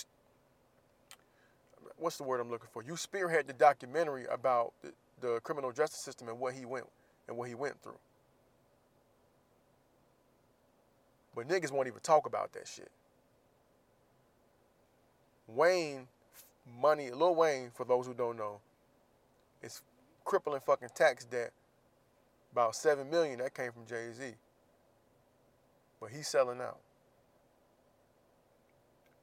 what's 1.98 2.18
the 2.18 2.24
word 2.24 2.42
I'm 2.42 2.50
looking 2.50 2.70
for? 2.72 2.84
You 2.84 2.98
spearhead 2.98 3.48
the 3.48 3.54
documentary 3.54 4.26
about 4.32 4.74
the, 4.82 4.92
the 5.22 5.40
criminal 5.42 5.72
justice 5.72 6.04
system 6.04 6.28
and 6.28 6.40
what 6.40 6.54
he 6.54 6.66
went 6.66 6.86
and 7.28 7.38
what 7.38 7.48
he 7.48 7.56
went 7.56 7.82
through. 7.82 7.98
But 11.36 11.50
niggas 11.50 11.72
won't 11.72 11.88
even 11.88 12.00
talk 12.00 12.26
about 12.26 12.54
that 12.54 12.68
shit. 12.68 12.90
Wayne, 15.48 16.08
money, 16.82 17.12
Lil 17.12 17.36
Wayne, 17.36 17.72
for 17.74 17.86
those 17.86 18.08
who 18.08 18.14
don't 18.14 18.38
know, 18.38 18.60
is 19.62 19.82
crippling 20.24 20.62
fucking 20.62 20.90
tax 20.96 21.26
debt. 21.26 21.52
About 22.52 22.76
seven 22.76 23.10
million 23.10 23.40
that 23.40 23.54
came 23.54 23.72
from 23.74 23.86
Jay 23.86 24.12
Z. 24.14 24.24
But 26.00 26.12
he's 26.12 26.28
selling 26.28 26.62
out. 26.62 26.80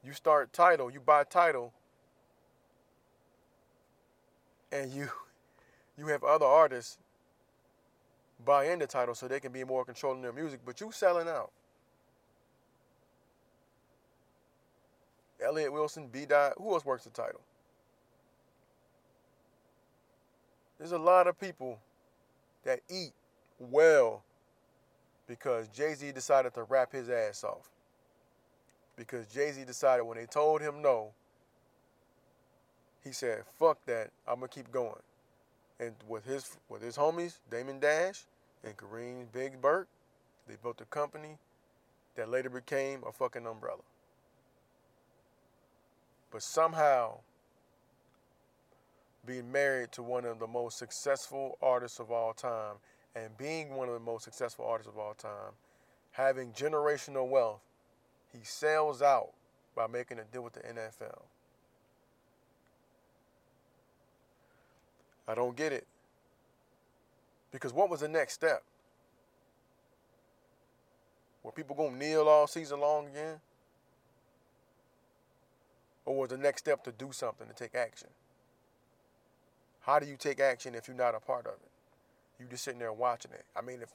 You 0.05 0.13
start 0.13 0.53
Tidal, 0.53 0.91
you 0.91 1.01
buy 1.01 1.25
Tidal, 1.25 1.73
and 4.71 4.93
you 4.93 5.09
you 5.99 6.07
have 6.09 6.25
other 6.25 6.47
artists 6.47 6.99
buy 8.45 8.67
into 8.67 8.87
Tidal 8.87 9.15
so 9.15 9.29
they 9.29 9.41
can 9.41 9.53
be 9.53 9.65
more 9.65 9.85
controlling 9.85 10.21
their 10.21 10.33
music, 10.33 10.61
but 10.67 10.81
you 10.81 10.93
selling 10.93 11.29
out. 11.29 11.51
Elliott 15.45 15.73
Wilson, 15.73 16.09
B. 16.09 16.25
Dot, 16.27 16.55
who 16.59 16.73
else 16.73 16.85
works 16.85 17.05
the 17.05 17.11
Tidal? 17.11 17.41
There's 20.79 20.93
a 20.93 20.99
lot 20.99 21.27
of 21.27 21.39
people 21.39 21.79
that 22.65 22.81
eat 22.91 23.13
well 23.59 24.25
because 25.27 25.69
Jay 25.69 25.95
Z 25.95 26.13
decided 26.13 26.55
to 26.55 26.65
rap 26.65 26.93
his 26.93 27.09
ass 27.09 27.45
off. 27.45 27.69
Because 28.97 29.27
Jay 29.27 29.53
Z 29.53 29.65
decided 29.65 30.05
when 30.05 30.19
they 30.19 30.27
told 30.27 30.61
him 30.61 30.83
no, 30.83 31.13
he 33.05 33.13
said, 33.13 33.43
fuck 33.59 33.79
that, 33.87 34.11
I'm 34.27 34.37
gonna 34.37 34.49
keep 34.49 34.71
going. 34.71 35.01
And 35.81 35.95
with 36.09 36.25
his 36.25 36.59
with 36.69 36.83
his 36.83 36.97
homies, 36.97 37.39
Damon 37.51 37.81
Dash 37.81 38.25
and 38.65 38.77
Kareem 38.77 39.27
Big 39.33 39.61
they 39.63 40.57
built 40.63 40.81
a 40.81 40.85
company 40.87 41.39
that 42.17 42.29
later 42.29 42.51
became 42.51 43.03
a 43.07 43.13
fucking 43.13 43.47
umbrella. 43.47 43.83
But 46.33 46.43
somehow 46.43 47.19
being 49.27 49.53
married 49.53 49.93
to 49.93 50.03
one 50.03 50.25
of 50.25 50.39
the 50.39 50.47
most 50.47 50.79
successful 50.79 51.59
artists 51.63 52.01
of 52.01 52.11
all 52.11 52.33
time 52.33 52.77
and 53.15 53.37
being 53.37 53.75
one 53.75 53.89
of 53.89 53.95
the 53.95 54.01
most 54.01 54.25
successful 54.25 54.65
artists 54.65 54.91
of 54.91 54.99
all 54.99 55.15
time, 55.15 55.53
having 56.13 56.53
generational 56.53 57.29
wealth, 57.29 57.61
he 58.33 58.41
sells 58.43 59.03
out 59.03 59.31
by 59.77 59.87
making 59.87 60.19
a 60.19 60.25
deal 60.25 60.43
with 60.43 60.55
the 60.55 60.61
NFL. 60.61 61.23
I 65.29 65.35
don't 65.35 65.57
get 65.57 65.73
it. 65.73 65.87
Because 67.53 67.73
what 67.73 67.91
was 67.91 68.01
the 68.01 68.09
next 68.09 68.33
step? 68.33 68.63
Were 71.43 71.53
people 71.53 71.77
going 71.77 71.93
to 71.93 71.99
kneel 71.99 72.29
all 72.29 72.47
season 72.47 72.81
long 72.81 73.09
again? 73.09 73.41
Or 76.05 76.17
was 76.17 76.31
the 76.31 76.37
next 76.37 76.63
step 76.63 76.83
to 76.85 76.93
do 76.93 77.11
something, 77.13 77.47
to 77.47 77.55
take 77.55 77.75
action? 77.75 78.09
How 79.81 79.99
do 79.99 80.07
you 80.07 80.17
take 80.17 80.41
action 80.41 80.75
if 80.75 80.89
you're 80.89 80.97
not 80.97 81.15
a 81.15 81.21
part 81.21 81.47
of 81.47 81.55
it? 81.55 81.71
You 82.41 82.47
just 82.51 82.65
sitting 82.65 82.81
there 82.81 82.93
watching 82.93 83.33
it. 83.33 83.45
I 83.57 83.63
mean, 83.63 83.81
if 83.83 83.93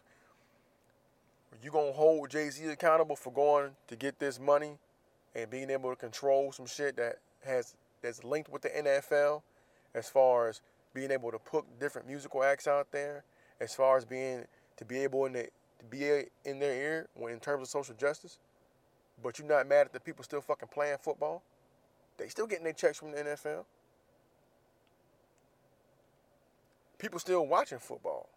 you 1.63 1.71
gonna 1.71 1.91
hold 1.91 2.29
Jay 2.29 2.49
Z 2.49 2.65
accountable 2.65 3.15
for 3.15 3.31
going 3.31 3.71
to 3.87 3.95
get 3.95 4.19
this 4.19 4.39
money 4.39 4.77
and 5.35 5.49
being 5.49 5.69
able 5.69 5.89
to 5.89 5.95
control 5.95 6.51
some 6.51 6.65
shit 6.65 6.97
that 6.97 7.19
has 7.45 7.75
that's 8.01 8.23
linked 8.23 8.49
with 8.51 8.61
the 8.61 8.69
NFL, 8.69 9.41
as 9.93 10.07
far 10.09 10.49
as 10.49 10.61
being 10.93 11.11
able 11.11 11.31
to 11.31 11.39
put 11.39 11.65
different 11.79 12.07
musical 12.07 12.43
acts 12.43 12.67
out 12.67 12.91
there, 12.91 13.23
as 13.59 13.73
far 13.73 13.97
as 13.97 14.05
being 14.05 14.45
to 14.77 14.85
be 14.85 14.99
able 14.99 15.25
in 15.25 15.33
the, 15.33 15.47
to 15.79 15.85
be 15.89 16.23
in 16.45 16.59
their 16.59 16.73
ear 16.73 17.07
when 17.15 17.33
in 17.33 17.39
terms 17.39 17.63
of 17.63 17.67
social 17.67 17.95
justice, 17.95 18.39
but 19.21 19.39
you're 19.39 19.47
not 19.47 19.67
mad 19.67 19.87
at 19.87 19.93
the 19.93 19.99
people 19.99 20.23
still 20.23 20.41
fucking 20.41 20.69
playing 20.71 20.97
football. 21.01 21.43
They 22.17 22.27
still 22.27 22.47
getting 22.47 22.63
their 22.63 22.73
checks 22.73 22.97
from 22.97 23.11
the 23.11 23.17
NFL. 23.17 23.65
People 26.97 27.19
still 27.19 27.45
watching 27.45 27.79
football. 27.79 28.29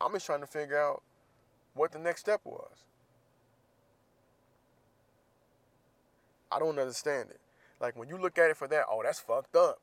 I'm 0.00 0.12
just 0.12 0.26
trying 0.26 0.40
to 0.40 0.46
figure 0.46 0.78
out 0.78 1.02
what 1.74 1.92
the 1.92 1.98
next 1.98 2.20
step 2.20 2.40
was. 2.44 2.84
I 6.50 6.58
don't 6.58 6.78
understand 6.78 7.30
it. 7.30 7.40
Like 7.80 7.96
when 7.96 8.08
you 8.08 8.16
look 8.16 8.38
at 8.38 8.50
it 8.50 8.56
for 8.56 8.68
that, 8.68 8.86
oh, 8.90 9.02
that's 9.02 9.20
fucked 9.20 9.56
up. 9.56 9.78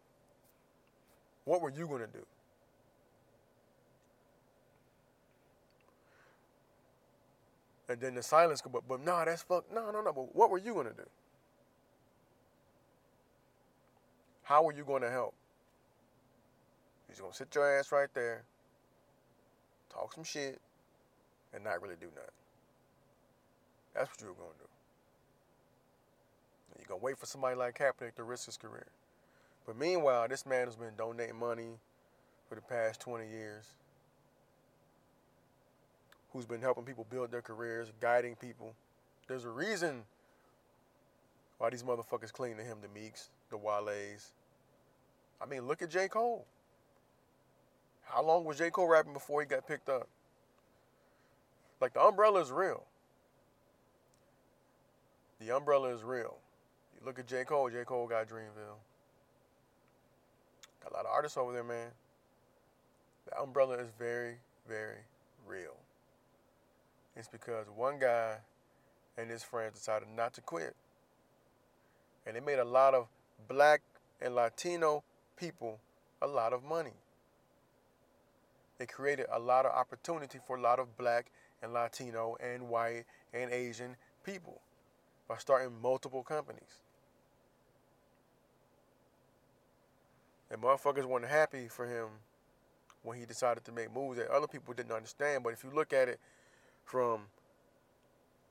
What 1.45 1.61
were 1.61 1.71
you 1.71 1.87
gonna 1.87 2.07
do? 2.07 2.25
And 7.89 7.99
then 7.99 8.15
the 8.15 8.23
silence, 8.23 8.61
but 8.61 8.87
but 8.87 9.03
nah, 9.03 9.25
that's 9.25 9.43
fucked. 9.43 9.73
No, 9.73 9.91
no, 9.91 10.01
no. 10.01 10.13
But 10.13 10.35
what 10.35 10.49
were 10.49 10.59
you 10.59 10.73
gonna 10.73 10.93
do? 10.93 11.05
How 14.51 14.67
are 14.67 14.73
you 14.73 14.83
gonna 14.83 15.09
help? 15.09 15.33
He's 17.07 17.21
gonna 17.21 17.33
sit 17.33 17.55
your 17.55 17.79
ass 17.79 17.89
right 17.93 18.09
there, 18.13 18.43
talk 19.89 20.11
some 20.11 20.25
shit, 20.25 20.59
and 21.53 21.63
not 21.63 21.81
really 21.81 21.95
do 21.97 22.07
nothing. 22.07 22.31
That's 23.93 24.09
what 24.09 24.19
you're 24.19 24.33
gonna 24.33 24.49
do. 24.59 24.67
You're 26.77 26.85
gonna 26.85 26.99
wait 26.99 27.17
for 27.17 27.25
somebody 27.27 27.55
like 27.55 27.77
Kaepernick 27.77 28.15
to 28.15 28.23
risk 28.23 28.47
his 28.47 28.57
career. 28.57 28.87
But 29.65 29.77
meanwhile, 29.77 30.27
this 30.27 30.45
man 30.45 30.65
has 30.65 30.75
been 30.75 30.97
donating 30.97 31.39
money 31.39 31.79
for 32.49 32.55
the 32.55 32.61
past 32.61 32.99
20 32.99 33.29
years. 33.29 33.63
Who's 36.33 36.45
been 36.45 36.59
helping 36.59 36.83
people 36.83 37.07
build 37.09 37.31
their 37.31 37.41
careers, 37.41 37.93
guiding 38.01 38.35
people. 38.35 38.73
There's 39.29 39.45
a 39.45 39.49
reason 39.49 40.03
why 41.57 41.69
these 41.69 41.83
motherfuckers 41.83 42.33
cling 42.33 42.57
to 42.57 42.63
him, 42.63 42.79
the 42.81 42.89
Meeks, 42.89 43.29
the 43.49 43.55
Wale's. 43.55 44.33
I 45.41 45.45
mean, 45.47 45.67
look 45.67 45.81
at 45.81 45.89
J. 45.89 46.07
Cole. 46.07 46.45
How 48.03 48.23
long 48.23 48.45
was 48.45 48.57
J. 48.57 48.69
Cole 48.69 48.87
rapping 48.87 49.13
before 49.13 49.41
he 49.41 49.47
got 49.47 49.67
picked 49.67 49.89
up? 49.89 50.07
Like 51.79 51.93
the 51.93 52.01
umbrella 52.01 52.41
is 52.41 52.51
real. 52.51 52.83
The 55.39 55.55
umbrella 55.55 55.89
is 55.89 56.03
real. 56.03 56.37
You 56.93 57.05
look 57.05 57.17
at 57.17 57.27
J. 57.27 57.43
Cole, 57.43 57.69
J. 57.69 57.83
Cole 57.83 58.07
got 58.07 58.27
Dreamville. 58.27 58.77
Got 60.83 60.91
a 60.91 60.95
lot 60.95 61.05
of 61.05 61.11
artists 61.11 61.37
over 61.37 61.51
there, 61.53 61.63
man. 61.63 61.89
The 63.25 63.39
umbrella 63.39 63.75
is 63.75 63.87
very, 63.97 64.35
very 64.67 64.99
real. 65.47 65.75
It's 67.15 67.27
because 67.27 67.67
one 67.75 67.97
guy 67.97 68.35
and 69.17 69.29
his 69.29 69.43
friends 69.43 69.73
decided 69.73 70.07
not 70.15 70.33
to 70.33 70.41
quit. 70.41 70.75
And 72.25 72.35
they 72.35 72.39
made 72.39 72.59
a 72.59 72.65
lot 72.65 72.93
of 72.93 73.07
black 73.47 73.81
and 74.21 74.35
Latino 74.35 75.03
people 75.41 75.79
a 76.21 76.27
lot 76.27 76.53
of 76.53 76.63
money. 76.63 76.93
It 78.79 78.87
created 78.87 79.25
a 79.31 79.39
lot 79.39 79.65
of 79.65 79.71
opportunity 79.71 80.39
for 80.45 80.55
a 80.55 80.61
lot 80.61 80.79
of 80.79 80.97
black 80.97 81.31
and 81.61 81.73
Latino 81.73 82.37
and 82.39 82.69
white 82.69 83.05
and 83.33 83.51
Asian 83.51 83.95
people 84.23 84.61
by 85.27 85.37
starting 85.37 85.71
multiple 85.81 86.23
companies. 86.23 86.81
And 90.49 90.61
motherfuckers 90.61 91.05
weren't 91.05 91.25
happy 91.25 91.67
for 91.67 91.85
him 91.85 92.07
when 93.03 93.17
he 93.17 93.25
decided 93.25 93.63
to 93.65 93.71
make 93.71 93.93
moves 93.93 94.17
that 94.17 94.29
other 94.29 94.47
people 94.47 94.73
didn't 94.73 94.91
understand. 94.91 95.43
But 95.43 95.53
if 95.53 95.63
you 95.63 95.71
look 95.73 95.93
at 95.93 96.07
it 96.07 96.19
from 96.83 97.21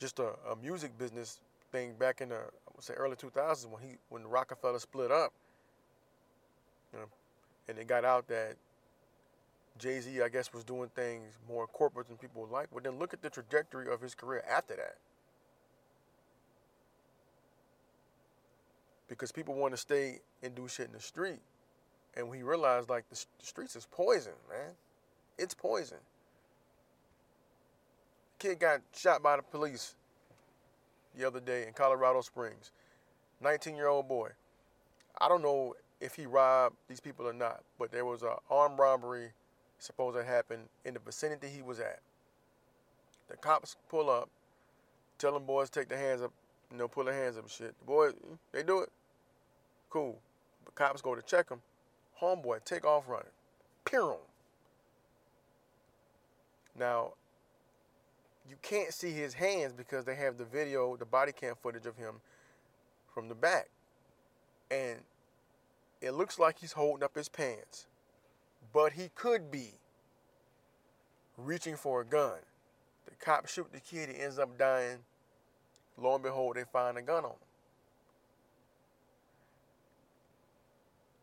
just 0.01 0.19
a, 0.19 0.33
a 0.51 0.57
music 0.61 0.97
business 0.99 1.41
thing 1.71 1.95
back 1.99 2.21
in 2.21 2.31
the 2.31 2.37
I 2.37 2.71
would 2.75 2.83
say 2.83 2.95
early 2.95 3.17
2000s 3.17 3.67
when 3.67 3.83
he 3.83 3.97
when 4.09 4.27
Roc-A-Fella 4.27 4.81
split 4.81 5.13
up, 5.13 5.33
you 6.93 6.99
know, 6.99 7.07
and 7.69 7.79
it 7.79 7.87
got 7.87 8.05
out 8.05 8.29
that 8.29 8.57
Jay 9.79 10.01
Z, 10.01 10.21
I 10.21 10.29
guess, 10.29 10.53
was 10.53 10.65
doing 10.65 10.91
things 10.95 11.39
more 11.49 11.67
corporate 11.67 12.09
than 12.09 12.17
people 12.17 12.43
would 12.43 12.51
like. 12.51 12.69
But 12.73 12.85
then 12.85 12.99
look 12.99 13.15
at 13.15 13.23
the 13.23 13.31
trajectory 13.31 13.93
of 13.93 14.01
his 14.01 14.15
career 14.15 14.45
after 14.49 14.77
that. 14.77 14.97
Because 19.09 19.33
people 19.33 19.55
want 19.55 19.73
to 19.73 19.79
stay 19.79 20.21
and 20.43 20.55
do 20.55 20.69
shit 20.69 20.87
in 20.87 20.93
the 20.93 21.01
street. 21.01 21.41
And 22.17 22.33
he 22.35 22.43
realized 22.43 22.89
like 22.89 23.09
the 23.09 23.25
streets 23.41 23.75
is 23.75 23.87
poison, 23.91 24.33
man. 24.49 24.73
It's 25.39 25.55
poison. 25.55 25.99
Kid 28.39 28.59
got 28.59 28.81
shot 28.95 29.23
by 29.23 29.37
the 29.37 29.43
police 29.43 29.95
the 31.17 31.27
other 31.27 31.41
day 31.41 31.67
in 31.67 31.73
Colorado 31.73 32.21
Springs. 32.21 32.73
19 33.41 33.77
year 33.77 33.89
old 33.89 34.09
boy. 34.09 34.31
I 35.21 35.29
don't 35.29 35.43
know 35.43 35.75
if 36.01 36.15
he 36.15 36.27
robbed 36.27 36.77
these 36.89 37.01
people 37.01 37.27
or 37.27 37.33
not, 37.33 37.63
but 37.79 37.93
there 37.93 38.05
was 38.05 38.23
an 38.23 38.31
armed 38.51 38.79
robbery 38.79 39.31
supposed 39.79 40.17
to 40.17 40.25
happen 40.25 40.61
in 40.85 40.95
the 40.95 41.01
vicinity 41.01 41.49
he 41.49 41.63
was 41.63 41.81
at. 41.81 42.01
The 43.29 43.37
cops 43.37 43.77
pull 43.89 44.11
up, 44.11 44.29
tell 45.19 45.33
them 45.33 45.45
boys 45.45 45.71
take 45.71 45.89
their 45.89 45.99
hands 45.99 46.23
up, 46.23 46.33
you 46.71 46.79
know, 46.79 46.89
pull 46.89 47.05
their 47.05 47.15
hands 47.15 47.37
up 47.37 47.45
and 47.45 47.51
shit. 47.51 47.79
The 47.79 47.85
boys, 47.85 48.15
they 48.53 48.63
do 48.63 48.81
it. 48.81 48.91
Cool. 49.89 50.19
The 50.65 50.73
cops 50.73 51.03
go 51.03 51.15
to 51.15 51.23
check 51.23 51.49
them. 51.49 51.61
Homeboy 52.21 52.65
take 52.65 52.85
off 52.85 53.09
running. 53.09 53.27
Pew. 53.85 54.17
Now, 56.79 57.13
you 58.49 58.57
can't 58.63 58.93
see 58.93 59.11
his 59.13 59.35
hands 59.35 59.73
because 59.73 60.05
they 60.05 60.15
have 60.15 60.39
the 60.39 60.45
video, 60.45 60.97
the 60.97 61.05
body 61.05 61.33
cam 61.33 61.55
footage 61.63 61.87
of 61.87 61.97
him 61.97 62.17
from 63.13 63.29
the 63.29 63.35
back. 63.35 63.69
And 64.71 65.01
it 66.01 66.13
looks 66.13 66.39
like 66.39 66.59
he's 66.59 66.73
holding 66.73 67.05
up 67.05 67.15
his 67.15 67.29
pants. 67.29 67.87
But 68.73 68.93
he 68.93 69.11
could 69.15 69.51
be 69.51 69.75
reaching 71.37 71.77
for 71.77 72.01
a 72.01 72.05
gun. 72.05 72.39
The 73.07 73.15
cop 73.25 73.49
shoot 73.49 73.73
the 73.73 73.81
kid, 73.81 74.09
he 74.09 74.23
ends 74.23 74.39
up 74.39 74.59
dying. 74.59 74.99
Lo 75.99 76.15
and 76.15 76.23
behold, 76.23 76.57
they 76.57 76.65
find 76.65 76.97
a 76.97 77.03
gun 77.03 77.25
on 77.25 77.33
him. 77.33 77.37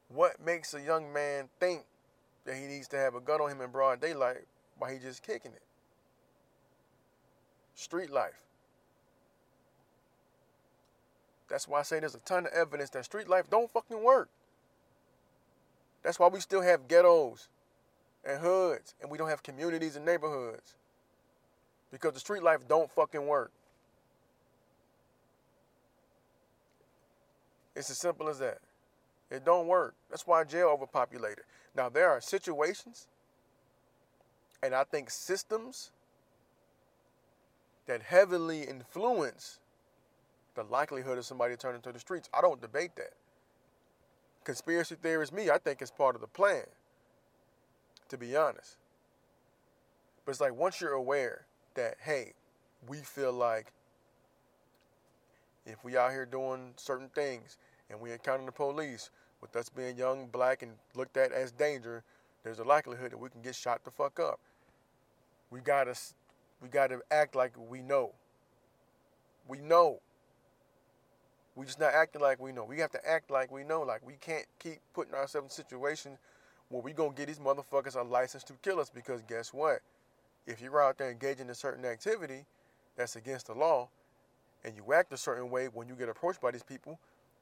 What 0.10 0.44
makes 0.44 0.74
a 0.74 0.82
young 0.82 1.12
man 1.12 1.50
think 1.60 1.84
that 2.46 2.56
he 2.56 2.64
needs 2.64 2.88
to 2.90 2.98
have 2.98 3.16
a 3.16 3.20
gun 3.20 3.42
on 3.42 3.52
him 3.52 3.62
in 3.62 3.72
broad 3.72 4.00
daylight 4.00 4.46
while 4.78 4.92
he 4.92 5.00
just 5.00 5.24
kicking 5.24 5.52
it? 5.52 5.62
Street 7.76 8.10
life. 8.10 8.44
That's 11.50 11.68
why 11.68 11.80
I 11.80 11.84
say 11.84 12.00
there's 12.00 12.16
a 12.16 12.20
ton 12.20 12.46
of 12.46 12.52
evidence 12.54 12.90
that 12.92 13.06
street 13.06 13.28
life 13.28 13.50
don't 13.50 13.72
fucking 13.72 14.04
work. 14.04 14.30
That's 16.08 16.20
why 16.20 16.30
we 16.30 16.40
still 16.40 16.62
have 16.62 16.88
ghettos 16.88 17.50
and 18.24 18.40
hoods 18.40 18.96
and 19.02 19.12
we 19.12 19.18
don't 19.18 19.28
have 19.28 19.44
communities 19.44 19.98
and 19.98 20.06
neighborhoods. 20.06 20.78
Because 21.92 22.14
the 22.14 22.22
street 22.22 22.42
life 22.42 22.66
don't 22.66 22.90
fucking 22.90 23.28
work. 23.28 23.52
It's 27.76 27.90
as 27.90 27.98
simple 27.98 28.30
as 28.30 28.40
that. 28.40 28.60
It 29.30 29.44
don't 29.44 29.68
work. 29.68 29.96
That's 30.10 30.26
why 30.26 30.46
jail 30.46 30.70
overpopulated. 30.70 31.44
Now 31.76 31.90
there 31.90 32.10
are 32.10 32.22
situations 32.22 33.10
and 34.64 34.74
I 34.74 34.86
think 34.86 35.10
systems 35.10 35.92
that 37.86 38.02
heavily 38.02 38.62
influence 38.62 39.60
the 40.56 40.64
likelihood 40.64 41.18
of 41.18 41.26
somebody 41.26 41.58
turning 41.58 41.82
to 41.82 41.92
the 41.92 42.00
streets. 42.00 42.30
I 42.34 42.40
don't 42.40 42.62
debate 42.62 42.96
that. 42.96 43.12
Conspiracy 44.48 44.96
theorist 44.96 45.34
me, 45.34 45.50
I 45.50 45.58
think 45.58 45.82
it's 45.82 45.92
part 45.92 46.16
of 46.16 46.22
the 46.22 46.28
plan, 46.28 46.64
to 48.08 48.18
be 48.18 48.34
honest. 48.38 48.78
But 50.24 50.32
it's 50.32 50.40
like 50.40 50.56
once 50.56 50.80
you're 50.80 50.94
aware 50.94 51.46
that, 51.74 51.96
hey, 52.02 52.32
we 52.88 53.00
feel 53.00 53.34
like 53.34 53.74
if 55.66 55.84
we 55.84 55.98
out 55.98 56.12
here 56.12 56.26
doing 56.26 56.72
certain 56.78 57.10
things 57.10 57.58
and 57.90 58.00
we 58.00 58.14
encounter 58.14 58.46
the 58.46 58.54
police, 58.54 59.10
with 59.42 59.54
us 59.58 59.68
being 59.68 59.98
young, 59.98 60.28
black, 60.28 60.62
and 60.62 60.72
looked 60.96 61.18
at 61.18 61.34
as 61.34 61.52
danger, 61.52 62.06
there's 62.46 62.60
a 62.60 62.64
likelihood 62.64 63.12
that 63.12 63.18
we 63.18 63.28
can 63.28 63.42
get 63.42 63.54
shot 63.54 63.84
the 63.84 63.92
fuck 63.92 64.18
up. 64.18 64.40
We 65.52 65.60
gotta, 65.60 65.96
we 66.62 66.70
gotta 66.70 67.02
act 67.12 67.36
like 67.36 67.52
we 67.70 67.82
know. 67.82 68.14
We 69.46 69.60
know. 69.60 70.00
We 71.58 71.66
just 71.66 71.80
not 71.80 71.94
acting 71.96 72.22
like 72.22 72.40
we 72.40 72.52
know. 72.52 72.64
We 72.64 72.78
have 72.80 72.92
to 72.92 73.10
act 73.10 73.32
like 73.32 73.52
we 73.52 73.64
know. 73.64 73.82
Like 73.82 74.06
we 74.06 74.14
can't 74.22 74.46
keep 74.60 74.78
putting 74.94 75.16
ourselves 75.16 75.46
in 75.46 75.50
situations 75.50 76.20
where 76.70 76.84
we 76.84 76.94
gonna 76.94 77.14
get 77.14 77.28
these 77.28 77.40
motherfuckers 77.40 77.96
a 77.96 78.04
license 78.04 78.44
to 78.44 78.54
kill 78.62 78.80
us 78.80 78.92
because 78.92 79.24
guess 79.24 79.52
what? 79.52 79.80
If 80.46 80.62
you're 80.62 80.82
out 80.82 81.00
there 81.00 81.10
engaging 81.10 81.48
in 81.48 81.50
a 81.50 81.56
certain 81.56 81.84
activity 81.84 82.46
that's 82.96 83.16
against 83.16 83.48
the 83.48 83.54
law, 83.56 83.90
and 84.64 84.76
you 84.76 84.94
act 84.94 85.12
a 85.14 85.18
certain 85.18 85.50
way 85.50 85.66
when 85.66 85.88
you 85.88 85.96
get 85.96 86.10
approached 86.10 86.42
by 86.42 86.52
these 86.52 86.64
people, 86.64 87.00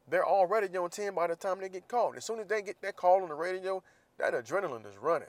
they're 0.10 0.26
already 0.26 0.76
on 0.78 0.90
10 0.90 1.14
by 1.14 1.28
the 1.28 1.36
time 1.36 1.60
they 1.60 1.70
get 1.70 1.88
called. 1.88 2.16
As 2.16 2.24
soon 2.24 2.40
as 2.40 2.48
they 2.48 2.62
get 2.62 2.82
that 2.84 2.96
call 2.96 3.22
on 3.22 3.30
the 3.30 3.36
radio, 3.36 3.84
that 4.18 4.34
adrenaline 4.34 4.86
is 4.88 4.98
running. 4.98 5.28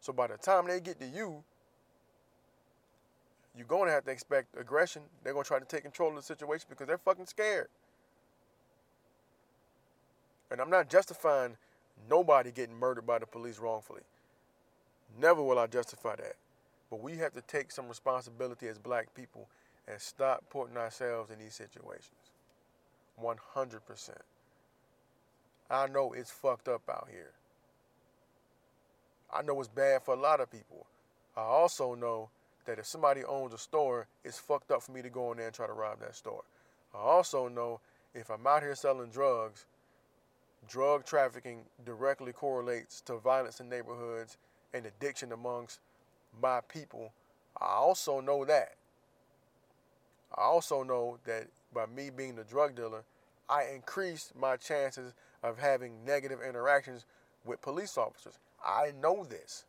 So 0.00 0.12
by 0.12 0.28
the 0.28 0.36
time 0.36 0.66
they 0.66 0.80
get 0.80 0.98
to 1.00 1.06
you, 1.06 1.42
you're 3.56 3.66
going 3.66 3.86
to 3.86 3.92
have 3.92 4.04
to 4.04 4.10
expect 4.10 4.58
aggression. 4.58 5.02
They're 5.22 5.32
going 5.32 5.44
to 5.44 5.48
try 5.48 5.58
to 5.58 5.64
take 5.64 5.82
control 5.82 6.10
of 6.10 6.16
the 6.16 6.22
situation 6.22 6.66
because 6.70 6.86
they're 6.86 6.98
fucking 6.98 7.26
scared. 7.26 7.68
And 10.54 10.60
I'm 10.60 10.70
not 10.70 10.88
justifying 10.88 11.56
nobody 12.08 12.52
getting 12.52 12.78
murdered 12.78 13.04
by 13.04 13.18
the 13.18 13.26
police 13.26 13.58
wrongfully. 13.58 14.02
Never 15.20 15.42
will 15.42 15.58
I 15.58 15.66
justify 15.66 16.14
that. 16.14 16.36
But 16.90 17.02
we 17.02 17.16
have 17.16 17.32
to 17.32 17.40
take 17.40 17.72
some 17.72 17.88
responsibility 17.88 18.68
as 18.68 18.78
black 18.78 19.12
people 19.16 19.48
and 19.88 20.00
stop 20.00 20.44
putting 20.50 20.76
ourselves 20.76 21.32
in 21.32 21.40
these 21.40 21.54
situations. 21.54 22.30
100%. 23.20 24.10
I 25.72 25.88
know 25.88 26.12
it's 26.12 26.30
fucked 26.30 26.68
up 26.68 26.82
out 26.88 27.08
here. 27.10 27.32
I 29.34 29.42
know 29.42 29.58
it's 29.58 29.68
bad 29.68 30.02
for 30.04 30.14
a 30.14 30.20
lot 30.20 30.38
of 30.38 30.52
people. 30.52 30.86
I 31.36 31.40
also 31.40 31.96
know 31.96 32.28
that 32.66 32.78
if 32.78 32.86
somebody 32.86 33.24
owns 33.24 33.54
a 33.54 33.58
store, 33.58 34.06
it's 34.22 34.38
fucked 34.38 34.70
up 34.70 34.84
for 34.84 34.92
me 34.92 35.02
to 35.02 35.10
go 35.10 35.32
in 35.32 35.38
there 35.38 35.46
and 35.46 35.54
try 35.56 35.66
to 35.66 35.72
rob 35.72 35.98
that 35.98 36.14
store. 36.14 36.44
I 36.94 36.98
also 36.98 37.48
know 37.48 37.80
if 38.14 38.30
I'm 38.30 38.46
out 38.46 38.62
here 38.62 38.76
selling 38.76 39.10
drugs, 39.10 39.66
drug 40.68 41.04
trafficking 41.04 41.64
directly 41.84 42.32
correlates 42.32 43.00
to 43.02 43.18
violence 43.18 43.60
in 43.60 43.68
neighborhoods 43.68 44.36
and 44.72 44.86
addiction 44.86 45.32
amongst 45.32 45.80
my 46.40 46.60
people. 46.68 47.12
I 47.60 47.74
also 47.74 48.20
know 48.20 48.44
that. 48.44 48.74
I 50.36 50.42
also 50.42 50.82
know 50.82 51.18
that 51.24 51.46
by 51.72 51.86
me 51.86 52.10
being 52.10 52.34
the 52.36 52.44
drug 52.44 52.74
dealer, 52.74 53.04
I 53.48 53.64
increase 53.74 54.32
my 54.38 54.56
chances 54.56 55.14
of 55.42 55.58
having 55.58 56.04
negative 56.04 56.40
interactions 56.46 57.04
with 57.44 57.60
police 57.62 57.96
officers. 57.96 58.38
I 58.64 58.92
know 59.00 59.24
this. 59.24 59.64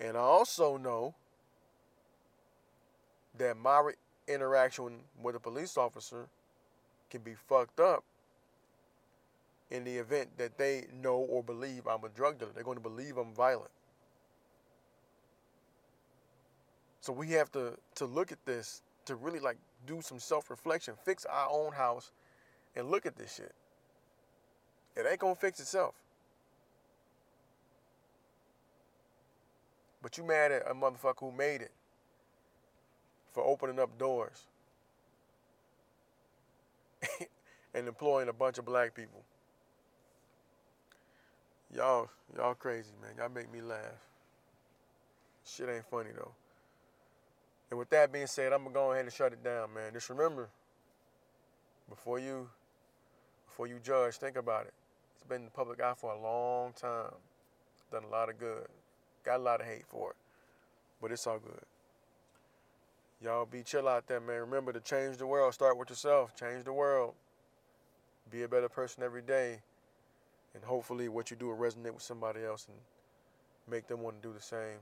And 0.00 0.16
I 0.16 0.20
also 0.20 0.76
know 0.76 1.14
that 3.38 3.56
my 3.56 3.92
interaction 4.26 5.00
with 5.22 5.36
a 5.36 5.40
police 5.40 5.76
officer 5.76 6.28
can 7.10 7.22
be 7.22 7.34
fucked 7.34 7.80
up 7.80 8.04
in 9.70 9.84
the 9.84 9.96
event 9.96 10.30
that 10.38 10.58
they 10.58 10.86
know 11.02 11.16
or 11.16 11.42
believe 11.42 11.86
I'm 11.86 12.04
a 12.04 12.08
drug 12.08 12.38
dealer. 12.38 12.52
They're 12.54 12.64
going 12.64 12.76
to 12.76 12.82
believe 12.82 13.16
I'm 13.16 13.32
violent. 13.32 13.70
So 17.00 17.12
we 17.12 17.30
have 17.30 17.50
to 17.52 17.78
to 17.96 18.04
look 18.04 18.30
at 18.30 18.44
this 18.44 18.82
to 19.06 19.14
really 19.14 19.40
like 19.40 19.56
do 19.86 20.00
some 20.02 20.18
self-reflection, 20.18 20.94
fix 21.02 21.24
our 21.24 21.48
own 21.50 21.72
house, 21.72 22.12
and 22.76 22.90
look 22.90 23.06
at 23.06 23.16
this 23.16 23.34
shit. 23.34 23.54
It 24.96 25.06
ain't 25.10 25.18
gonna 25.18 25.34
fix 25.34 25.60
itself. 25.60 25.94
But 30.02 30.18
you 30.18 30.24
mad 30.24 30.52
at 30.52 30.70
a 30.70 30.74
motherfucker 30.74 31.20
who 31.20 31.32
made 31.32 31.62
it 31.62 31.72
for 33.32 33.44
opening 33.44 33.78
up 33.78 33.98
doors 33.98 34.46
and 37.74 37.86
employing 37.86 38.28
a 38.28 38.32
bunch 38.32 38.58
of 38.58 38.64
black 38.64 38.94
people. 38.94 39.22
Y'all, 41.74 42.10
y'all 42.36 42.54
crazy, 42.54 42.92
man. 43.00 43.12
Y'all 43.16 43.28
make 43.28 43.52
me 43.52 43.60
laugh. 43.60 43.78
Shit 45.44 45.68
ain't 45.68 45.84
funny 45.84 46.10
though. 46.14 46.32
And 47.70 47.78
with 47.78 47.90
that 47.90 48.12
being 48.12 48.26
said, 48.26 48.52
I'm 48.52 48.64
gonna 48.64 48.74
go 48.74 48.92
ahead 48.92 49.04
and 49.04 49.12
shut 49.12 49.32
it 49.32 49.44
down, 49.44 49.72
man. 49.72 49.92
Just 49.92 50.10
remember, 50.10 50.48
before 51.88 52.18
you 52.18 52.48
before 53.48 53.66
you 53.66 53.78
judge, 53.82 54.16
think 54.16 54.36
about 54.36 54.66
it. 54.66 54.74
It's 55.14 55.24
been 55.24 55.38
in 55.38 55.44
the 55.44 55.50
public 55.50 55.80
eye 55.80 55.94
for 55.96 56.12
a 56.12 56.20
long 56.20 56.72
time. 56.72 57.12
Done 57.92 58.04
a 58.04 58.08
lot 58.08 58.28
of 58.28 58.38
good. 58.38 58.66
Got 59.24 59.40
a 59.40 59.42
lot 59.42 59.60
of 59.60 59.66
hate 59.66 59.86
for 59.86 60.10
it. 60.10 60.16
But 61.00 61.12
it's 61.12 61.26
all 61.26 61.38
good. 61.38 61.64
Y'all 63.22 63.44
be 63.44 63.62
chill 63.62 63.86
out 63.86 64.06
there, 64.06 64.20
man. 64.20 64.40
Remember 64.40 64.72
to 64.72 64.80
change 64.80 65.18
the 65.18 65.26
world. 65.26 65.52
Start 65.52 65.76
with 65.76 65.90
yourself. 65.90 66.34
Change 66.34 66.64
the 66.64 66.72
world. 66.72 67.14
Be 68.30 68.42
a 68.44 68.48
better 68.48 68.68
person 68.68 69.02
every 69.02 69.20
day. 69.22 69.58
And 70.54 70.64
hopefully 70.64 71.08
what 71.08 71.30
you 71.30 71.36
do 71.36 71.48
will 71.48 71.56
resonate 71.56 71.92
with 71.92 72.02
somebody 72.02 72.42
else 72.44 72.66
and 72.66 72.76
make 73.70 73.86
them 73.86 74.00
want 74.00 74.20
to 74.20 74.28
do 74.28 74.32
the 74.32 74.40
same. 74.40 74.78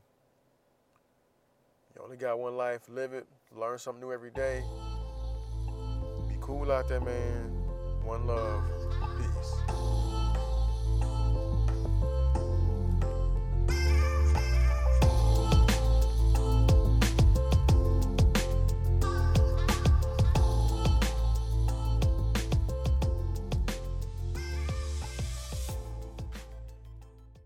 You 1.97 2.03
only 2.05 2.16
got 2.16 2.39
one 2.39 2.57
life. 2.57 2.82
Live 2.89 3.12
it. 3.12 3.26
Learn 3.57 3.78
something 3.78 4.01
new 4.01 4.12
every 4.12 4.30
day. 4.30 4.62
Be 6.28 6.36
cool 6.41 6.70
out 6.70 6.89
there, 6.89 7.01
man. 7.01 7.51
One 8.05 8.26
love. 8.26 8.78